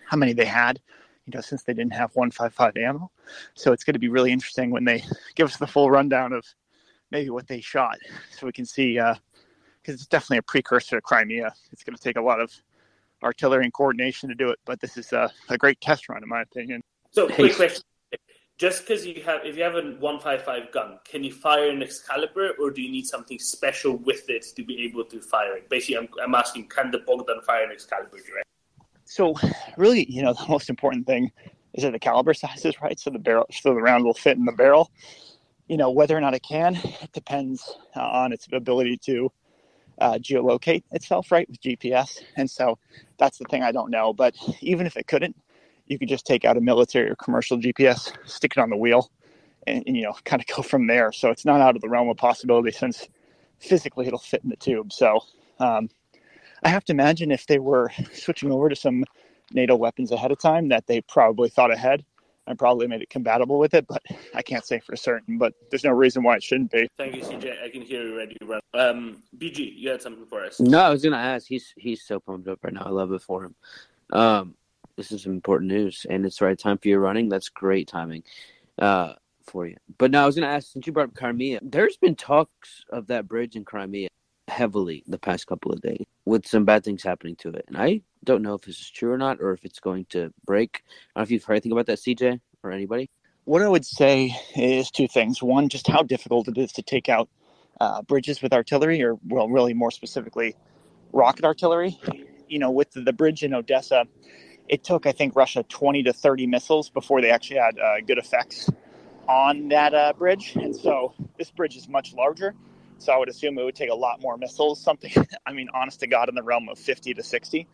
how 0.07 0.17
many 0.17 0.33
they 0.33 0.47
had. 0.47 0.81
You 1.27 1.33
know, 1.35 1.43
since 1.43 1.63
they 1.63 1.75
didn't 1.75 1.93
have 1.93 2.11
155 2.15 2.77
ammo, 2.77 3.11
so 3.55 3.73
it's 3.73 3.85
going 3.85 3.93
to 3.95 4.01
be 4.01 4.09
really 4.09 4.33
interesting 4.33 4.71
when 4.71 4.85
they 4.85 5.05
give 5.37 5.47
us 5.47 5.59
the 5.59 5.67
full 5.67 5.91
rundown 5.91 6.33
of 6.33 6.45
maybe 7.13 7.31
what 7.31 7.47
they 7.47 7.61
shot, 7.61 7.99
so 8.31 8.47
we 8.47 8.53
can 8.53 8.65
see 8.65 8.99
uh, 8.99 9.15
because 9.83 10.01
it's 10.01 10.07
definitely 10.07 10.39
a 10.39 10.43
precursor 10.43 10.97
to 10.97 11.03
Crimea. 11.03 11.53
It's 11.73 11.83
going 11.83 11.97
to 11.97 12.03
take 12.03 12.17
a 12.17 12.23
lot 12.23 12.41
of 12.41 12.53
artillery 13.23 13.65
and 13.65 13.73
coordination 13.73 14.29
to 14.29 14.35
do 14.35 14.51
it, 14.51 14.59
but 14.65 14.81
this 14.81 14.97
is 14.97 15.13
a, 15.13 15.31
a 15.49 15.59
great 15.59 15.81
test 15.81 16.09
run, 16.09 16.23
in 16.23 16.29
my 16.29 16.43
opinion. 16.43 16.83
So, 17.11 17.29
quick 17.29 17.57
question: 17.57 17.83
Just 18.59 18.87
because 18.87 19.07
you 19.07 19.23
have, 19.23 19.45
if 19.45 19.57
you 19.57 19.63
have 19.63 19.75
a 19.75 19.83
155 19.83 20.73
gun, 20.73 20.99
can 21.05 21.25
you 21.25 21.33
fire 21.33 21.69
an 21.69 21.83
Excalibur, 21.83 22.51
or 22.61 22.71
do 22.71 22.83
you 22.83 22.91
need 22.91 23.07
something 23.07 23.39
special 23.39 23.97
with 23.97 24.29
it 24.29 24.47
to 24.57 24.65
be 24.65 24.85
able 24.85 25.05
to 25.05 25.21
fire 25.21 25.57
it? 25.57 25.69
Basically, 25.69 25.99
I'm, 25.99 26.09
I'm 26.23 26.35
asking, 26.35 26.69
can 26.69 26.91
the 26.91 26.99
Bogdan 26.99 27.41
fire 27.43 27.65
an 27.65 27.73
Excalibur 27.73 28.19
direct? 28.19 28.47
So, 29.05 29.35
really, 29.77 30.11
you 30.11 30.23
know, 30.23 30.35
the 30.35 30.47
most 30.49 30.71
important 30.71 31.07
thing 31.07 31.33
is 31.75 31.83
that 31.83 31.93
the 31.93 31.99
caliber 31.99 32.35
size 32.35 32.65
is 32.65 32.81
right, 32.81 32.99
so 32.99 33.11
the 33.11 33.19
barrel, 33.19 33.47
so 33.51 33.75
the 33.75 33.81
round 33.81 34.05
will 34.05 34.15
fit 34.15 34.37
in 34.37 34.45
the 34.45 34.53
barrel. 34.53 34.91
You 35.69 35.77
know, 35.77 35.91
whether 35.91 36.17
or 36.17 36.21
not 36.21 36.35
it 36.35 36.43
can, 36.43 36.77
it 36.77 37.13
depends 37.13 37.77
on 37.95 38.33
its 38.33 38.49
ability 38.53 38.99
to 39.05 39.31
uh, 40.01 40.15
geolocate 40.15 40.83
itself 40.93 41.31
right 41.31 41.49
with 41.49 41.61
GPS. 41.61 42.19
And 42.37 42.51
so 42.51 42.79
that's 43.19 43.39
the 43.39 43.45
thing 43.47 43.63
I 43.63 43.73
don't 43.73 43.91
know. 43.91 44.13
But 44.13 44.35
even 44.61 44.87
if 44.87 44.97
it 44.97 45.07
couldn't, 45.07 45.37
you 45.87 45.99
could 45.99 46.09
just 46.09 46.27
take 46.27 46.45
out 46.45 46.57
a 46.57 46.61
military 46.61 47.11
or 47.11 47.17
commercial 47.17 47.59
GPS, 47.59 48.13
stick 48.29 48.53
it 48.57 48.61
on 48.61 48.71
the 48.71 48.77
wheel, 48.77 49.11
and, 49.67 49.83
and, 49.87 49.97
you 49.97 50.03
know 50.03 50.15
kind 50.25 50.41
of 50.43 50.47
go 50.55 50.63
from 50.63 50.87
there. 50.87 51.13
So 51.13 51.31
it's 51.31 51.45
not 51.45 51.61
out 51.61 51.77
of 51.77 51.83
the 51.83 51.89
realm 51.89 52.09
of 52.09 52.17
possibility 52.17 52.71
since 52.71 53.09
physically 53.59 54.07
it'll 54.07 54.19
fit 54.19 54.43
in 54.43 54.51
the 54.51 54.57
tube. 54.57 54.93
So 54.93 55.21
um, 55.59 55.91
I 56.63 56.69
have 56.69 56.85
to 56.87 56.93
imagine 56.93 57.31
if 57.31 57.47
they 57.47 57.59
were 57.59 57.91
switching 58.13 58.51
over 58.53 58.69
to 58.69 58.77
some 58.77 59.05
NATO 59.53 59.77
weapons 59.77 60.13
ahead 60.13 60.31
of 60.31 60.39
time, 60.39 60.69
that 60.69 60.87
they 60.87 61.01
probably 61.03 61.49
thought 61.49 61.73
ahead 61.73 62.05
and 62.51 62.59
probably 62.59 62.87
made 62.87 63.01
it 63.01 63.09
compatible 63.09 63.59
with 63.59 63.75
it, 63.75 63.87
but 63.87 64.03
I 64.35 64.43
can't 64.43 64.65
say 64.65 64.81
for 64.81 64.97
certain. 64.97 65.39
But 65.39 65.55
there's 65.71 65.85
no 65.85 65.93
reason 65.93 66.23
why 66.23 66.37
it 66.37 66.43
shouldn't 66.43 66.71
be. 66.71 66.89
Thank 66.99 67.17
you, 67.17 67.23
CJ. 67.23 67.63
I 67.65 67.71
can 67.71 67.83
hear 67.83 68.03
you 68.03 68.17
ready. 68.17 68.37
Um, 68.75 69.23
BG, 69.39 69.75
you 69.77 69.91
had 69.91 70.03
something 70.03 70.27
for 70.27 70.45
us? 70.45 70.61
No, 70.61 70.81
I 70.81 70.91
was 70.91 71.03
gonna 71.03 71.17
ask. 71.17 71.47
He's 71.47 71.73
he's 71.77 72.03
so 72.03 72.21
pumped 72.21 72.49
up 72.49 72.59
right 72.63 72.75
now. 72.75 72.83
I 72.85 72.91
love 72.91 73.13
it 73.13 73.23
for 73.23 73.45
him. 73.45 73.55
Um, 74.13 74.55
this 74.97 75.13
is 75.13 75.27
important 75.27 75.71
news, 75.71 76.05
and 76.11 76.27
it's 76.27 76.39
the 76.39 76.45
right 76.45 76.59
time 76.59 76.77
for 76.79 76.89
you 76.89 76.99
running. 76.99 77.29
That's 77.29 77.49
great 77.49 77.89
timing. 77.89 78.25
Uh, 78.79 79.15
for 79.47 79.67
you. 79.67 79.77
But 79.99 80.11
now 80.11 80.23
I 80.23 80.27
was 80.27 80.37
going 80.37 80.49
to 80.49 80.55
ask, 80.55 80.73
since 80.73 80.87
you 80.87 80.93
brought 80.93 81.09
up 81.09 81.15
Crimea, 81.15 81.59
there's 81.63 81.97
been 81.97 82.15
talks 82.15 82.85
of 82.91 83.09
that 83.09 83.27
bridge 83.27 83.57
in 83.57 83.65
Crimea 83.65 84.09
heavily 84.49 85.03
the 85.07 85.19
past 85.19 85.47
couple 85.47 85.73
of 85.73 85.81
days 85.81 86.05
with 86.25 86.47
some 86.47 86.65
bad 86.65 86.85
things 86.85 87.03
happening 87.03 87.37
to 87.37 87.51
it. 87.51 87.65
And 87.69 87.77
I 87.77 88.03
don't 88.25 88.43
know 88.43 88.55
if 88.55 88.63
this 88.63 88.81
is 88.81 88.91
true 88.91 89.13
or 89.13 89.19
not, 89.19 89.39
or 89.41 89.53
if 89.53 89.65
it's 89.65 89.81
going 89.81 90.07
to 90.11 90.33
break. 90.45 90.83
I 91.15 91.21
don't 91.21 91.23
know 91.23 91.25
if 91.25 91.31
you've 91.31 91.45
heard 91.45 91.55
anything 91.55 91.73
about 91.73 91.87
that, 91.87 91.99
CJ, 91.99 92.41
or 92.63 92.71
anybody. 92.71 93.11
What 93.45 93.63
I 93.63 93.69
would 93.69 93.87
say 93.87 94.37
is 94.55 94.91
two 94.91 95.09
things. 95.09 95.43
One, 95.43 95.69
just 95.69 95.87
how 95.87 96.03
difficult 96.03 96.49
it 96.49 96.59
is 96.59 96.73
to 96.73 96.83
take 96.83 97.09
out 97.09 97.29
uh, 97.81 98.03
bridges 98.03 98.43
with 98.43 98.53
artillery, 98.53 99.03
or, 99.03 99.17
well, 99.27 99.49
really 99.49 99.75
more 99.75 99.91
specifically, 99.91 100.55
rocket 101.13 101.45
artillery. 101.45 101.99
You 102.49 102.59
know, 102.59 102.71
with 102.71 102.91
the, 102.93 103.13
bridge 103.13 103.43
in 103.43 103.55
Odessa, 103.55 104.05
it 104.69 104.85
took, 104.85 105.07
I 105.07 105.13
think, 105.13 105.35
Russia 105.35 105.63
20 105.63 106.03
to 106.05 106.13
30 106.13 106.47
missiles 106.47 106.91
before 106.91 107.23
they 107.23 107.31
actually 107.31 107.59
had 107.59 107.79
uh, 107.79 108.01
good 108.07 108.19
effects 108.19 108.69
on 109.29 109.69
that 109.69 109.95
uh, 109.95 110.13
bridge. 110.13 110.57
And 110.57 110.75
so 110.75 111.15
this 111.39 111.51
bridge 111.51 111.77
is 111.77 111.89
much 111.89 112.13
larger. 112.13 112.55
So 112.99 113.13
I 113.13 113.17
would 113.17 113.31
assume 113.31 113.59
it 113.59 113.65
would 113.65 113.75
take 113.75 113.91
a 113.91 113.95
lot 113.95 114.21
more 114.21 114.37
missiles, 114.37 114.81
something, 114.81 115.13
I 115.47 115.53
mean, 115.53 115.69
honest 115.73 116.01
to 116.01 116.07
God, 116.07 116.29
in 116.29 116.35
the 116.35 116.43
realm 116.43 116.69
of 116.69 116.79
50 116.79 117.15
to 117.15 117.23
60. 117.23 117.67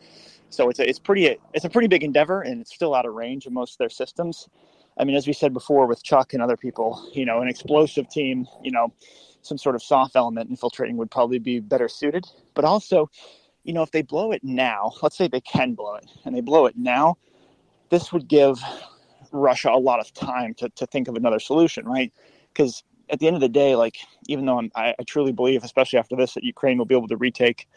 So 0.50 0.68
it's 0.68 0.78
a, 0.78 0.88
it's 0.88 0.98
pretty, 0.98 1.36
it's 1.52 1.64
a 1.64 1.70
pretty 1.70 1.88
big 1.88 2.04
endeavor 2.04 2.42
and 2.42 2.60
it's 2.60 2.74
still 2.74 2.94
out 2.94 3.06
of 3.06 3.14
range 3.14 3.46
of 3.46 3.52
most 3.52 3.74
of 3.74 3.78
their 3.78 3.88
systems. 3.88 4.48
I 4.98 5.04
mean, 5.04 5.16
as 5.16 5.26
we 5.26 5.32
said 5.32 5.52
before 5.52 5.86
with 5.86 6.02
Chuck 6.02 6.32
and 6.32 6.42
other 6.42 6.56
people, 6.56 7.10
you 7.12 7.26
know, 7.26 7.40
an 7.42 7.48
explosive 7.48 8.08
team, 8.08 8.46
you 8.62 8.70
know, 8.70 8.92
some 9.42 9.58
sort 9.58 9.74
of 9.74 9.82
soft 9.82 10.16
element 10.16 10.50
infiltrating 10.50 10.96
would 10.96 11.10
probably 11.10 11.38
be 11.38 11.60
better 11.60 11.88
suited. 11.88 12.26
But 12.54 12.64
also, 12.64 13.10
you 13.64 13.72
know, 13.72 13.82
if 13.82 13.90
they 13.90 14.02
blow 14.02 14.32
it 14.32 14.42
now, 14.42 14.92
let's 15.02 15.16
say 15.16 15.28
they 15.28 15.40
can 15.40 15.74
blow 15.74 15.94
it 15.96 16.06
and 16.24 16.34
they 16.34 16.40
blow 16.40 16.66
it 16.66 16.76
now, 16.76 17.18
this 17.90 18.12
would 18.12 18.28
give 18.28 18.58
Russia 19.32 19.70
a 19.70 19.78
lot 19.78 20.00
of 20.00 20.12
time 20.14 20.54
to, 20.54 20.68
to 20.70 20.86
think 20.86 21.08
of 21.08 21.14
another 21.16 21.38
solution, 21.38 21.86
right? 21.86 22.12
Because 22.52 22.82
at 23.10 23.20
the 23.20 23.26
end 23.26 23.36
of 23.36 23.40
the 23.40 23.48
day, 23.48 23.76
like, 23.76 23.98
even 24.28 24.46
though 24.46 24.58
I'm, 24.58 24.70
I, 24.74 24.94
I 24.98 25.02
truly 25.04 25.32
believe, 25.32 25.62
especially 25.62 25.98
after 25.98 26.16
this, 26.16 26.34
that 26.34 26.44
Ukraine 26.44 26.78
will 26.78 26.86
be 26.86 26.96
able 26.96 27.08
to 27.08 27.16
retake 27.16 27.68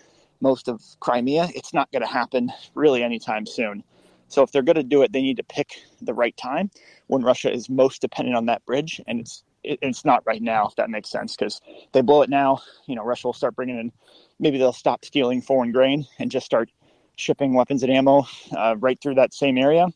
most 0.41 0.67
of 0.67 0.81
Crimea, 0.99 1.49
it's 1.55 1.73
not 1.73 1.91
going 1.91 2.01
to 2.01 2.07
happen 2.07 2.51
really 2.75 3.03
anytime 3.03 3.45
soon. 3.45 3.83
So 4.29 4.43
if 4.43 4.51
they're 4.51 4.61
going 4.61 4.75
to 4.75 4.83
do 4.83 5.01
it, 5.01 5.11
they 5.11 5.21
need 5.21 5.37
to 5.37 5.43
pick 5.43 5.81
the 6.01 6.13
right 6.13 6.35
time 6.37 6.69
when 7.07 7.23
Russia 7.23 7.51
is 7.51 7.69
most 7.69 8.01
dependent 8.01 8.37
on 8.37 8.45
that 8.45 8.65
bridge, 8.65 9.01
and 9.07 9.19
it's 9.19 9.43
it, 9.63 9.79
it's 9.81 10.05
not 10.05 10.23
right 10.25 10.41
now. 10.41 10.67
If 10.67 10.75
that 10.75 10.89
makes 10.89 11.09
sense, 11.09 11.35
because 11.35 11.59
they 11.91 12.01
blow 12.01 12.21
it 12.21 12.29
now, 12.29 12.61
you 12.85 12.95
know, 12.95 13.03
Russia 13.03 13.27
will 13.27 13.33
start 13.33 13.55
bringing 13.55 13.79
in. 13.79 13.91
Maybe 14.39 14.57
they'll 14.57 14.71
stop 14.71 15.03
stealing 15.03 15.41
foreign 15.41 15.71
grain 15.71 16.05
and 16.19 16.31
just 16.31 16.45
start 16.45 16.69
shipping 17.17 17.53
weapons 17.53 17.83
and 17.83 17.91
ammo 17.91 18.25
uh, 18.55 18.75
right 18.79 19.01
through 19.01 19.15
that 19.15 19.33
same 19.33 19.57
area. 19.57 19.87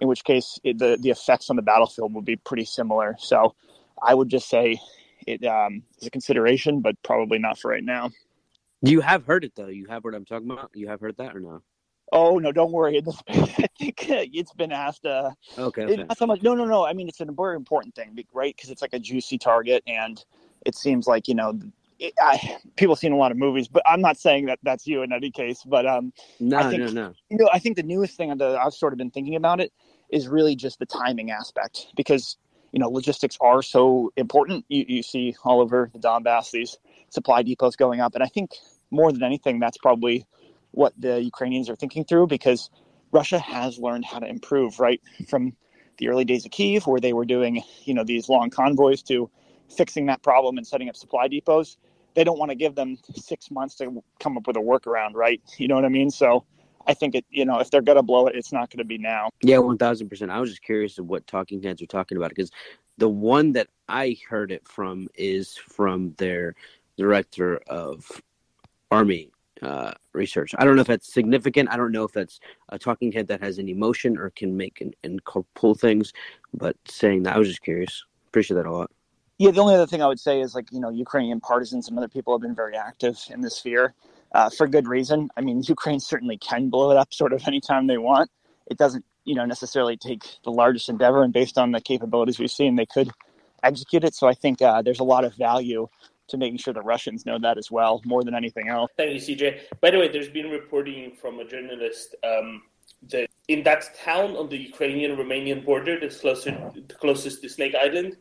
In 0.00 0.08
which 0.08 0.24
case, 0.24 0.58
it, 0.64 0.78
the 0.78 0.96
the 0.98 1.10
effects 1.10 1.50
on 1.50 1.56
the 1.56 1.62
battlefield 1.62 2.14
will 2.14 2.22
be 2.22 2.36
pretty 2.36 2.64
similar. 2.64 3.14
So, 3.18 3.54
I 4.02 4.14
would 4.14 4.30
just 4.30 4.48
say 4.48 4.80
it 5.26 5.44
um, 5.44 5.82
is 6.00 6.06
a 6.06 6.10
consideration, 6.10 6.80
but 6.80 7.00
probably 7.02 7.38
not 7.38 7.58
for 7.58 7.70
right 7.70 7.84
now. 7.84 8.10
You 8.82 9.00
have 9.00 9.24
heard 9.24 9.44
it 9.44 9.54
though. 9.54 9.68
You 9.68 9.86
have 9.88 10.04
what 10.04 10.14
I'm 10.14 10.24
talking 10.24 10.50
about. 10.50 10.70
You 10.74 10.88
have 10.88 11.00
heard 11.00 11.16
that 11.18 11.36
or 11.36 11.40
no? 11.40 11.62
Oh 12.12 12.38
no, 12.38 12.52
don't 12.52 12.72
worry. 12.72 13.00
I 13.28 13.66
think 13.78 14.04
it's 14.08 14.52
been 14.52 14.72
asked. 14.72 15.06
Uh, 15.06 15.30
okay, 15.56 15.84
okay. 15.84 16.04
Not 16.04 16.18
so 16.18 16.26
much. 16.26 16.42
No, 16.42 16.54
no, 16.54 16.64
no. 16.64 16.84
I 16.84 16.92
mean, 16.92 17.08
it's 17.08 17.20
a 17.20 17.24
very 17.24 17.56
important 17.56 17.94
thing, 17.94 18.14
right? 18.32 18.54
Because 18.54 18.70
it's 18.70 18.82
like 18.82 18.92
a 18.92 18.98
juicy 18.98 19.38
target, 19.38 19.82
and 19.86 20.22
it 20.66 20.74
seems 20.74 21.06
like 21.06 21.28
you 21.28 21.34
know, 21.34 21.58
it, 21.98 22.12
I, 22.20 22.58
people 22.76 22.94
have 22.94 23.00
seen 23.00 23.12
a 23.12 23.16
lot 23.16 23.30
of 23.30 23.38
movies, 23.38 23.68
but 23.68 23.82
I'm 23.86 24.00
not 24.00 24.18
saying 24.18 24.46
that 24.46 24.58
that's 24.62 24.86
you 24.86 25.02
in 25.02 25.12
any 25.12 25.30
case. 25.30 25.62
But 25.64 25.86
um, 25.86 26.12
no, 26.40 26.58
I 26.58 26.68
think, 26.68 26.82
no, 26.82 26.90
no. 26.90 27.14
You 27.30 27.38
know, 27.38 27.48
I 27.52 27.60
think 27.60 27.76
the 27.76 27.82
newest 27.82 28.16
thing 28.16 28.36
that 28.36 28.42
I've 28.42 28.74
sort 28.74 28.92
of 28.92 28.98
been 28.98 29.10
thinking 29.10 29.36
about 29.36 29.60
it 29.60 29.72
is 30.10 30.28
really 30.28 30.56
just 30.56 30.78
the 30.78 30.86
timing 30.86 31.30
aspect 31.30 31.86
because 31.96 32.36
you 32.72 32.78
know 32.78 32.90
logistics 32.90 33.38
are 33.40 33.62
so 33.62 34.12
important. 34.16 34.64
You, 34.68 34.84
you 34.86 35.02
see 35.02 35.34
all 35.44 35.60
over 35.60 35.90
the 35.94 35.98
Donbass 35.98 36.50
these 36.50 36.76
supply 37.08 37.42
depots 37.42 37.76
going 37.76 38.00
up, 38.00 38.14
and 38.14 38.22
I 38.22 38.28
think 38.28 38.50
more 38.92 39.10
than 39.10 39.22
anything, 39.22 39.58
that's 39.58 39.78
probably 39.78 40.26
what 40.70 40.92
the 40.98 41.22
Ukrainians 41.22 41.68
are 41.68 41.76
thinking 41.76 42.04
through 42.04 42.26
because 42.26 42.70
Russia 43.10 43.38
has 43.38 43.78
learned 43.78 44.04
how 44.04 44.18
to 44.18 44.26
improve, 44.26 44.78
right? 44.80 45.00
From 45.28 45.56
the 45.98 46.08
early 46.08 46.24
days 46.24 46.44
of 46.44 46.50
Kiev, 46.50 46.86
where 46.86 47.00
they 47.00 47.12
were 47.12 47.24
doing, 47.24 47.62
you 47.84 47.94
know, 47.94 48.04
these 48.04 48.28
long 48.28 48.50
convoys 48.50 49.02
to 49.04 49.30
fixing 49.76 50.06
that 50.06 50.22
problem 50.22 50.56
and 50.56 50.66
setting 50.66 50.88
up 50.88 50.96
supply 50.96 51.28
depots. 51.28 51.76
They 52.14 52.24
don't 52.24 52.38
want 52.38 52.50
to 52.50 52.54
give 52.54 52.74
them 52.74 52.98
six 53.14 53.50
months 53.50 53.74
to 53.76 54.02
come 54.20 54.36
up 54.36 54.46
with 54.46 54.56
a 54.56 54.60
workaround, 54.60 55.14
right? 55.14 55.40
You 55.58 55.68
know 55.68 55.74
what 55.74 55.84
I 55.84 55.88
mean? 55.88 56.10
So 56.10 56.44
I 56.86 56.94
think 56.94 57.14
it, 57.14 57.24
you 57.30 57.44
know, 57.44 57.58
if 57.58 57.70
they're 57.70 57.82
going 57.82 57.96
to 57.96 58.02
blow 58.02 58.26
it, 58.26 58.36
it's 58.36 58.52
not 58.52 58.70
going 58.70 58.78
to 58.78 58.84
be 58.84 58.98
now. 58.98 59.30
Yeah, 59.42 59.56
1000%. 59.56 60.30
I 60.30 60.40
was 60.40 60.50
just 60.50 60.62
curious 60.62 60.98
of 60.98 61.06
what 61.06 61.26
talking 61.26 61.62
heads 61.62 61.80
are 61.82 61.86
talking 61.86 62.16
about 62.16 62.30
because 62.30 62.50
the 62.98 63.08
one 63.08 63.52
that 63.52 63.68
I 63.88 64.16
heard 64.28 64.52
it 64.52 64.66
from 64.66 65.08
is 65.14 65.56
from 65.56 66.14
their 66.18 66.54
director 66.98 67.56
of 67.66 68.20
army 68.92 69.30
uh, 69.62 69.92
research. 70.12 70.54
I 70.58 70.64
don't 70.64 70.76
know 70.76 70.82
if 70.82 70.88
that's 70.88 71.12
significant. 71.12 71.70
I 71.70 71.76
don't 71.76 71.92
know 71.92 72.04
if 72.04 72.12
that's 72.12 72.40
a 72.68 72.78
talking 72.78 73.12
head 73.12 73.28
that 73.28 73.42
has 73.42 73.58
an 73.58 73.68
emotion 73.68 74.18
or 74.18 74.30
can 74.30 74.56
make 74.56 74.80
and, 74.80 74.94
and 75.04 75.20
pull 75.54 75.74
things. 75.74 76.12
But 76.52 76.76
saying 76.86 77.22
that, 77.24 77.36
I 77.36 77.38
was 77.38 77.48
just 77.48 77.62
curious. 77.62 78.04
Appreciate 78.28 78.56
that 78.56 78.66
a 78.66 78.72
lot. 78.72 78.90
Yeah, 79.38 79.50
the 79.50 79.60
only 79.60 79.74
other 79.74 79.86
thing 79.86 80.02
I 80.02 80.06
would 80.06 80.20
say 80.20 80.40
is 80.40 80.54
like 80.54 80.70
you 80.72 80.80
know 80.80 80.90
Ukrainian 80.90 81.40
partisans 81.40 81.88
and 81.88 81.98
other 81.98 82.08
people 82.08 82.34
have 82.34 82.42
been 82.42 82.54
very 82.54 82.76
active 82.76 83.18
in 83.30 83.40
this 83.40 83.56
sphere 83.56 83.94
uh, 84.34 84.50
for 84.50 84.66
good 84.66 84.86
reason. 84.86 85.30
I 85.36 85.40
mean, 85.40 85.62
Ukraine 85.66 86.00
certainly 86.00 86.38
can 86.38 86.68
blow 86.68 86.90
it 86.90 86.96
up 86.96 87.12
sort 87.14 87.32
of 87.32 87.46
anytime 87.46 87.86
they 87.86 87.98
want. 87.98 88.30
It 88.70 88.78
doesn't 88.78 89.04
you 89.24 89.34
know 89.34 89.44
necessarily 89.44 89.96
take 89.96 90.22
the 90.44 90.50
largest 90.50 90.88
endeavor, 90.88 91.22
and 91.22 91.32
based 91.32 91.58
on 91.58 91.72
the 91.72 91.80
capabilities 91.80 92.38
we've 92.38 92.50
seen, 92.50 92.76
they 92.76 92.86
could 92.86 93.10
execute 93.62 94.04
it. 94.04 94.14
So 94.14 94.26
I 94.26 94.34
think 94.34 94.60
uh, 94.60 94.82
there's 94.82 95.00
a 95.00 95.04
lot 95.04 95.24
of 95.24 95.34
value 95.34 95.88
to 96.28 96.36
making 96.36 96.58
sure 96.58 96.72
the 96.72 96.82
Russians 96.82 97.26
know 97.26 97.38
that 97.38 97.58
as 97.58 97.70
well, 97.70 98.00
more 98.04 98.24
than 98.24 98.34
anything 98.34 98.68
else. 98.68 98.90
Thank 98.96 99.14
you, 99.14 99.36
CJ. 99.36 99.60
By 99.80 99.90
the 99.90 99.98
way, 99.98 100.08
there's 100.08 100.28
been 100.28 100.50
reporting 100.50 101.12
from 101.20 101.38
a 101.40 101.44
journalist 101.44 102.14
um, 102.24 102.62
that 103.10 103.28
in 103.48 103.62
that 103.64 103.94
town 103.96 104.36
on 104.36 104.48
the 104.48 104.56
Ukrainian-Romanian 104.56 105.64
border, 105.64 105.98
that's 106.00 106.18
closer, 106.18 106.72
closest 107.00 107.42
to 107.42 107.48
Snake 107.48 107.74
Island, 107.74 108.16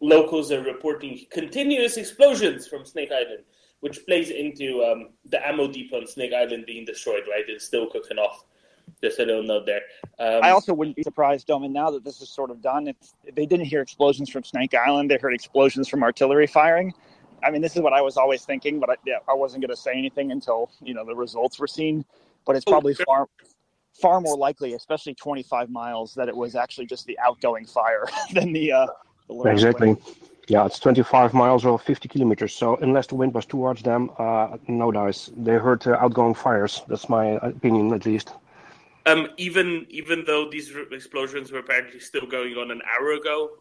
locals 0.00 0.50
are 0.52 0.62
reporting 0.62 1.20
continuous 1.30 1.96
explosions 1.96 2.66
from 2.66 2.84
Snake 2.84 3.10
Island, 3.12 3.44
which 3.80 4.04
plays 4.06 4.30
into 4.30 4.82
um, 4.82 5.10
the 5.28 5.46
ammo 5.46 5.70
depot 5.70 5.98
on 5.98 6.06
Snake 6.06 6.32
Island 6.32 6.64
being 6.66 6.84
destroyed. 6.84 7.24
Right, 7.28 7.44
it's 7.48 7.64
still 7.64 7.88
cooking 7.90 8.18
off. 8.18 8.44
Just 9.02 9.18
a 9.18 9.24
little 9.24 9.42
note 9.42 9.66
there. 9.66 9.82
Um, 10.18 10.42
I 10.42 10.50
also 10.50 10.72
wouldn't 10.72 10.96
be 10.96 11.02
surprised, 11.02 11.48
Doman, 11.48 11.72
now 11.72 11.90
that 11.90 12.04
this 12.04 12.22
is 12.22 12.30
sort 12.30 12.50
of 12.50 12.62
done. 12.62 12.86
If 12.86 12.96
they 13.34 13.44
didn't 13.44 13.66
hear 13.66 13.80
explosions 13.80 14.30
from 14.30 14.44
Snake 14.44 14.74
Island, 14.74 15.10
they 15.10 15.18
heard 15.18 15.34
explosions 15.34 15.88
from 15.88 16.02
artillery 16.02 16.46
firing. 16.46 16.94
I 17.46 17.50
mean, 17.50 17.62
this 17.62 17.76
is 17.76 17.82
what 17.82 17.92
I 17.92 18.00
was 18.00 18.16
always 18.16 18.44
thinking, 18.44 18.80
but 18.80 18.90
I, 18.90 18.96
yeah, 19.06 19.18
I 19.28 19.34
wasn't 19.34 19.62
going 19.62 19.70
to 19.70 19.80
say 19.80 19.92
anything 19.92 20.32
until 20.32 20.70
you 20.82 20.94
know 20.94 21.04
the 21.04 21.14
results 21.14 21.60
were 21.60 21.68
seen. 21.68 22.04
But 22.44 22.56
it's 22.56 22.64
Oh, 22.66 22.72
probably 22.72 22.94
far, 22.94 23.28
far 24.00 24.20
more 24.20 24.36
likely, 24.36 24.74
especially 24.74 25.14
25 25.14 25.70
miles, 25.70 26.14
that 26.14 26.28
it 26.28 26.36
was 26.36 26.56
actually 26.56 26.86
just 26.86 27.06
the 27.06 27.16
outgoing 27.20 27.64
fire 27.64 28.06
than 28.32 28.52
the. 28.52 28.72
Uh, 28.72 28.86
the 29.28 29.34
little- 29.34 29.52
Exactly. 29.52 29.96
Yeah, 30.48 30.64
it's 30.64 30.78
25 30.78 31.34
miles 31.34 31.64
or 31.64 31.76
50 31.76 32.08
kilometers. 32.08 32.54
So 32.54 32.76
unless 32.76 33.08
the 33.08 33.16
wind 33.16 33.34
was 33.34 33.46
towards 33.46 33.82
them, 33.82 34.10
uh, 34.16 34.56
no 34.68 34.92
dice. 34.92 35.28
They 35.36 35.54
heard 35.54 35.84
uh, 35.88 35.96
outgoing 36.00 36.34
fires. 36.34 36.82
That's 36.86 37.08
my 37.08 37.30
opinion, 37.42 37.92
at 37.92 38.06
least. 38.06 38.32
Um, 39.06 39.28
even 39.36 39.86
even 39.88 40.24
though 40.24 40.48
these 40.48 40.72
explosions 40.92 41.50
were 41.50 41.58
apparently 41.60 41.98
still 41.98 42.26
going 42.26 42.54
on 42.54 42.70
an 42.70 42.80
hour 42.92 43.12
ago, 43.12 43.58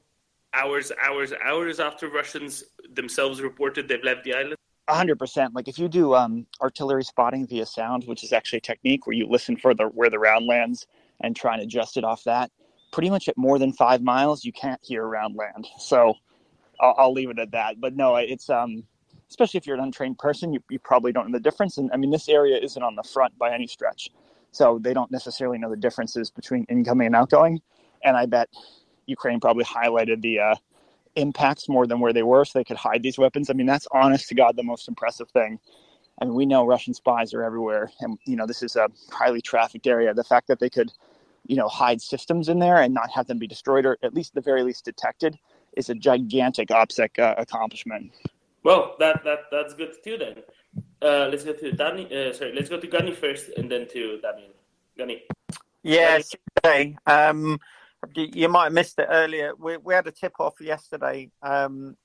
hours, 0.55 0.91
hours, 1.01 1.33
hours 1.43 1.79
after 1.79 2.09
Russians 2.09 2.63
themselves 2.93 3.41
reported 3.41 3.87
they've 3.87 4.03
left 4.03 4.23
the 4.23 4.33
island. 4.33 4.55
A 4.87 4.95
hundred 4.95 5.17
percent. 5.17 5.55
Like 5.55 5.67
if 5.67 5.79
you 5.79 5.87
do 5.87 6.13
um, 6.13 6.45
artillery 6.61 7.03
spotting 7.03 7.47
via 7.47 7.65
sound, 7.65 8.03
which 8.05 8.23
is 8.23 8.31
actually 8.31 8.57
a 8.57 8.61
technique 8.61 9.07
where 9.07 9.15
you 9.15 9.27
listen 9.27 9.57
for 9.57 9.73
the 9.73 9.85
where 9.85 10.09
the 10.09 10.19
round 10.19 10.45
lands 10.45 10.85
and 11.21 11.35
try 11.35 11.53
and 11.53 11.63
adjust 11.63 11.97
it 11.97 12.03
off 12.03 12.23
that, 12.25 12.51
pretty 12.91 13.09
much 13.09 13.27
at 13.27 13.35
more 13.35 13.57
than 13.57 13.73
five 13.73 14.01
miles, 14.01 14.45
you 14.45 14.53
can't 14.53 14.79
hear 14.83 15.03
a 15.03 15.07
round 15.07 15.35
land. 15.35 15.67
So 15.79 16.13
I'll, 16.79 16.95
I'll 16.97 17.13
leave 17.13 17.29
it 17.29 17.39
at 17.39 17.51
that. 17.51 17.79
But 17.79 17.95
no, 17.95 18.15
it's 18.15 18.49
um, 18.49 18.83
especially 19.29 19.57
if 19.57 19.65
you're 19.65 19.75
an 19.75 19.83
untrained 19.83 20.19
person, 20.19 20.53
you, 20.53 20.63
you 20.69 20.79
probably 20.79 21.11
don't 21.11 21.31
know 21.31 21.37
the 21.37 21.43
difference. 21.43 21.77
And 21.77 21.89
I 21.91 21.97
mean, 21.97 22.11
this 22.11 22.29
area 22.29 22.57
isn't 22.57 22.81
on 22.81 22.95
the 22.95 23.03
front 23.03 23.37
by 23.37 23.53
any 23.53 23.67
stretch, 23.67 24.09
so 24.51 24.79
they 24.81 24.93
don't 24.93 25.11
necessarily 25.11 25.57
know 25.57 25.69
the 25.69 25.77
differences 25.77 26.29
between 26.29 26.65
incoming 26.69 27.07
and 27.07 27.15
outgoing. 27.15 27.61
And 28.03 28.15
I 28.15 28.27
bet 28.27 28.49
Ukraine 29.07 29.39
probably 29.39 29.65
highlighted 29.65 30.21
the 30.21 30.39
uh, 30.39 30.55
impacts 31.15 31.69
more 31.69 31.87
than 31.87 31.99
where 31.99 32.13
they 32.13 32.23
were, 32.23 32.45
so 32.45 32.59
they 32.59 32.63
could 32.63 32.77
hide 32.77 33.03
these 33.03 33.17
weapons. 33.17 33.49
I 33.49 33.53
mean, 33.53 33.67
that's 33.67 33.87
honest 33.91 34.29
to 34.29 34.35
God 34.35 34.55
the 34.55 34.63
most 34.63 34.87
impressive 34.87 35.29
thing. 35.31 35.59
I 36.21 36.25
mean, 36.25 36.33
we 36.33 36.45
know 36.45 36.65
Russian 36.65 36.93
spies 36.93 37.33
are 37.33 37.43
everywhere, 37.43 37.91
and 37.99 38.17
you 38.25 38.35
know 38.35 38.45
this 38.45 38.63
is 38.63 38.75
a 38.75 38.89
highly 39.11 39.41
trafficked 39.41 39.87
area. 39.87 40.13
The 40.13 40.23
fact 40.23 40.47
that 40.47 40.59
they 40.59 40.69
could, 40.69 40.91
you 41.45 41.55
know, 41.55 41.67
hide 41.67 42.01
systems 42.01 42.47
in 42.47 42.59
there 42.59 42.77
and 42.77 42.93
not 42.93 43.11
have 43.11 43.27
them 43.27 43.37
be 43.37 43.47
destroyed, 43.47 43.85
or 43.85 43.97
at 44.01 44.13
least 44.13 44.31
at 44.31 44.35
the 44.35 44.49
very 44.49 44.63
least 44.63 44.85
detected, 44.85 45.37
is 45.75 45.89
a 45.89 45.95
gigantic 45.95 46.69
OPSEC 46.69 47.19
uh, 47.19 47.35
accomplishment. 47.37 48.11
Well, 48.63 48.95
that 48.99 49.23
that 49.25 49.39
that's 49.51 49.73
good 49.73 49.93
too. 50.03 50.17
Then 50.17 50.35
uh, 51.01 51.27
let's 51.29 51.43
go 51.43 51.53
to 51.53 51.71
Danny. 51.71 52.05
Uh, 52.05 52.33
sorry, 52.33 52.53
let's 52.55 52.69
go 52.69 52.79
to 52.79 52.87
Gunny 52.87 53.13
first, 53.13 53.49
and 53.57 53.69
then 53.69 53.87
to 53.89 54.19
Daniel. 54.21 54.51
Gunny. 54.97 55.23
Yes. 55.83 56.33
CJ. 56.63 56.95
Um, 57.05 57.59
You 58.13 58.49
might 58.49 58.65
have 58.65 58.73
missed 58.73 58.99
it 58.99 59.07
earlier. 59.09 59.53
We 59.57 59.77
we 59.77 59.93
had 59.93 60.07
a 60.07 60.11
tip 60.11 60.33
off 60.39 60.59
yesterday. 60.59 61.31
Um, 61.41 61.95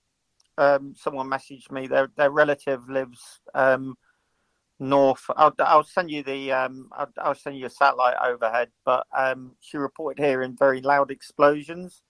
um, 0.59 0.95
someone 0.97 1.29
messaged 1.29 1.71
me. 1.71 1.87
Their 1.87 2.11
their 2.17 2.31
relative 2.31 2.89
lives 2.89 3.41
um, 3.55 3.97
north. 4.79 5.25
I'll, 5.37 5.55
I'll 5.59 5.85
send 5.85 6.11
you 6.11 6.23
the 6.23 6.53
um, 6.53 6.89
I'll, 6.93 7.13
I'll 7.19 7.35
send 7.35 7.59
you 7.59 7.67
a 7.67 7.71
satellite 7.71 8.17
overhead. 8.23 8.71
But 8.85 9.07
um, 9.17 9.57
she 9.61 9.77
reported 9.77 10.23
hearing 10.23 10.57
very 10.57 10.81
loud 10.81 11.11
explosions 11.11 12.03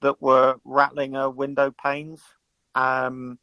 that 0.00 0.20
were 0.20 0.56
rattling 0.64 1.14
her 1.14 1.30
window 1.30 1.72
panes, 1.82 2.22
um, 2.74 3.38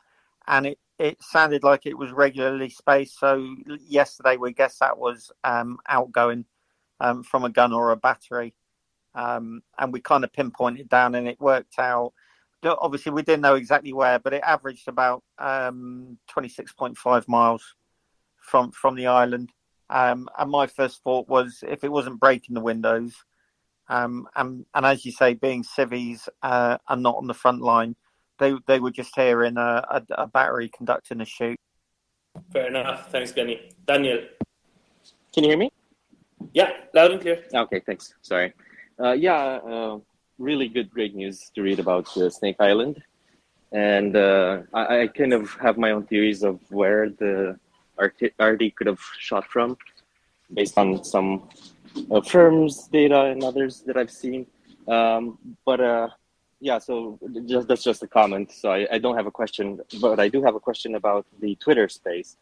and 0.48 0.68
it 0.68 0.80
it 1.00 1.22
sounded 1.22 1.64
like 1.64 1.86
it 1.86 1.98
was 1.98 2.12
regularly 2.12 2.70
spaced. 2.70 3.20
So 3.20 3.56
yesterday 3.88 4.38
we 4.38 4.54
guess 4.54 4.78
that 4.80 4.98
was 4.98 5.32
um, 5.44 5.80
outgoing 5.88 6.46
um, 7.00 7.24
from 7.24 7.44
a 7.44 7.50
gun 7.50 7.74
or 7.74 7.92
a 7.92 7.98
battery, 7.98 8.54
um, 9.16 9.62
and 9.78 9.94
we 9.94 10.02
kind 10.02 10.24
of 10.24 10.34
pinpointed 10.34 10.90
down, 10.90 11.16
and 11.16 11.28
it 11.28 11.40
worked 11.40 11.80
out. 11.80 12.14
Obviously, 12.66 13.12
we 13.12 13.24
didn't 13.24 13.42
know 13.42 13.56
exactly 13.56 13.92
where, 13.92 14.20
but 14.20 14.34
it 14.34 14.42
averaged 14.46 14.88
about 14.88 15.22
um, 15.38 16.18
26.5 16.34 17.28
miles 17.28 17.76
from 18.42 18.72
from 18.72 18.96
the 18.96 19.08
island. 19.08 19.52
Um, 19.90 20.30
and 20.38 20.50
my 20.50 20.68
first 20.68 21.04
thought 21.04 21.28
was 21.28 21.64
if 21.68 21.84
it 21.84 21.92
wasn't 21.92 22.20
breaking 22.20 22.56
the 22.56 22.62
windows, 22.62 23.14
um, 23.90 24.28
and 24.36 24.66
and 24.74 24.86
as 24.86 25.06
you 25.06 25.12
say, 25.12 25.34
being 25.34 25.64
civvies 25.64 26.30
uh, 26.42 26.78
and 26.90 27.04
not 27.04 27.18
on 27.18 27.28
the 27.28 27.34
front 27.34 27.62
line, 27.62 27.96
they 28.40 28.54
they 28.68 28.80
were 28.80 28.92
just 28.92 29.16
hearing 29.16 29.58
a, 29.58 29.86
a, 29.90 30.04
a 30.24 30.28
battery 30.28 30.70
conducting 30.76 31.22
a 31.22 31.26
shoot. 31.26 31.58
Fair 32.52 32.68
enough. 32.68 33.12
Thanks, 33.12 33.32
Benny. 33.32 33.72
Daniel. 33.86 34.20
Can 35.34 35.44
you 35.44 35.50
hear 35.50 35.58
me? 35.58 35.72
Yeah, 36.54 36.72
loud 36.94 37.12
and 37.12 37.22
clear. 37.22 37.44
Okay, 37.54 37.82
thanks. 37.86 38.14
Sorry. 38.22 38.54
Uh, 39.00 39.12
yeah, 39.14 39.60
uh, 39.66 40.00
really 40.38 40.68
good, 40.68 40.90
great 40.90 41.16
news 41.16 41.52
to 41.56 41.62
read 41.62 41.80
about 41.80 42.16
uh, 42.18 42.30
Snake 42.30 42.58
Island, 42.60 43.02
and 43.72 44.16
uh, 44.16 44.62
I, 44.74 45.02
I, 45.02 45.08
kind 45.08 45.34
of 45.34 45.52
have 45.56 45.78
my 45.78 45.92
own 45.92 46.06
theories 46.06 46.44
of 46.44 46.60
where 46.70 47.10
the 47.10 47.58
arty 48.40 48.72
could 48.72 48.88
have 48.88 49.02
shot 49.18 49.48
from, 49.48 49.78
based 50.54 50.78
on 50.78 51.04
some 51.04 51.50
uh, 52.12 52.22
FIRMS 52.22 52.88
data 52.92 53.22
and 53.26 53.44
others 53.44 53.82
that 53.88 53.98
I've 53.98 54.12
seen. 54.12 54.46
Um, 54.88 55.40
but 55.66 55.80
uh, 55.82 56.10
yeah, 56.60 56.78
so 56.78 57.18
just 57.48 57.68
that's 57.68 57.84
just 57.84 58.04
a 58.04 58.08
comment. 58.08 58.52
So 58.52 58.72
I, 58.72 58.88
I 58.92 58.98
don't 59.00 59.16
have 59.16 59.26
a 59.26 59.32
question, 59.32 59.80
but 60.02 60.20
I 60.20 60.28
do 60.28 60.44
have 60.44 60.56
a 60.56 60.60
question 60.60 60.96
about 60.96 61.26
the 61.40 61.56
Twitter 61.56 61.90
space. 61.90 62.38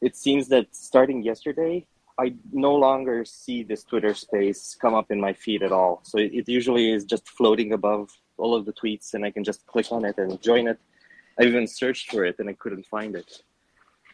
It 0.00 0.16
seems 0.16 0.48
that 0.48 0.74
starting 0.74 1.22
yesterday, 1.22 1.86
I 2.18 2.34
no 2.52 2.74
longer 2.74 3.24
see 3.24 3.62
this 3.62 3.82
Twitter 3.82 4.14
space 4.14 4.76
come 4.80 4.94
up 4.94 5.10
in 5.10 5.20
my 5.20 5.32
feed 5.32 5.62
at 5.62 5.72
all. 5.72 6.00
So 6.04 6.18
it, 6.18 6.32
it, 6.32 6.48
usually 6.48 6.92
is 6.92 7.04
just 7.04 7.28
floating 7.28 7.72
above 7.72 8.10
all 8.36 8.54
of 8.54 8.66
the 8.66 8.72
tweets, 8.72 9.14
and 9.14 9.24
I 9.24 9.30
can 9.30 9.42
just 9.42 9.66
click 9.66 9.90
on 9.90 10.04
it 10.04 10.16
and 10.18 10.40
join 10.40 10.68
it. 10.68 10.78
I 11.38 11.44
even 11.44 11.66
searched 11.66 12.10
for 12.10 12.24
it 12.24 12.36
and 12.38 12.48
I 12.48 12.52
couldn't 12.52 12.86
find 12.86 13.16
it 13.16 13.42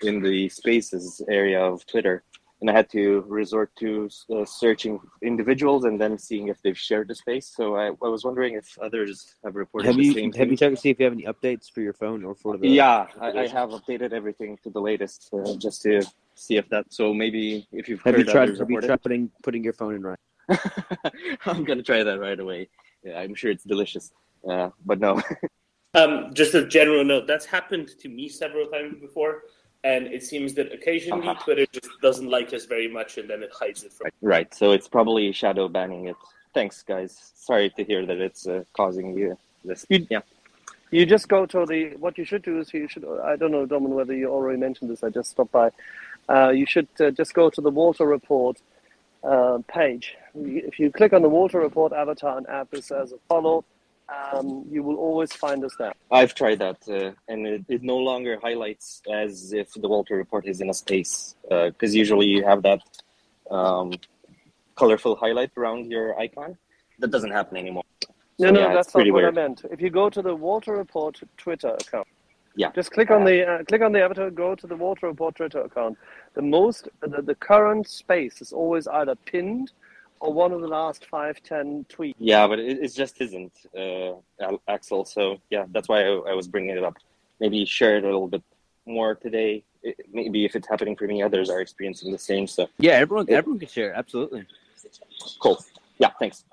in 0.03 0.23
the 0.23 0.49
spaces 0.49 1.21
area 1.29 1.61
of 1.61 1.87
Twitter 1.87 2.23
and 2.61 2.69
I 2.69 2.75
had 2.75 2.91
to 2.91 3.25
resort 3.27 3.75
to 3.77 4.09
uh, 4.35 4.45
searching 4.45 5.01
individuals 5.23 5.85
and 5.85 6.01
then 6.01 6.19
seeing 6.19 6.49
if 6.49 6.61
they've 6.63 6.79
shared 6.79 7.09
the 7.09 7.15
space. 7.15 7.47
So 7.55 7.77
I, 7.77 7.87
I 7.87 8.09
was 8.09 8.25
wondering 8.25 8.55
if 8.55 8.79
others 8.81 9.35
have 9.45 9.57
reported 9.57 9.87
have 9.87 9.97
the 9.97 10.05
you, 10.05 10.13
same. 10.13 10.33
Have 10.33 10.51
you 10.51 10.57
checked 10.57 10.77
to 10.77 10.81
see 10.81 10.91
if 10.91 10.99
you 10.99 11.05
have 11.05 11.15
any 11.15 11.25
updates 11.25 11.71
for 11.71 11.81
your 11.81 11.95
phone 11.95 12.23
or 12.23 12.35
for 12.35 12.59
the? 12.59 12.69
Yeah, 12.69 13.07
I, 13.21 13.31
I 13.31 13.47
have 13.49 13.71
updated 13.71 14.13
everything 14.13 14.59
to 14.63 14.71
the 14.71 14.81
latest 14.81 15.31
uh, 15.33 15.57
just 15.57 15.83
to 15.83 16.03
see 16.35 16.57
if 16.57 16.69
that. 16.69 16.87
So 16.91 17.15
maybe 17.15 17.67
if 17.73 17.89
you've 17.89 18.03
have 18.03 18.15
heard 18.15 18.27
you 18.27 18.33
tried, 18.33 18.59
have 18.59 18.71
you 18.71 18.81
tried 18.81 19.03
putting 19.03 19.31
putting 19.43 19.65
your 19.65 19.73
phone 19.73 19.95
in 19.95 20.03
right. 20.03 20.19
I'm 21.47 21.65
gonna 21.65 21.83
try 21.83 22.03
that 22.03 22.21
right 22.21 22.39
away. 22.39 22.69
Yeah, 23.03 23.19
I'm 23.19 23.35
sure 23.35 23.51
it's 23.51 23.65
delicious. 23.65 24.13
Uh, 24.49 24.71
but 24.85 25.01
no. 25.01 25.23
um, 25.95 26.31
just 26.35 26.55
a 26.55 26.67
general 26.67 27.05
note. 27.05 27.27
That's 27.27 27.47
happened 27.47 27.89
to 28.01 28.09
me 28.09 28.29
several 28.29 28.67
times 28.67 28.97
before 29.01 29.45
and 29.85 30.07
it 30.07 30.23
seems 30.23 30.55
that 30.55 30.73
occasionally 30.73 31.27
Uh-huh. 31.29 31.43
Twitter 31.45 31.67
just 31.73 31.89
doesn't 32.03 32.29
like 32.29 32.53
us 32.53 32.65
very 32.67 32.89
much, 32.89 33.19
and 33.19 33.29
then 33.29 33.43
it 33.43 33.51
hides 33.53 33.85
it 33.85 33.93
from. 33.93 34.11
Right. 34.21 34.53
So 34.55 34.73
it's 34.73 34.89
probably 34.89 35.33
shadow 35.33 35.69
banning 35.69 36.07
it. 36.09 36.17
Thanks, 36.55 36.83
guys. 36.83 37.33
Sorry 37.37 37.71
to 37.71 37.85
hear 37.85 38.05
that 38.07 38.19
it's 38.19 38.47
uh, 38.47 38.65
causing 38.75 39.17
you 39.17 39.39
this. 39.65 39.87
You- 39.89 40.07
yeah. 40.11 40.21
You 40.93 41.07
just 41.07 41.29
go 41.29 41.47
to 41.47 41.65
the. 41.67 41.95
What 41.99 42.19
you 42.19 42.25
should 42.25 42.43
do 42.43 42.59
is 42.59 42.75
you 42.75 42.89
should. 42.89 43.05
I 43.23 43.37
don't 43.37 43.53
know, 43.53 43.65
Domin, 43.65 43.91
whether 43.91 44.13
you 44.13 44.29
already 44.29 44.59
mentioned 44.59 44.91
this. 44.91 45.05
I 45.05 45.09
just 45.11 45.31
stopped 45.31 45.53
by. 45.53 45.71
Uh, 46.29 46.49
you 46.51 46.67
should 46.67 46.89
uh, 46.99 47.13
just 47.13 47.33
go 47.33 47.49
to 47.49 47.61
the 47.61 47.71
Walter 47.71 48.05
Report 48.07 48.57
uh, 49.23 49.59
page. 49.69 50.17
If 50.35 50.81
you 50.81 50.91
click 50.91 51.13
on 51.13 51.23
the 51.23 51.29
Walter 51.29 51.61
Report 51.61 51.93
avatar 51.93 52.39
and 52.39 52.47
add 52.49 52.67
this 52.73 52.91
as 52.91 53.13
a 53.13 53.19
follow, 53.29 53.65
um, 54.33 54.65
you 54.71 54.83
will 54.83 54.97
always 54.97 55.33
find 55.33 55.65
us 55.65 55.75
there. 55.79 55.93
I've 56.11 56.35
tried 56.35 56.59
that, 56.59 56.79
uh, 56.89 57.13
and 57.29 57.47
it, 57.47 57.65
it 57.69 57.83
no 57.83 57.97
longer 57.97 58.39
highlights 58.43 59.03
as 59.13 59.53
if 59.53 59.73
the 59.75 59.89
Walter 59.89 60.17
report 60.17 60.47
is 60.47 60.61
in 60.61 60.69
a 60.71 60.75
space, 60.75 61.35
because 61.49 61.95
usually 61.95 62.27
you 62.27 62.45
have 62.45 62.63
that 62.63 62.81
um, 63.51 63.93
colorful 64.77 65.17
highlight 65.17 65.51
around 65.57 65.91
your 65.91 66.19
icon. 66.19 66.57
That 66.99 67.11
doesn't 67.11 67.31
happen 67.31 67.57
anymore. 67.57 67.85
No, 68.39 68.47
So, 68.47 68.51
no, 68.53 68.61
yeah, 68.61 68.75
that's 68.75 68.95
not 68.95 69.05
what 69.07 69.13
weird. 69.15 69.39
I 69.39 69.43
meant. 69.43 69.63
If 69.71 69.81
you 69.81 69.91
go 69.91 70.11
to 70.11 70.23
the 70.23 70.35
Walter 70.35 70.73
Report 70.73 71.21
Twitter 71.37 71.75
account, 71.85 72.09
Yeah. 72.57 72.73
just 72.75 72.91
click 72.91 73.11
on 73.11 73.25
the 73.25 73.37
uh, 73.51 73.65
click 73.65 73.83
on 73.83 73.93
the 73.93 74.03
avatar, 74.03 74.31
go 74.31 74.55
to 74.55 74.67
the 74.67 74.77
Walter 74.77 75.07
Report 75.07 75.35
Twitter 75.37 75.61
account. 75.61 75.97
The 76.35 76.43
most 76.43 76.89
the, 77.01 77.23
the 77.23 77.35
current 77.35 77.87
space 77.89 78.41
is 78.45 78.53
always 78.53 78.87
either 78.89 79.15
pinned 79.33 79.73
or 80.21 80.33
one 80.33 80.53
of 80.53 80.61
the 80.61 80.69
last 80.69 81.07
five 81.07 81.43
ten 81.43 81.85
tweets. 81.89 82.15
Yeah, 82.19 82.47
but 82.47 82.59
it, 82.59 82.79
it 82.85 82.95
just 82.95 83.21
isn't, 83.21 83.53
uh, 83.77 84.57
Axel. 84.69 85.05
So 85.05 85.39
yeah, 85.51 85.65
that's 85.73 85.89
why 85.89 86.05
I, 86.05 86.11
I 86.31 86.35
was 86.35 86.47
bringing 86.47 86.77
it 86.77 86.85
up. 86.85 86.97
Maybe 87.41 87.65
share 87.65 87.97
it 87.97 88.05
a 88.05 88.07
little 88.07 88.29
bit 88.29 88.43
more 88.87 89.15
today. 89.15 89.65
It, 89.83 89.97
maybe 90.13 90.45
if 90.45 90.55
it's 90.55 90.69
happening 90.69 90.95
for 90.95 91.07
me, 91.07 91.23
others 91.23 91.49
are 91.49 91.61
experiencing 91.61 92.13
the 92.13 92.19
same 92.19 92.47
stuff. 92.47 92.69
Yeah, 92.79 92.93
everyone 92.93 93.27
everyone 93.31 93.59
can 93.59 93.69
share. 93.69 93.95
Absolutely. 93.95 94.47
Cool. 95.43 95.59
Yeah, 95.99 96.11
thanks. 96.19 96.45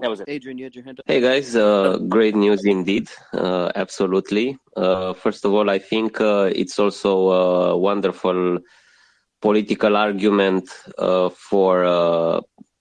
That 0.00 0.10
was 0.10 0.20
it. 0.20 0.28
Adrian, 0.28 0.58
you 0.58 0.64
had 0.64 0.74
your 0.74 0.84
hand 0.84 0.98
up. 0.98 1.04
Hey 1.06 1.20
guys, 1.20 1.54
uh, 1.54 1.98
great 2.08 2.34
news 2.34 2.64
indeed. 2.64 3.08
Uh, 3.32 3.70
absolutely. 3.74 4.58
Uh, 4.76 5.12
first 5.12 5.44
of 5.44 5.52
all, 5.52 5.70
I 5.70 5.78
think 5.78 6.20
uh, 6.20 6.50
it's 6.54 6.78
also 6.78 7.30
a 7.30 7.76
wonderful 7.76 8.58
political 9.40 9.96
argument 9.96 10.68
uh, 10.98 11.28
for 11.28 11.84
uh, 11.84 12.40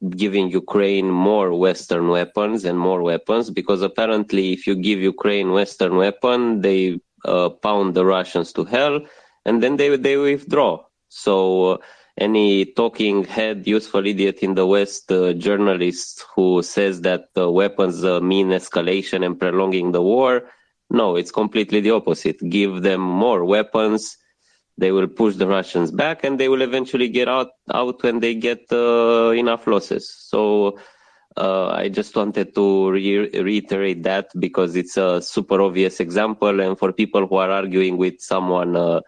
giving 0.10 0.50
Ukraine 0.50 1.10
more 1.10 1.54
Western 1.54 2.08
weapons 2.10 2.66
and 2.66 2.78
more 2.80 3.02
weapons 3.02 3.50
because 3.50 3.82
apparently, 3.82 4.54
if 4.54 4.66
you 4.66 4.76
give 4.76 5.00
Ukraine 5.00 5.52
Western 5.52 5.96
weapon, 5.96 6.62
they 6.62 7.00
uh, 7.26 7.50
pound 7.50 7.94
the 7.94 8.06
Russians 8.06 8.52
to 8.54 8.66
hell 8.66 9.00
and 9.46 9.62
then 9.62 9.78
they 9.78 9.96
they 9.96 10.18
withdraw. 10.18 10.84
So. 11.10 11.66
Uh, 11.74 11.78
any 12.18 12.66
talking 12.66 13.24
head, 13.24 13.66
useful 13.66 14.06
idiot 14.06 14.40
in 14.42 14.56
the 14.56 14.66
West 14.66 15.12
uh, 15.12 15.34
journalist 15.34 16.26
who 16.36 16.62
says 16.62 17.02
that 17.02 17.30
weapons 17.36 18.04
uh, 18.04 18.20
mean 18.20 18.50
escalation 18.50 19.26
and 19.26 19.40
prolonging 19.40 19.92
the 19.92 20.02
war. 20.02 20.44
No, 20.90 21.16
it's 21.16 21.32
completely 21.32 21.80
the 21.80 21.92
opposite. 21.92 22.38
Give 22.50 22.82
them 22.82 23.00
more 23.00 23.46
weapons. 23.46 24.18
They 24.78 24.92
will 24.92 25.08
push 25.08 25.36
the 25.36 25.48
Russians 25.48 25.92
back 25.92 26.24
and 26.24 26.40
they 26.40 26.50
will 26.50 26.62
eventually 26.62 27.08
get 27.08 27.28
out, 27.28 27.50
out 27.74 28.02
when 28.04 28.20
they 28.20 28.34
get 28.36 28.62
uh, 28.72 29.32
enough 29.32 29.68
losses. 29.68 30.10
So 30.10 30.80
uh, 31.38 31.70
I 31.70 31.90
just 31.90 32.16
wanted 32.16 32.56
to 32.56 32.92
re- 32.92 33.30
reiterate 33.30 34.04
that 34.04 34.30
because 34.40 34.76
it's 34.76 34.98
a 34.98 35.22
super 35.22 35.62
obvious 35.62 36.00
example. 36.00 36.60
And 36.60 36.78
for 36.78 36.92
people 36.92 37.28
who 37.28 37.36
are 37.36 37.50
arguing 37.50 37.98
with 37.98 38.16
someone 38.20 38.76
uh, 38.76 39.02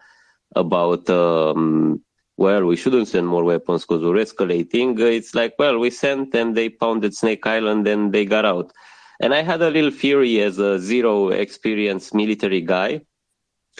about, 0.54 1.08
um, 1.10 2.02
well, 2.36 2.64
we 2.64 2.76
shouldn't 2.76 3.08
send 3.08 3.26
more 3.26 3.44
weapons 3.44 3.82
because 3.82 4.02
we're 4.02 4.22
escalating. 4.24 4.98
It's 5.00 5.34
like, 5.34 5.54
well, 5.58 5.78
we 5.78 5.90
sent 5.90 6.34
and 6.34 6.56
they 6.56 6.68
pounded 6.68 7.14
Snake 7.14 7.46
Island 7.46 7.86
and 7.86 8.12
they 8.12 8.24
got 8.24 8.44
out. 8.44 8.72
And 9.20 9.32
I 9.32 9.42
had 9.42 9.62
a 9.62 9.70
little 9.70 9.90
theory 9.90 10.40
as 10.40 10.58
a 10.58 10.78
zero 10.78 11.28
experience 11.28 12.12
military 12.12 12.60
guy 12.60 13.02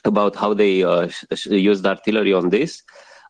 about 0.05 0.37
how 0.37 0.55
they 0.55 0.83
uh, 0.83 1.09
used 1.47 1.87
artillery 1.87 2.33
on 2.33 2.51
this. 2.51 2.83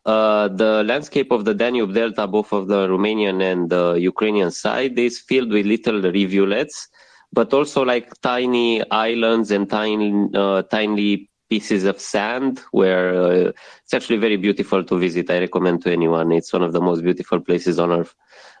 Uh, 0.05 0.47
the 0.49 0.83
landscape 0.83 1.31
of 1.31 1.45
the 1.45 1.53
Danube 1.53 1.93
Delta, 1.93 2.27
both 2.27 2.53
of 2.53 2.67
the 2.67 2.87
Romanian 2.87 3.41
and 3.41 3.69
the 3.69 3.93
Ukrainian 3.93 4.51
side, 4.51 4.99
is 4.99 5.19
filled 5.19 5.51
with 5.51 5.65
little 5.65 5.99
rivulets, 6.01 6.87
but 7.33 7.53
also 7.53 7.83
like 7.83 8.09
tiny 8.21 8.87
islands 8.91 9.49
and 9.51 9.69
tiny, 9.69 10.29
uh, 10.35 10.61
tiny 10.63 11.29
pieces 11.49 11.85
of 11.85 11.99
sand 11.99 12.61
where 12.71 13.15
uh, 13.15 13.51
it's 13.83 13.93
actually 13.93 14.17
very 14.17 14.37
beautiful 14.37 14.83
to 14.83 14.97
visit. 14.97 15.29
I 15.29 15.39
recommend 15.39 15.81
to 15.83 15.91
anyone. 15.91 16.31
It's 16.31 16.53
one 16.53 16.63
of 16.63 16.73
the 16.73 16.81
most 16.81 17.01
beautiful 17.01 17.39
places 17.39 17.79
on 17.79 17.91
earth. 17.91 18.13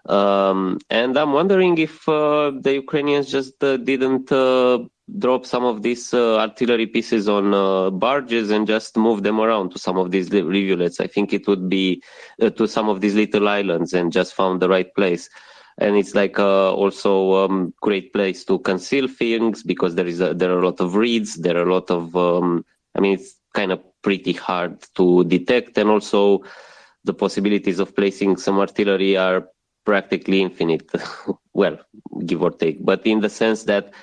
Um, 0.07 0.79
and 0.89 1.17
I'm 1.17 1.33
wondering 1.33 1.77
if 1.77 2.07
uh, 2.07 2.51
the 2.61 2.73
Ukrainians 2.75 3.31
just 3.31 3.63
uh, 3.63 3.77
didn't 3.77 4.31
uh, 4.31 4.79
drop 5.17 5.45
some 5.45 5.63
of 5.65 5.81
these 5.81 6.13
uh, 6.13 6.37
artillery 6.37 6.85
pieces 6.85 7.27
on 7.27 7.53
uh, 7.53 7.89
barges 7.89 8.51
and 8.51 8.67
just 8.67 8.97
move 8.97 9.23
them 9.23 9.39
around 9.39 9.71
to 9.71 9.79
some 9.79 9.97
of 9.97 10.11
these 10.11 10.29
rivulets. 10.31 10.99
I 10.99 11.07
think 11.07 11.33
it 11.33 11.47
would 11.47 11.69
be 11.69 12.03
to 12.39 12.67
some 12.67 12.87
of 12.87 13.01
these 13.01 13.15
little 13.15 13.47
islands 13.47 13.93
and 13.93 14.11
just 14.11 14.33
found 14.33 14.61
the 14.61 14.69
right 14.69 14.93
place. 14.95 15.29
and 15.77 15.97
it's 15.97 16.15
like 16.15 16.39
also 16.39 17.45
um, 17.45 17.73
great 17.81 18.13
place 18.13 18.45
to 18.45 18.59
conceal 18.59 19.07
things 19.07 19.63
because 19.63 19.95
there 19.95 20.07
is 20.07 20.21
a, 20.21 20.33
there 20.33 20.51
are 20.51 20.59
a 20.59 20.65
lot 20.65 20.79
of 20.79 20.95
reeds, 20.95 21.35
there 21.35 21.57
are 21.57 21.67
a 21.67 21.73
lot 21.73 21.91
of 21.91 22.15
um, 22.15 22.65
I 22.95 23.01
mean 23.01 23.13
it's 23.13 23.35
kind 23.53 23.71
of 23.71 23.79
pretty 24.01 24.33
hard 24.33 24.83
to 24.95 25.23
detect, 25.25 25.77
and 25.77 25.89
also 25.89 26.43
the 27.03 27.13
possibilities 27.13 27.79
of 27.79 27.95
placing 27.95 28.37
some 28.37 28.57
artillery 28.59 29.17
are 29.17 29.47
practically 29.85 30.41
infinite. 30.41 30.89
well, 31.53 31.77
give 32.25 32.41
or 32.41 32.51
take, 32.51 32.83
but 32.83 33.05
in 33.05 33.21
the 33.21 33.29
sense 33.29 33.63
that 33.63 33.93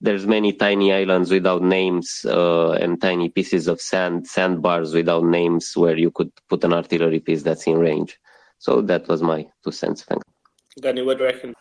there's 0.00 0.26
many 0.26 0.52
tiny 0.52 0.92
islands 0.92 1.30
without 1.30 1.62
names 1.62 2.24
uh, 2.28 2.72
and 2.72 3.00
tiny 3.00 3.28
pieces 3.28 3.68
of 3.68 3.80
sand, 3.80 4.26
sandbars 4.26 4.94
without 4.94 5.24
names 5.24 5.76
where 5.76 5.96
you 5.96 6.10
could 6.10 6.32
put 6.48 6.64
an 6.64 6.72
artillery 6.72 7.20
piece 7.20 7.42
that's 7.42 7.66
in 7.66 7.78
range. 7.78 8.18
So 8.58 8.80
that 8.82 9.06
was 9.08 9.22
my 9.22 9.46
two 9.62 9.70
cents. 9.70 10.02
Thanks. 10.02 10.24
Danny, 10.80 11.02
what 11.02 11.18
do 11.18 11.24
you 11.24 11.30
reckon? 11.30 11.54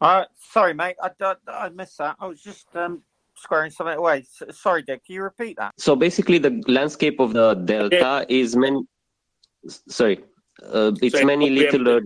Uh, 0.00 0.24
sorry, 0.38 0.74
mate. 0.74 0.96
I, 1.02 1.10
I, 1.20 1.34
I 1.48 1.68
missed 1.70 1.98
that. 1.98 2.16
I 2.20 2.26
was 2.26 2.40
just 2.40 2.66
um, 2.76 3.02
squaring 3.36 3.70
something 3.70 3.96
away. 3.96 4.18
S- 4.18 4.58
sorry, 4.58 4.82
Dick. 4.82 5.04
Can 5.04 5.14
you 5.16 5.22
repeat 5.22 5.56
that? 5.56 5.72
So 5.78 5.96
basically, 5.96 6.38
the 6.38 6.62
landscape 6.66 7.20
of 7.20 7.32
the 7.32 7.54
delta 7.54 8.26
is 8.28 8.56
many. 8.56 8.82
Sorry, 9.66 10.20
uh, 10.62 10.92
it's 11.00 11.14
Sorry, 11.14 11.24
many 11.24 11.50
little. 11.50 11.96
Uh, 11.96 12.00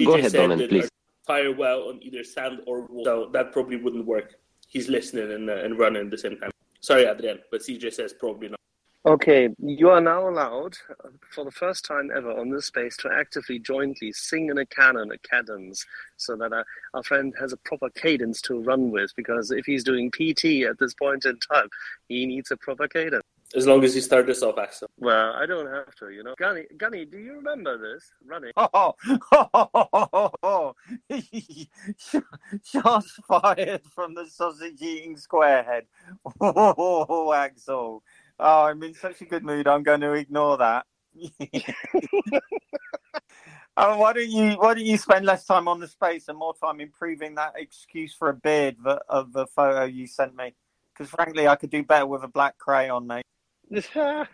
CJ 0.00 0.04
go 0.04 0.14
ahead, 0.16 0.30
said 0.30 0.50
Domen, 0.50 0.68
please. 0.68 0.88
Fire 1.26 1.52
well 1.54 1.88
on 1.88 2.02
either 2.02 2.22
sand 2.22 2.60
or 2.66 2.86
wall. 2.86 3.04
So 3.04 3.30
that 3.32 3.52
probably 3.52 3.76
wouldn't 3.76 4.04
work. 4.04 4.34
He's 4.68 4.88
listening 4.88 5.32
and, 5.32 5.48
uh, 5.48 5.56
and 5.56 5.78
running 5.78 6.04
at 6.06 6.10
the 6.10 6.18
same 6.18 6.38
time. 6.38 6.50
Sorry, 6.80 7.04
Adrian, 7.04 7.38
but 7.50 7.62
CJ 7.62 7.94
says 7.94 8.12
probably 8.12 8.48
not. 8.48 8.60
Okay, 9.06 9.50
you 9.58 9.90
are 9.90 10.00
now 10.00 10.26
allowed, 10.26 10.78
uh, 10.88 11.10
for 11.30 11.44
the 11.44 11.50
first 11.50 11.84
time 11.84 12.10
ever 12.14 12.30
on 12.30 12.48
this 12.48 12.66
space, 12.66 12.96
to 12.98 13.10
actively 13.12 13.58
jointly 13.58 14.12
sing 14.12 14.48
in 14.48 14.56
a 14.56 14.64
canon, 14.64 15.10
a 15.12 15.18
cadence, 15.18 15.84
so 16.16 16.36
that 16.36 16.54
our, 16.54 16.64
our 16.94 17.02
friend 17.02 17.34
has 17.38 17.52
a 17.52 17.58
proper 17.58 17.90
cadence 17.90 18.40
to 18.40 18.62
run 18.62 18.90
with. 18.90 19.10
Because 19.14 19.50
if 19.50 19.66
he's 19.66 19.84
doing 19.84 20.10
PT 20.10 20.64
at 20.66 20.78
this 20.78 20.94
point 20.94 21.26
in 21.26 21.38
time, 21.38 21.68
he 22.08 22.24
needs 22.24 22.50
a 22.50 22.56
proper 22.56 22.88
cadence. 22.88 23.22
As 23.54 23.68
long 23.68 23.84
as 23.84 23.94
you 23.94 24.00
start 24.00 24.26
this 24.26 24.42
off, 24.42 24.58
Axel. 24.58 24.90
Well, 24.98 25.32
I 25.32 25.46
don't 25.46 25.66
have 25.66 25.94
to, 25.96 26.10
you 26.10 26.24
know. 26.24 26.34
Gunny, 26.36 26.64
Gunny, 26.76 27.04
do 27.04 27.18
you 27.18 27.34
remember 27.34 27.78
this 27.78 28.10
running? 28.26 28.50
Oh, 28.56 28.94
shots 32.64 33.20
fired 33.28 33.82
from 33.94 34.14
the 34.14 34.26
sausage 34.26 34.82
eating 34.82 35.16
squarehead. 35.16 35.82
Oh, 36.40 37.32
Axel. 37.32 38.02
Oh, 38.40 38.64
I'm 38.64 38.82
in 38.82 38.94
such 38.94 39.20
a 39.20 39.24
good 39.24 39.44
mood. 39.44 39.68
I'm 39.68 39.84
going 39.84 40.00
to 40.00 40.14
ignore 40.14 40.56
that. 40.58 40.86
oh, 43.76 43.98
why 43.98 44.12
don't 44.12 44.28
you 44.28 44.54
Why 44.54 44.74
don't 44.74 44.84
you 44.84 44.98
spend 44.98 45.24
less 45.24 45.44
time 45.44 45.68
on 45.68 45.78
the 45.78 45.86
space 45.86 46.26
and 46.26 46.36
more 46.36 46.54
time 46.54 46.80
improving 46.80 47.36
that 47.36 47.52
excuse 47.56 48.12
for 48.12 48.30
a 48.30 48.34
beard 48.34 48.74
that, 48.84 49.02
of 49.08 49.32
the 49.32 49.46
photo 49.46 49.84
you 49.84 50.08
sent 50.08 50.34
me? 50.34 50.54
Because 50.92 51.08
frankly, 51.08 51.46
I 51.46 51.54
could 51.54 51.70
do 51.70 51.84
better 51.84 52.06
with 52.06 52.24
a 52.24 52.28
black 52.28 52.58
crayon, 52.58 53.06
mate. 53.06 53.24
so 53.82 54.26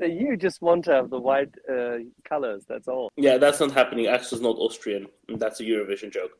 you 0.00 0.36
just 0.36 0.60
want 0.62 0.84
to 0.84 0.92
have 0.92 1.10
the 1.10 1.18
white 1.18 1.54
uh, 1.70 1.98
colors, 2.28 2.64
that's 2.68 2.88
all. 2.88 3.10
Yeah, 3.16 3.38
that's 3.38 3.60
not 3.60 3.72
happening. 3.72 4.06
Axel's 4.06 4.40
not 4.40 4.56
Austrian. 4.56 5.06
and 5.28 5.40
That's 5.40 5.60
a 5.60 5.64
Eurovision 5.64 6.12
joke. 6.12 6.32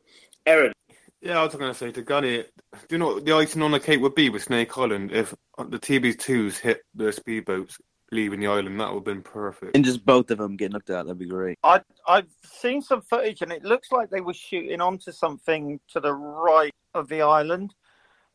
Aaron. 0.45 0.73
Yeah, 1.21 1.39
I 1.39 1.43
was 1.43 1.55
going 1.55 1.71
to 1.71 1.77
say 1.77 1.89
to 1.91 2.01
Gunny, 2.01 2.43
do 2.43 2.47
you 2.89 2.97
know 2.97 3.13
what 3.13 3.25
the 3.25 3.33
icing 3.33 3.61
on 3.61 3.71
the 3.71 3.79
cake 3.79 4.01
would 4.01 4.13
be 4.13 4.29
with 4.29 4.43
Snake 4.43 4.77
Island 4.77 5.13
if 5.13 5.33
the 5.57 5.79
TB2s 5.79 6.59
hit 6.59 6.81
the 6.93 7.05
speedboats 7.05 7.79
leaving 8.11 8.41
the 8.41 8.47
island? 8.47 8.77
That 8.81 8.89
would 8.89 8.97
have 8.97 9.03
been 9.05 9.21
perfect. 9.21 9.73
And 9.73 9.85
just 9.85 10.05
both 10.05 10.31
of 10.31 10.37
them 10.37 10.57
getting 10.57 10.73
looked 10.73 10.89
at, 10.89 11.05
that'd 11.05 11.17
be 11.17 11.25
great. 11.25 11.57
I 11.63 11.79
I've 12.05 12.27
seen 12.43 12.81
some 12.81 13.01
footage 13.01 13.41
and 13.41 13.53
it 13.53 13.63
looks 13.63 13.89
like 13.89 14.09
they 14.09 14.19
were 14.19 14.33
shooting 14.33 14.81
onto 14.81 15.13
something 15.13 15.79
to 15.91 16.01
the 16.01 16.13
right 16.13 16.73
of 16.93 17.07
the 17.07 17.21
island. 17.21 17.73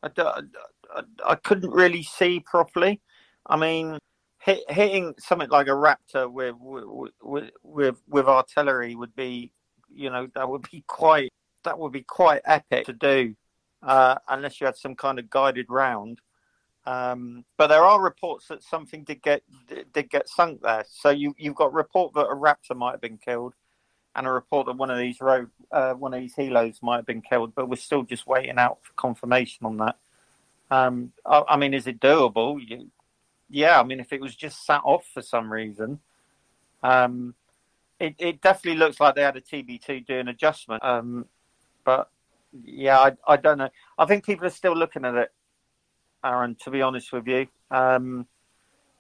I, 0.03 0.09
d- 0.09 0.23
I, 0.23 1.03
I 1.27 1.35
couldn't 1.37 1.71
really 1.71 2.03
see 2.03 2.41
properly. 2.41 3.01
I 3.47 3.57
mean, 3.57 3.99
hit, 4.41 4.61
hitting 4.69 5.15
something 5.19 5.51
like 5.51 5.67
a 5.67 5.71
Raptor 5.71 6.31
with 6.31 6.55
with 7.23 7.51
with 7.63 8.01
with 8.09 8.27
artillery 8.27 8.95
would 8.95 9.15
be, 9.15 9.53
you 9.91 10.11
know, 10.11 10.29
that 10.35 10.49
would 10.49 10.67
be 10.71 10.85
quite 10.87 11.31
that 11.65 11.79
would 11.79 11.93
be 11.93 12.03
quite 12.03 12.43
epic 12.45 12.87
to 12.87 12.93
do, 12.93 13.35
uh, 13.83 14.17
unless 14.29 14.61
you 14.61 14.67
had 14.67 14.77
some 14.77 14.95
kind 14.95 15.19
of 15.19 15.31
guided 15.31 15.67
round. 15.69 16.21
Um, 16.87 17.45
but 17.59 17.67
there 17.67 17.85
are 17.85 18.01
reports 18.01 18.49
that 18.49 18.63
something 18.63 19.05
did 19.05 19.23
get 19.23 19.43
did 19.93 20.09
get 20.09 20.29
sunk 20.29 20.63
there. 20.63 20.85
So 20.89 21.11
you 21.11 21.35
you've 21.37 21.55
got 21.55 21.73
report 21.73 22.15
that 22.15 22.27
a 22.27 22.35
raptor 22.35 22.77
might 22.77 22.93
have 22.93 23.01
been 23.01 23.19
killed, 23.19 23.55
and 24.15 24.27
a 24.27 24.31
report 24.31 24.67
that 24.67 24.77
one 24.77 24.91
of 24.91 24.99
these 24.99 25.21
uh, 25.21 25.95
one 25.95 26.15
of 26.15 26.21
these 26.21 26.35
helos 26.35 26.83
might 26.83 26.97
have 26.97 27.07
been 27.07 27.23
killed. 27.23 27.55
But 27.55 27.69
we're 27.69 27.77
still 27.77 28.03
just 28.03 28.27
waiting 28.27 28.59
out 28.59 28.79
for 28.83 28.93
confirmation 28.95 29.67
on 29.67 29.77
that. 29.79 29.97
Um, 30.71 31.13
I, 31.25 31.43
I 31.51 31.57
mean, 31.57 31.75
is 31.75 31.87
it 31.87 32.01
doable? 32.01 32.61
You, 32.67 32.91
yeah, 33.49 33.81
I 33.81 33.85
mean, 33.85 34.01
if 34.01 34.13
it 34.13 34.21
was 34.21 34.35
just 34.35 34.67
sat 34.67 34.83
off 34.85 35.07
for 35.13 35.23
some 35.23 35.51
reason, 35.53 36.01
um, 36.83 37.35
it, 37.99 38.15
it 38.19 38.41
definitely 38.41 38.79
looks 38.79 39.01
like 39.01 39.15
they 39.15 39.23
had 39.23 39.37
a 39.37 39.41
TB2 39.41 40.07
do 40.07 40.19
an 40.19 40.29
adjustment. 40.29 40.85
Um, 40.85 41.27
but 41.85 42.11
yeah, 42.65 42.99
I, 42.99 43.13
I 43.27 43.37
don't 43.37 43.59
know. 43.59 43.71
I 43.99 44.07
think 44.07 44.25
people 44.25 44.47
are 44.47 44.51
still 44.51 44.77
looking 44.77 45.05
at 45.05 45.15
it, 45.15 45.33
Aaron. 46.25 46.57
To 46.65 46.71
be 46.71 46.83
honest 46.83 47.13
with 47.13 47.27
you, 47.27 47.47
um, 47.71 48.27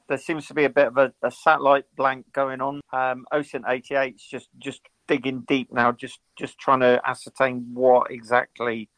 there 0.09 0.19
seems 0.19 0.47
to 0.47 0.55
be 0.55 0.65
a 0.65 0.71
bit 0.71 0.89
of 0.89 0.97
a, 0.97 1.13
a 1.23 1.31
satellite 1.31 1.85
blank 1.97 2.27
going 2.33 2.61
on. 2.61 2.81
Um, 2.93 3.27
OSINT 3.33 3.65
88 3.69 4.15
is 4.15 4.23
just 4.23 4.49
just 4.59 4.81
digging 5.07 5.45
deep 5.47 5.73
now, 5.73 5.93
just 5.93 6.21
just 6.37 6.59
trying 6.59 6.81
to 6.81 7.01
ascertain 7.07 7.69
what 7.75 8.11
exactly 8.11 8.89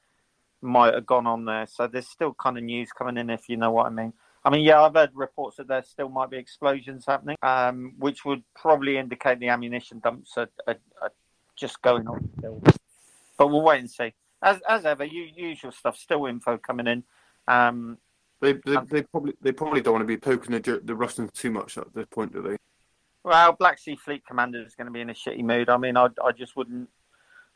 might 0.62 0.94
have 0.94 1.06
gone 1.06 1.26
on 1.26 1.44
there. 1.44 1.66
So 1.66 1.86
there's 1.86 2.08
still 2.08 2.34
kind 2.34 2.58
of 2.58 2.64
news 2.64 2.90
coming 2.92 3.16
in, 3.16 3.30
if 3.30 3.48
you 3.48 3.56
know 3.56 3.70
what 3.70 3.86
I 3.86 3.90
mean. 3.90 4.12
I 4.44 4.50
mean, 4.50 4.62
yeah, 4.62 4.80
I've 4.80 4.94
heard 4.94 5.10
reports 5.14 5.58
that 5.58 5.68
there 5.68 5.82
still 5.82 6.08
might 6.08 6.30
be 6.30 6.38
explosions 6.38 7.04
happening, 7.06 7.36
um, 7.42 7.94
which 7.98 8.24
would 8.24 8.42
probably 8.54 8.96
indicate 8.96 9.38
the 9.38 9.48
ammunition 9.48 9.98
dumps 9.98 10.32
are, 10.36 10.48
are, 10.66 10.76
are 11.02 11.12
just 11.56 11.82
going 11.82 12.06
on. 12.06 12.30
Still. 12.38 12.62
But 13.36 13.48
we'll 13.48 13.62
wait 13.62 13.80
and 13.80 13.90
see. 13.90 14.14
As 14.42 14.60
as 14.68 14.86
ever, 14.86 15.04
you, 15.04 15.28
usual 15.34 15.72
stuff. 15.72 15.96
Still 15.98 16.26
info 16.26 16.56
coming 16.56 16.86
in. 16.86 17.04
Um, 17.48 17.98
They, 18.40 18.54
they, 18.54 18.76
they 18.90 19.02
probably 19.02 19.34
they 19.42 19.52
probably 19.52 19.82
don't 19.82 19.92
want 19.92 20.02
to 20.02 20.06
be 20.06 20.16
poking 20.16 20.52
the, 20.52 20.80
the 20.82 20.94
Russians 20.94 21.30
too 21.32 21.50
much 21.50 21.76
at 21.76 21.92
this 21.94 22.06
point, 22.06 22.32
do 22.32 22.42
they? 22.42 22.56
well, 23.24 23.52
Black 23.52 23.78
Sea 23.78 23.96
Fleet 23.96 24.24
Commander 24.26 24.64
is 24.64 24.74
going 24.74 24.86
to 24.86 24.92
be 24.92 25.00
in 25.00 25.10
a 25.10 25.14
shitty 25.14 25.42
mood. 25.42 25.68
I 25.68 25.76
mean, 25.76 25.96
I 25.96 26.08
I 26.24 26.32
just 26.32 26.56
wouldn't. 26.56 26.88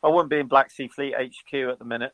I 0.03 0.09
wouldn't 0.09 0.29
be 0.29 0.39
in 0.39 0.47
Black 0.47 0.71
Sea 0.71 0.87
Fleet 0.87 1.15
HQ 1.17 1.53
at 1.53 1.79
the 1.79 1.85
minute. 1.85 2.13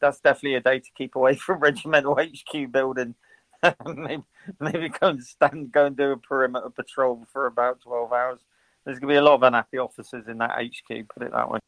That's 0.00 0.20
definitely 0.20 0.54
a 0.54 0.60
day 0.60 0.78
to 0.78 0.90
keep 0.96 1.16
away 1.16 1.34
from 1.36 1.60
regimental 1.60 2.16
HQ 2.16 2.70
building. 2.70 3.14
maybe, 3.86 4.22
maybe 4.60 4.88
go 4.90 5.08
and 5.08 5.24
stand, 5.24 5.72
go 5.72 5.86
and 5.86 5.96
do 5.96 6.12
a 6.12 6.16
perimeter 6.18 6.70
patrol 6.70 7.26
for 7.32 7.46
about 7.46 7.80
twelve 7.80 8.12
hours. 8.12 8.40
There's 8.84 8.98
going 8.98 9.08
to 9.08 9.14
be 9.14 9.18
a 9.18 9.22
lot 9.22 9.34
of 9.34 9.42
unhappy 9.42 9.78
officers 9.78 10.28
in 10.28 10.38
that 10.38 10.50
HQ. 10.50 11.08
Put 11.08 11.22
it 11.24 11.32
that 11.32 11.50
way. 11.50 11.58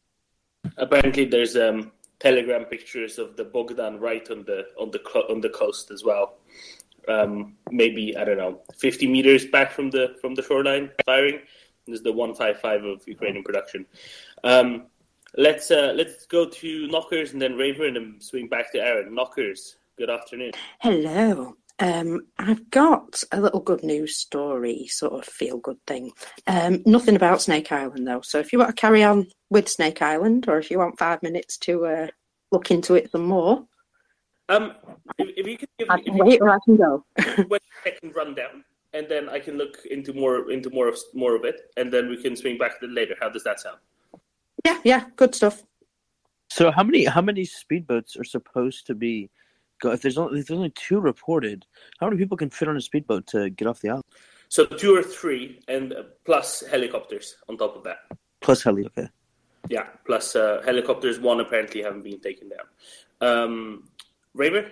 Apparently, 0.77 1.25
there's 1.25 1.57
um, 1.57 1.93
telegram 2.19 2.65
pictures 2.65 3.19
of 3.19 3.37
the 3.37 3.45
Bogdan 3.45 4.01
right 4.01 4.29
on 4.31 4.45
the 4.45 4.67
on 4.79 4.91
the 4.91 5.01
on 5.31 5.41
the 5.41 5.51
coast 5.51 5.91
as 5.91 6.05
well. 6.05 6.39
Um, 7.09 7.55
maybe 7.71 8.17
I 8.17 8.25
don't 8.25 8.39
know, 8.39 8.61
50 8.77 9.07
meters 9.07 9.47
back 9.47 9.71
from 9.71 9.91
the 9.91 10.17
from 10.21 10.35
the 10.35 10.43
shoreline, 10.43 10.91
firing. 11.05 11.41
This 11.87 11.99
is 11.99 12.03
the 12.03 12.13
155 12.13 12.85
of 12.85 13.03
Ukrainian 13.07 13.45
production. 13.45 13.87
Um, 14.43 14.87
let's 15.37 15.71
uh, 15.71 15.93
let's 15.95 16.27
go 16.27 16.49
to 16.49 16.89
knockers 16.89 17.33
and 17.33 17.41
then 17.41 17.57
Raver 17.57 17.87
and 17.87 17.97
then 17.97 18.17
swing 18.19 18.49
back 18.49 18.73
to 18.73 18.79
Aaron. 18.79 19.15
Knockers. 19.15 19.77
Good 19.97 20.11
afternoon. 20.11 20.53
Hello. 20.81 21.57
Um, 21.79 22.27
I've 22.39 22.71
got 22.71 23.23
a 23.33 23.41
little 23.41 23.61
good 23.61 23.85
news 23.85 24.17
story, 24.17 24.87
sort 24.87 25.13
of 25.13 25.25
feel 25.25 25.59
good 25.59 25.79
thing. 25.87 26.13
Um, 26.47 26.83
nothing 26.87 27.17
about 27.17 27.43
Snake 27.43 27.71
Island 27.71 28.07
though. 28.07 28.23
So 28.23 28.39
if 28.39 28.53
you 28.53 28.59
want 28.59 28.75
to 28.75 28.81
carry 28.81 29.05
on 29.05 29.27
with 29.51 29.69
Snake 29.69 30.01
Island, 30.01 30.49
or 30.49 30.59
if 30.59 30.71
you 30.71 30.79
want 30.79 30.99
five 30.99 31.23
minutes 31.23 31.59
to 31.59 31.85
uh, 31.87 32.07
look 32.51 32.71
into 32.71 32.95
it 32.95 33.11
some 33.11 33.25
more, 33.25 33.67
Um, 34.49 34.73
if, 35.19 35.29
if 35.37 35.47
you 35.47 35.59
could 35.59 35.69
give 35.79 35.91
I 35.91 35.97
me 35.97 36.03
can 36.05 36.13
if 36.15 36.19
you 36.19 36.25
wait 36.25 36.41
or 36.41 36.51
I 36.51 36.59
can 36.65 36.77
go. 36.77 37.05
could 37.19 37.51
wait 37.51 37.63
a 37.63 37.91
second 37.91 38.15
rundown, 38.17 38.65
and 38.95 39.07
then 39.09 39.29
I 39.29 39.39
can 39.39 39.59
look 39.59 39.85
into 39.91 40.15
more 40.15 40.51
into 40.51 40.71
more 40.71 40.89
of 40.89 40.97
more 41.13 41.37
of 41.37 41.45
it, 41.45 41.61
and 41.77 41.93
then 41.93 42.09
we 42.09 42.17
can 42.17 42.37
swing 42.37 42.57
back 42.57 42.81
to 42.81 42.87
it 42.87 42.93
later. 42.93 43.17
How 43.21 43.29
does 43.29 43.45
that 43.45 43.61
sound? 43.61 43.79
Yeah, 44.65 44.79
yeah, 44.85 45.05
good 45.17 45.35
stuff. 45.35 45.63
So 46.49 46.71
how 46.71 46.85
many 46.85 47.05
how 47.05 47.21
many 47.21 47.45
speedboats 47.45 48.19
are 48.19 48.25
supposed 48.25 48.87
to 48.87 48.95
be? 48.95 49.29
Go, 49.81 49.93
if 49.93 50.03
there's 50.03 50.19
only 50.19 50.41
if 50.41 50.47
there's 50.47 50.57
only 50.57 50.71
two 50.71 51.01
reported, 51.01 51.67
how 52.01 52.07
many 52.07 52.19
people 52.19 52.37
can 52.37 52.51
fit 52.51 52.69
on 52.69 52.77
a 52.77 52.81
speedboat 52.81 53.27
to 53.29 53.51
get 53.51 53.69
off 53.69 53.81
the 53.81 53.91
island? 53.91 54.05
So 54.49 54.65
two 54.65 54.95
or 54.95 55.03
three, 55.03 55.61
and 55.69 55.93
uh, 55.93 56.05
plus 56.25 56.65
helicopters 56.71 57.37
on 57.49 57.59
top 57.59 57.77
of 57.77 57.85
that. 57.85 57.99
Plus 58.41 58.63
heli, 58.63 58.87
okay. 58.87 59.09
Yeah, 59.69 59.87
plus 60.07 60.37
uh, 60.37 60.63
helicopters. 60.65 61.19
One 61.19 61.41
apparently 61.41 61.83
haven't 61.83 62.03
been 62.03 62.21
taken 62.21 62.51
down. 62.51 62.67
Um, 63.21 63.89
Raver. 64.35 64.71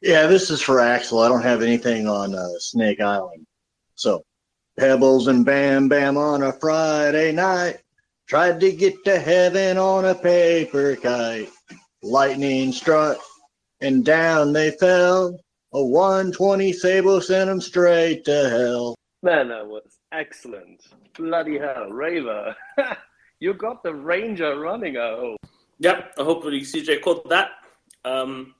Yeah, 0.00 0.26
this 0.26 0.50
is 0.50 0.60
for 0.60 0.80
Axel. 0.80 1.20
I 1.20 1.28
don't 1.28 1.42
have 1.42 1.62
anything 1.62 2.08
on 2.08 2.34
uh, 2.34 2.48
Snake 2.58 3.00
Island. 3.00 3.46
So, 3.94 4.24
Pebbles 4.78 5.28
and 5.28 5.44
Bam 5.44 5.88
Bam 5.88 6.16
on 6.16 6.42
a 6.42 6.52
Friday 6.52 7.32
night. 7.32 7.78
Tried 8.26 8.58
to 8.60 8.72
get 8.72 9.04
to 9.04 9.18
heaven 9.18 9.76
on 9.78 10.06
a 10.06 10.14
paper 10.14 10.96
kite. 10.96 11.50
Lightning 12.02 12.72
struck 12.72 13.18
and 13.80 14.04
down 14.04 14.52
they 14.52 14.70
fell. 14.72 15.38
A 15.72 15.84
120 15.84 16.72
Sable 16.72 17.20
sent 17.20 17.48
them 17.48 17.60
straight 17.60 18.24
to 18.24 18.48
hell. 18.48 18.94
Man, 19.22 19.48
that 19.48 19.66
was 19.66 19.98
excellent. 20.12 20.82
Bloody 21.18 21.58
hell, 21.58 21.90
Raver. 21.90 22.54
you 23.40 23.54
got 23.54 23.82
the 23.82 23.94
Ranger 23.94 24.58
running, 24.58 24.96
I 24.96 25.10
hope. 25.10 25.40
Yep, 25.78 26.14
I 26.18 26.22
hopefully 26.22 26.60
CJ 26.62 27.02
caught 27.02 27.28
that. 27.28 27.50
Um, 28.04 28.54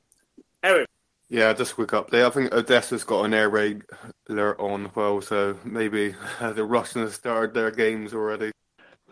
Eric. 0.62 0.88
Yeah, 1.28 1.52
just 1.54 1.72
a 1.72 1.74
quick 1.74 1.90
update. 1.90 2.24
I 2.24 2.30
think 2.30 2.52
Odessa's 2.52 3.04
got 3.04 3.24
an 3.24 3.34
air 3.34 3.48
raid 3.48 3.82
alert 4.28 4.60
on 4.60 4.90
well, 4.94 5.20
so 5.20 5.58
maybe 5.64 6.14
the 6.40 6.64
Russians 6.64 7.14
started 7.14 7.54
their 7.54 7.70
games 7.70 8.14
already. 8.14 8.52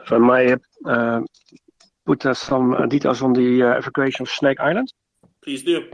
If 0.00 0.12
I 0.12 0.18
may 0.18 0.54
uh, 0.84 1.22
put 2.06 2.24
uh, 2.26 2.34
some 2.34 2.74
uh, 2.74 2.86
details 2.86 3.22
on 3.22 3.32
the 3.32 3.62
uh, 3.62 3.78
evacuation 3.78 4.22
of 4.22 4.30
Snake 4.30 4.60
Island. 4.60 4.92
Please 5.44 5.62
do. 5.62 5.90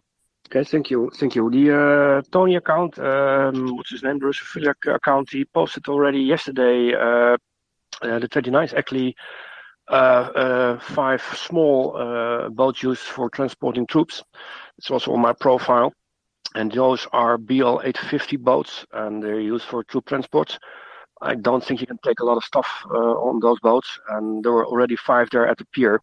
Okay, 0.47 0.65
thank 0.65 0.91
you, 0.91 1.11
thank 1.15 1.35
you. 1.35 1.51
The 1.51 1.77
uh, 1.77 2.23
Tony 2.33 2.57
account, 2.57 2.99
um, 2.99 3.77
what's 3.77 3.91
his 3.91 4.03
name, 4.03 4.19
Bruce 4.19 4.41
Filiak 4.41 4.95
account, 4.95 5.31
he 5.31 5.45
posted 5.45 5.87
already 5.89 6.21
yesterday, 6.21 6.95
uh, 6.95 7.37
uh, 8.03 8.19
the 8.19 8.29
29th, 8.29 8.75
actually, 8.75 9.15
uh, 9.89 9.93
uh, 9.93 10.79
five 10.81 11.23
small 11.35 11.97
uh, 11.97 12.49
boats 12.49 12.83
used 12.83 13.03
for 13.03 13.29
transporting 13.31 13.87
troops. 13.87 14.23
It's 14.79 14.91
also 14.91 15.13
on 15.13 15.21
my 15.21 15.33
profile, 15.33 15.93
and 16.55 16.71
those 16.71 17.07
are 17.13 17.39
BL 17.39 17.81
850 17.83 18.37
boats, 18.37 18.87
and 18.93 19.23
they're 19.23 19.41
used 19.41 19.67
for 19.67 19.83
troop 19.85 20.07
transports. 20.07 20.59
I 21.21 21.35
don't 21.35 21.63
think 21.63 21.81
you 21.81 21.87
can 21.87 21.99
take 22.05 22.21
a 22.21 22.25
lot 22.25 22.37
of 22.37 22.45
stuff 22.45 22.69
uh, 22.91 22.95
on 22.97 23.41
those 23.41 23.61
boats, 23.61 23.99
and 24.09 24.43
there 24.45 24.53
were 24.53 24.67
already 24.67 24.97
five 24.97 25.29
there 25.31 25.47
at 25.47 25.59
the 25.59 25.67
pier. 25.67 26.01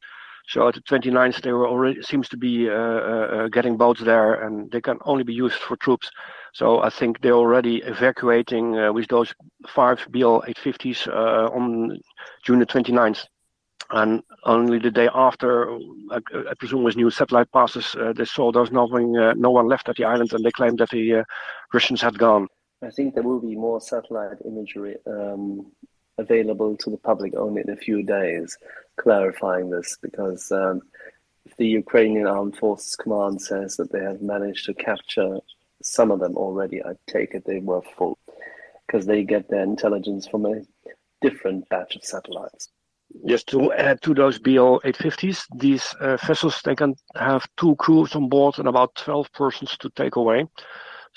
So 0.47 0.67
at 0.67 0.75
the 0.75 0.81
29th, 0.81 1.41
they 1.41 1.51
were 1.51 1.67
already 1.67 2.01
seems 2.01 2.29
to 2.29 2.37
be 2.37 2.69
uh, 2.69 2.73
uh, 2.73 3.47
getting 3.49 3.75
boats 3.75 4.01
there, 4.01 4.45
and 4.45 4.71
they 4.71 4.79
can 4.79 4.97
only 5.03 5.23
be 5.23 5.33
used 5.33 5.57
for 5.57 5.75
troops. 5.75 6.09
So 6.53 6.81
I 6.81 6.89
think 6.89 7.21
they're 7.21 7.33
already 7.33 7.77
evacuating 7.83 8.77
uh, 8.77 8.93
with 8.93 9.07
those 9.09 9.33
five 9.67 10.05
BL 10.09 10.39
850s 10.47 11.07
uh, 11.07 11.53
on 11.53 11.99
June 12.43 12.59
the 12.59 12.65
29th. 12.65 13.25
And 13.89 14.23
only 14.43 14.79
the 14.79 14.91
day 14.91 15.09
after, 15.13 15.69
I, 16.11 16.19
I 16.49 16.53
presume 16.57 16.83
with 16.83 16.95
new 16.95 17.09
satellite 17.09 17.51
passes, 17.51 17.95
uh, 17.95 18.13
they 18.13 18.25
saw 18.25 18.51
there's 18.51 18.71
nothing, 18.71 19.17
uh, 19.17 19.33
no 19.35 19.51
one 19.51 19.67
left 19.67 19.89
at 19.89 19.97
the 19.97 20.05
island, 20.05 20.31
and 20.33 20.43
they 20.43 20.51
claimed 20.51 20.79
that 20.79 20.89
the 20.89 21.23
Russians 21.73 22.01
had 22.01 22.17
gone. 22.17 22.47
I 22.83 22.89
think 22.89 23.15
there 23.15 23.23
will 23.23 23.41
be 23.41 23.55
more 23.55 23.81
satellite 23.81 24.37
imagery 24.45 24.97
um, 25.07 25.71
available 26.17 26.75
to 26.77 26.89
the 26.89 26.97
public 26.97 27.35
only 27.35 27.61
in 27.61 27.69
a 27.69 27.75
few 27.75 28.03
days, 28.03 28.57
clarifying 28.97 29.69
this 29.69 29.97
because 30.01 30.51
um, 30.51 30.81
if 31.45 31.55
the 31.57 31.67
Ukrainian 31.67 32.27
Armed 32.27 32.57
Forces 32.57 32.95
Command 32.95 33.41
says 33.41 33.77
that 33.77 33.91
they 33.91 34.01
have 34.01 34.21
managed 34.21 34.65
to 34.65 34.73
capture 34.73 35.39
some 35.81 36.11
of 36.11 36.19
them 36.19 36.35
already, 36.35 36.83
I 36.83 36.93
take 37.07 37.33
it 37.33 37.45
they 37.45 37.59
were 37.59 37.81
full 37.97 38.17
because 38.85 39.05
they 39.05 39.23
get 39.23 39.49
their 39.49 39.63
intelligence 39.63 40.27
from 40.27 40.45
a 40.45 40.61
different 41.21 41.69
batch 41.69 41.95
of 41.95 42.03
satellites. 42.03 42.69
Just 43.25 43.47
to 43.47 43.71
add 43.71 44.01
to 44.01 44.13
those 44.13 44.37
BL 44.37 44.79
850s, 44.83 45.45
these 45.55 45.95
uh, 46.01 46.17
vessels 46.17 46.61
they 46.63 46.75
can 46.75 46.95
have 47.15 47.47
two 47.57 47.75
crews 47.77 48.15
on 48.15 48.27
board 48.27 48.59
and 48.59 48.67
about 48.67 48.95
12 48.95 49.31
persons 49.33 49.77
to 49.77 49.89
take 49.91 50.17
away. 50.17 50.45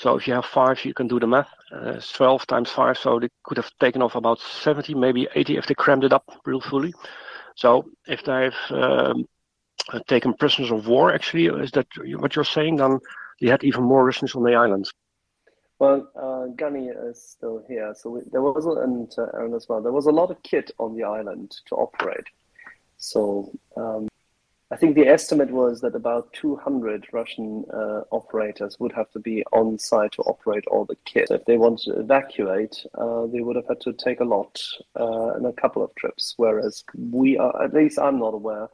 So 0.01 0.17
if 0.17 0.27
you 0.27 0.33
have 0.33 0.47
five, 0.47 0.83
you 0.87 0.95
can 0.95 1.09
do 1.09 1.21
the 1.21 1.27
math. 1.27 1.51
Uh, 1.71 1.97
it's 1.97 2.11
12 2.13 2.47
times 2.47 2.71
five, 2.71 2.97
so 2.97 3.21
they 3.21 3.29
could 3.45 3.59
have 3.59 3.71
taken 3.81 4.01
off 4.01 4.15
about 4.15 4.41
70, 4.41 4.95
maybe 4.95 5.29
80 5.35 5.59
if 5.59 5.67
they 5.67 5.75
crammed 5.75 6.05
it 6.05 6.13
up 6.15 6.25
real 6.47 6.63
fully. 6.63 6.95
So 7.55 7.85
if 8.07 8.25
they've 8.25 8.57
um, 8.71 9.27
taken 10.09 10.33
prisoners 10.33 10.71
of 10.71 10.87
war, 10.89 11.13
actually, 11.13 11.49
is 11.49 11.71
that 11.73 11.87
what 12.17 12.35
you're 12.35 12.47
saying? 12.47 12.77
Then 12.77 12.99
they 13.43 13.49
had 13.49 13.63
even 13.63 13.85
more 13.85 14.07
Russians 14.07 14.35
on 14.35 14.43
the 14.43 14.55
island. 14.55 14.89
Well, 15.79 16.11
uh, 16.19 16.47
Gunny 16.57 16.89
is 16.89 17.23
still 17.23 17.63
here, 17.69 17.93
so 17.95 18.09
we, 18.09 18.21
there 18.33 18.41
was 18.41 18.65
and 18.65 19.13
uh, 19.19 19.37
Aaron 19.37 19.53
as 19.53 19.69
well. 19.69 19.83
There 19.83 19.93
was 19.93 20.07
a 20.07 20.11
lot 20.11 20.31
of 20.31 20.43
kit 20.43 20.71
on 20.79 20.97
the 20.97 21.05
island 21.05 21.55
to 21.67 21.75
operate. 21.75 22.25
So 22.97 23.53
um, 23.77 24.09
I 24.73 24.77
think 24.77 24.95
the 24.95 25.09
estimate 25.09 25.51
was 25.51 25.81
that 25.81 25.97
about 25.97 26.33
200 26.35 27.09
Russian 27.13 27.65
uh, 27.75 28.03
operators 28.13 28.79
would 28.79 28.93
have 28.93 29.11
to 29.11 29.19
be 29.19 29.43
on 29.53 29.79
site 29.81 30.13
to 30.13 30.23
operate 30.23 30.65
all 30.69 30.85
the 30.85 30.97
kit. 31.05 31.29
If 31.31 31.45
they 31.45 31.57
wanted 31.57 31.93
to 31.93 32.01
evacuate, 32.01 32.87
uh, 32.95 33.27
they 33.27 33.41
would 33.41 33.57
have 33.57 33.67
had 33.67 33.81
to 33.81 33.93
take 33.93 34.21
a 34.21 34.25
lot 34.25 34.63
uh, 34.99 35.35
in 35.37 35.47
a 35.47 35.53
couple 35.53 35.83
of 35.83 35.93
trips. 35.97 36.35
Whereas 36.37 36.85
we 36.95 37.37
are, 37.37 37.65
at 37.65 37.75
least 37.75 37.99
I'm 37.99 38.21
not 38.21 38.33
aware 38.33 38.69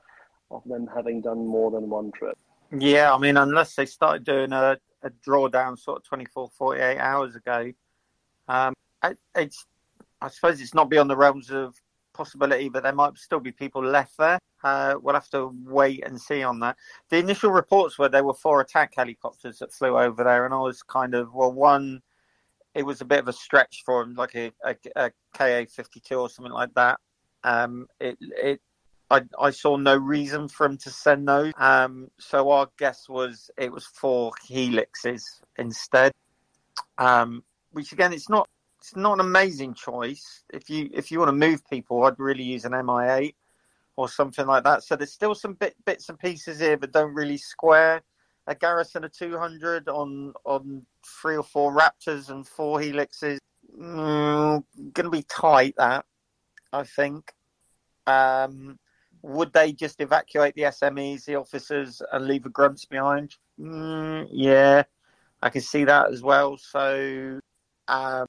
of 0.51 0.63
them 0.67 0.87
having 0.95 1.23
done 1.23 1.47
more 1.47 1.71
than 1.71 1.89
one 1.89 2.13
trip. 2.13 2.37
Yeah, 2.77 3.15
I 3.15 3.19
mean, 3.19 3.39
unless 3.39 3.75
they 3.75 3.87
started 3.87 4.25
doing 4.25 4.53
a, 4.53 4.77
a 5.03 5.11
drawdown 5.27 5.79
sort 5.79 5.99
of 5.99 6.05
24, 6.05 6.51
48 6.59 6.99
hours 6.99 7.37
ago, 7.37 7.73
um, 8.49 8.75
I, 9.03 9.15
it's, 9.35 9.65
I 10.21 10.29
suppose 10.29 10.61
it's 10.61 10.75
not 10.75 10.91
beyond 10.91 11.09
the 11.09 11.17
realms 11.17 11.51
of 11.51 11.75
possibility 12.17 12.69
that 12.71 12.83
there 12.83 12.95
might 12.95 13.17
still 13.19 13.41
be 13.41 13.53
people 13.53 13.85
left 13.85 14.17
there. 14.19 14.39
Uh, 14.65 14.95
we'll 15.01 15.15
have 15.15 15.29
to 15.31 15.53
wait 15.65 16.05
and 16.07 16.21
see 16.21 16.43
on 16.43 16.59
that. 16.61 16.77
The 17.11 17.19
initial 17.19 17.51
reports 17.51 17.99
were 17.99 18.09
there 18.09 18.25
were 18.25 18.35
four 18.35 18.61
attack 18.61 18.95
helicopters 18.97 19.59
that 19.59 19.73
flew 19.73 19.99
over 19.99 20.25
there, 20.25 20.45
and 20.45 20.55
I 20.55 20.59
was 20.59 20.83
kind 20.83 21.15
of 21.15 21.33
well, 21.35 21.53
one, 21.53 22.03
it 22.75 22.85
was 22.85 23.01
a 23.01 23.05
bit 23.05 23.21
of 23.21 23.29
a 23.29 23.33
stretch 23.33 23.83
for 23.85 24.03
them, 24.03 24.15
like 24.15 24.35
a, 24.35 24.53
a, 24.65 24.77
a 24.97 25.11
KA 25.35 25.65
fifty 25.71 26.01
two 26.01 26.17
or 26.17 26.29
something 26.31 26.53
like 26.53 26.75
that. 26.75 26.99
Um, 27.45 27.87
it 28.01 28.17
it. 28.21 28.61
I, 29.09 29.23
I 29.41 29.51
saw 29.51 29.77
no 29.77 29.97
reason 29.97 30.49
for 30.49 30.67
him 30.67 30.79
to 30.79 30.91
send 30.91 31.29
those. 31.29 31.53
Um, 31.59 32.09
so 32.19 32.51
our 32.51 32.69
guess 32.77 33.09
was 33.09 33.51
it 33.57 33.71
was 33.71 33.87
four 33.87 34.33
helixes 34.51 35.23
instead. 35.59 36.13
Um, 36.99 37.45
which 37.71 37.93
again, 37.93 38.13
it's 38.13 38.29
not 38.29 38.49
it's 38.87 38.95
not 38.95 39.15
an 39.15 39.21
amazing 39.21 39.75
choice. 39.75 40.45
If 40.53 40.71
you 40.71 40.89
if 40.95 41.11
you 41.11 41.19
want 41.19 41.31
to 41.31 41.33
move 41.33 41.69
people, 41.69 42.05
I'd 42.05 42.21
really 42.21 42.45
use 42.45 42.65
an 42.65 42.71
MI8 42.71 43.35
or 43.97 44.09
something 44.09 44.47
like 44.47 44.63
that. 44.63 44.85
So 44.85 44.95
there's 44.95 45.13
still 45.13 45.35
some 45.35 45.55
bit, 45.55 45.75
bits 45.85 46.09
and 46.09 46.17
pieces 46.17 46.61
here 46.61 46.77
that 46.77 46.93
don't 46.93 47.13
really 47.13 47.37
square. 47.37 48.03
A 48.47 48.55
garrison 48.55 49.03
of 49.03 49.11
200 49.11 49.89
on 49.89 50.35
on 50.45 50.87
three 51.21 51.37
or 51.37 51.43
four 51.43 51.77
Raptors 51.77 52.31
and 52.31 52.47
four 52.47 52.79
Helixes, 52.79 53.39
mm, 53.77 54.63
going 54.93 55.05
to 55.05 55.11
be 55.11 55.25
tight. 55.25 55.75
That 55.79 56.05
I 56.73 56.85
think. 56.85 57.33
Um, 58.07 58.79
would 59.23 59.53
they 59.53 59.73
just 59.73 60.01
evacuate 60.01 60.55
the 60.55 60.63
SMEs, 60.63 61.25
the 61.25 61.35
officers, 61.35 62.01
and 62.13 62.29
leave 62.29 62.45
the 62.45 62.51
grunts 62.51 62.85
behind? 62.85 63.35
Mm, 63.59 64.29
yeah, 64.31 64.85
I 65.43 65.51
can 65.51 65.63
see 65.63 65.83
that 65.83 66.13
as 66.13 66.23
well. 66.23 66.57
So, 66.57 67.41
um, 67.89 68.27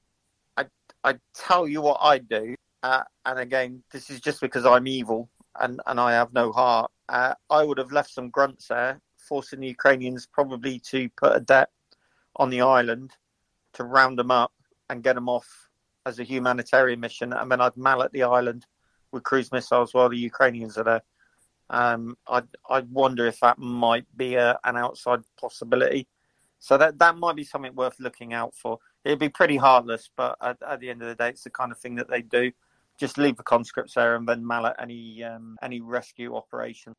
I 1.04 1.14
tell 1.34 1.68
you 1.68 1.80
what 1.80 1.98
I'd 2.02 2.28
do, 2.28 2.54
uh, 2.82 3.02
and 3.24 3.38
again, 3.38 3.82
this 3.92 4.10
is 4.10 4.20
just 4.20 4.40
because 4.40 4.66
I'm 4.66 4.86
evil 4.86 5.28
and, 5.60 5.80
and 5.86 6.00
I 6.00 6.12
have 6.12 6.32
no 6.32 6.52
heart. 6.52 6.90
Uh, 7.08 7.34
I 7.50 7.64
would 7.64 7.78
have 7.78 7.92
left 7.92 8.10
some 8.10 8.30
grunts 8.30 8.68
there, 8.68 9.00
forcing 9.16 9.60
the 9.60 9.68
Ukrainians 9.68 10.26
probably 10.26 10.78
to 10.90 11.08
put 11.16 11.36
a 11.36 11.40
det 11.40 11.68
on 12.36 12.50
the 12.50 12.60
island 12.60 13.12
to 13.74 13.84
round 13.84 14.18
them 14.18 14.30
up 14.30 14.52
and 14.90 15.02
get 15.02 15.14
them 15.14 15.28
off 15.28 15.68
as 16.06 16.18
a 16.18 16.24
humanitarian 16.24 17.00
mission, 17.00 17.32
and 17.32 17.50
then 17.50 17.60
I'd 17.60 17.76
mallet 17.76 18.12
the 18.12 18.22
island 18.22 18.66
with 19.12 19.22
cruise 19.22 19.52
missiles 19.52 19.94
while 19.94 20.08
the 20.08 20.16
Ukrainians 20.16 20.78
are 20.78 20.84
there. 20.84 21.02
Um, 21.70 22.16
I 22.26 22.42
I 22.68 22.80
wonder 22.80 23.26
if 23.26 23.40
that 23.40 23.58
might 23.58 24.06
be 24.16 24.36
a, 24.36 24.58
an 24.64 24.76
outside 24.76 25.20
possibility. 25.38 26.08
So 26.58 26.78
that 26.78 26.98
that 26.98 27.16
might 27.18 27.36
be 27.36 27.44
something 27.44 27.74
worth 27.74 28.00
looking 28.00 28.32
out 28.32 28.54
for. 28.54 28.78
It'd 29.04 29.18
be 29.18 29.28
pretty 29.28 29.56
heartless, 29.56 30.10
but 30.16 30.36
at, 30.40 30.58
at 30.66 30.80
the 30.80 30.90
end 30.90 31.02
of 31.02 31.08
the 31.08 31.14
day, 31.14 31.30
it's 31.30 31.44
the 31.44 31.50
kind 31.50 31.72
of 31.72 31.78
thing 31.78 31.94
that 31.96 32.08
they 32.10 32.22
do 32.22 32.52
just 32.98 33.16
leave 33.16 33.36
the 33.36 33.42
conscripts 33.42 33.94
there 33.94 34.16
and 34.16 34.28
then 34.28 34.46
mallet 34.46 34.74
any 34.78 35.22
um, 35.22 35.56
any 35.62 35.80
rescue 35.80 36.34
operation. 36.34 36.96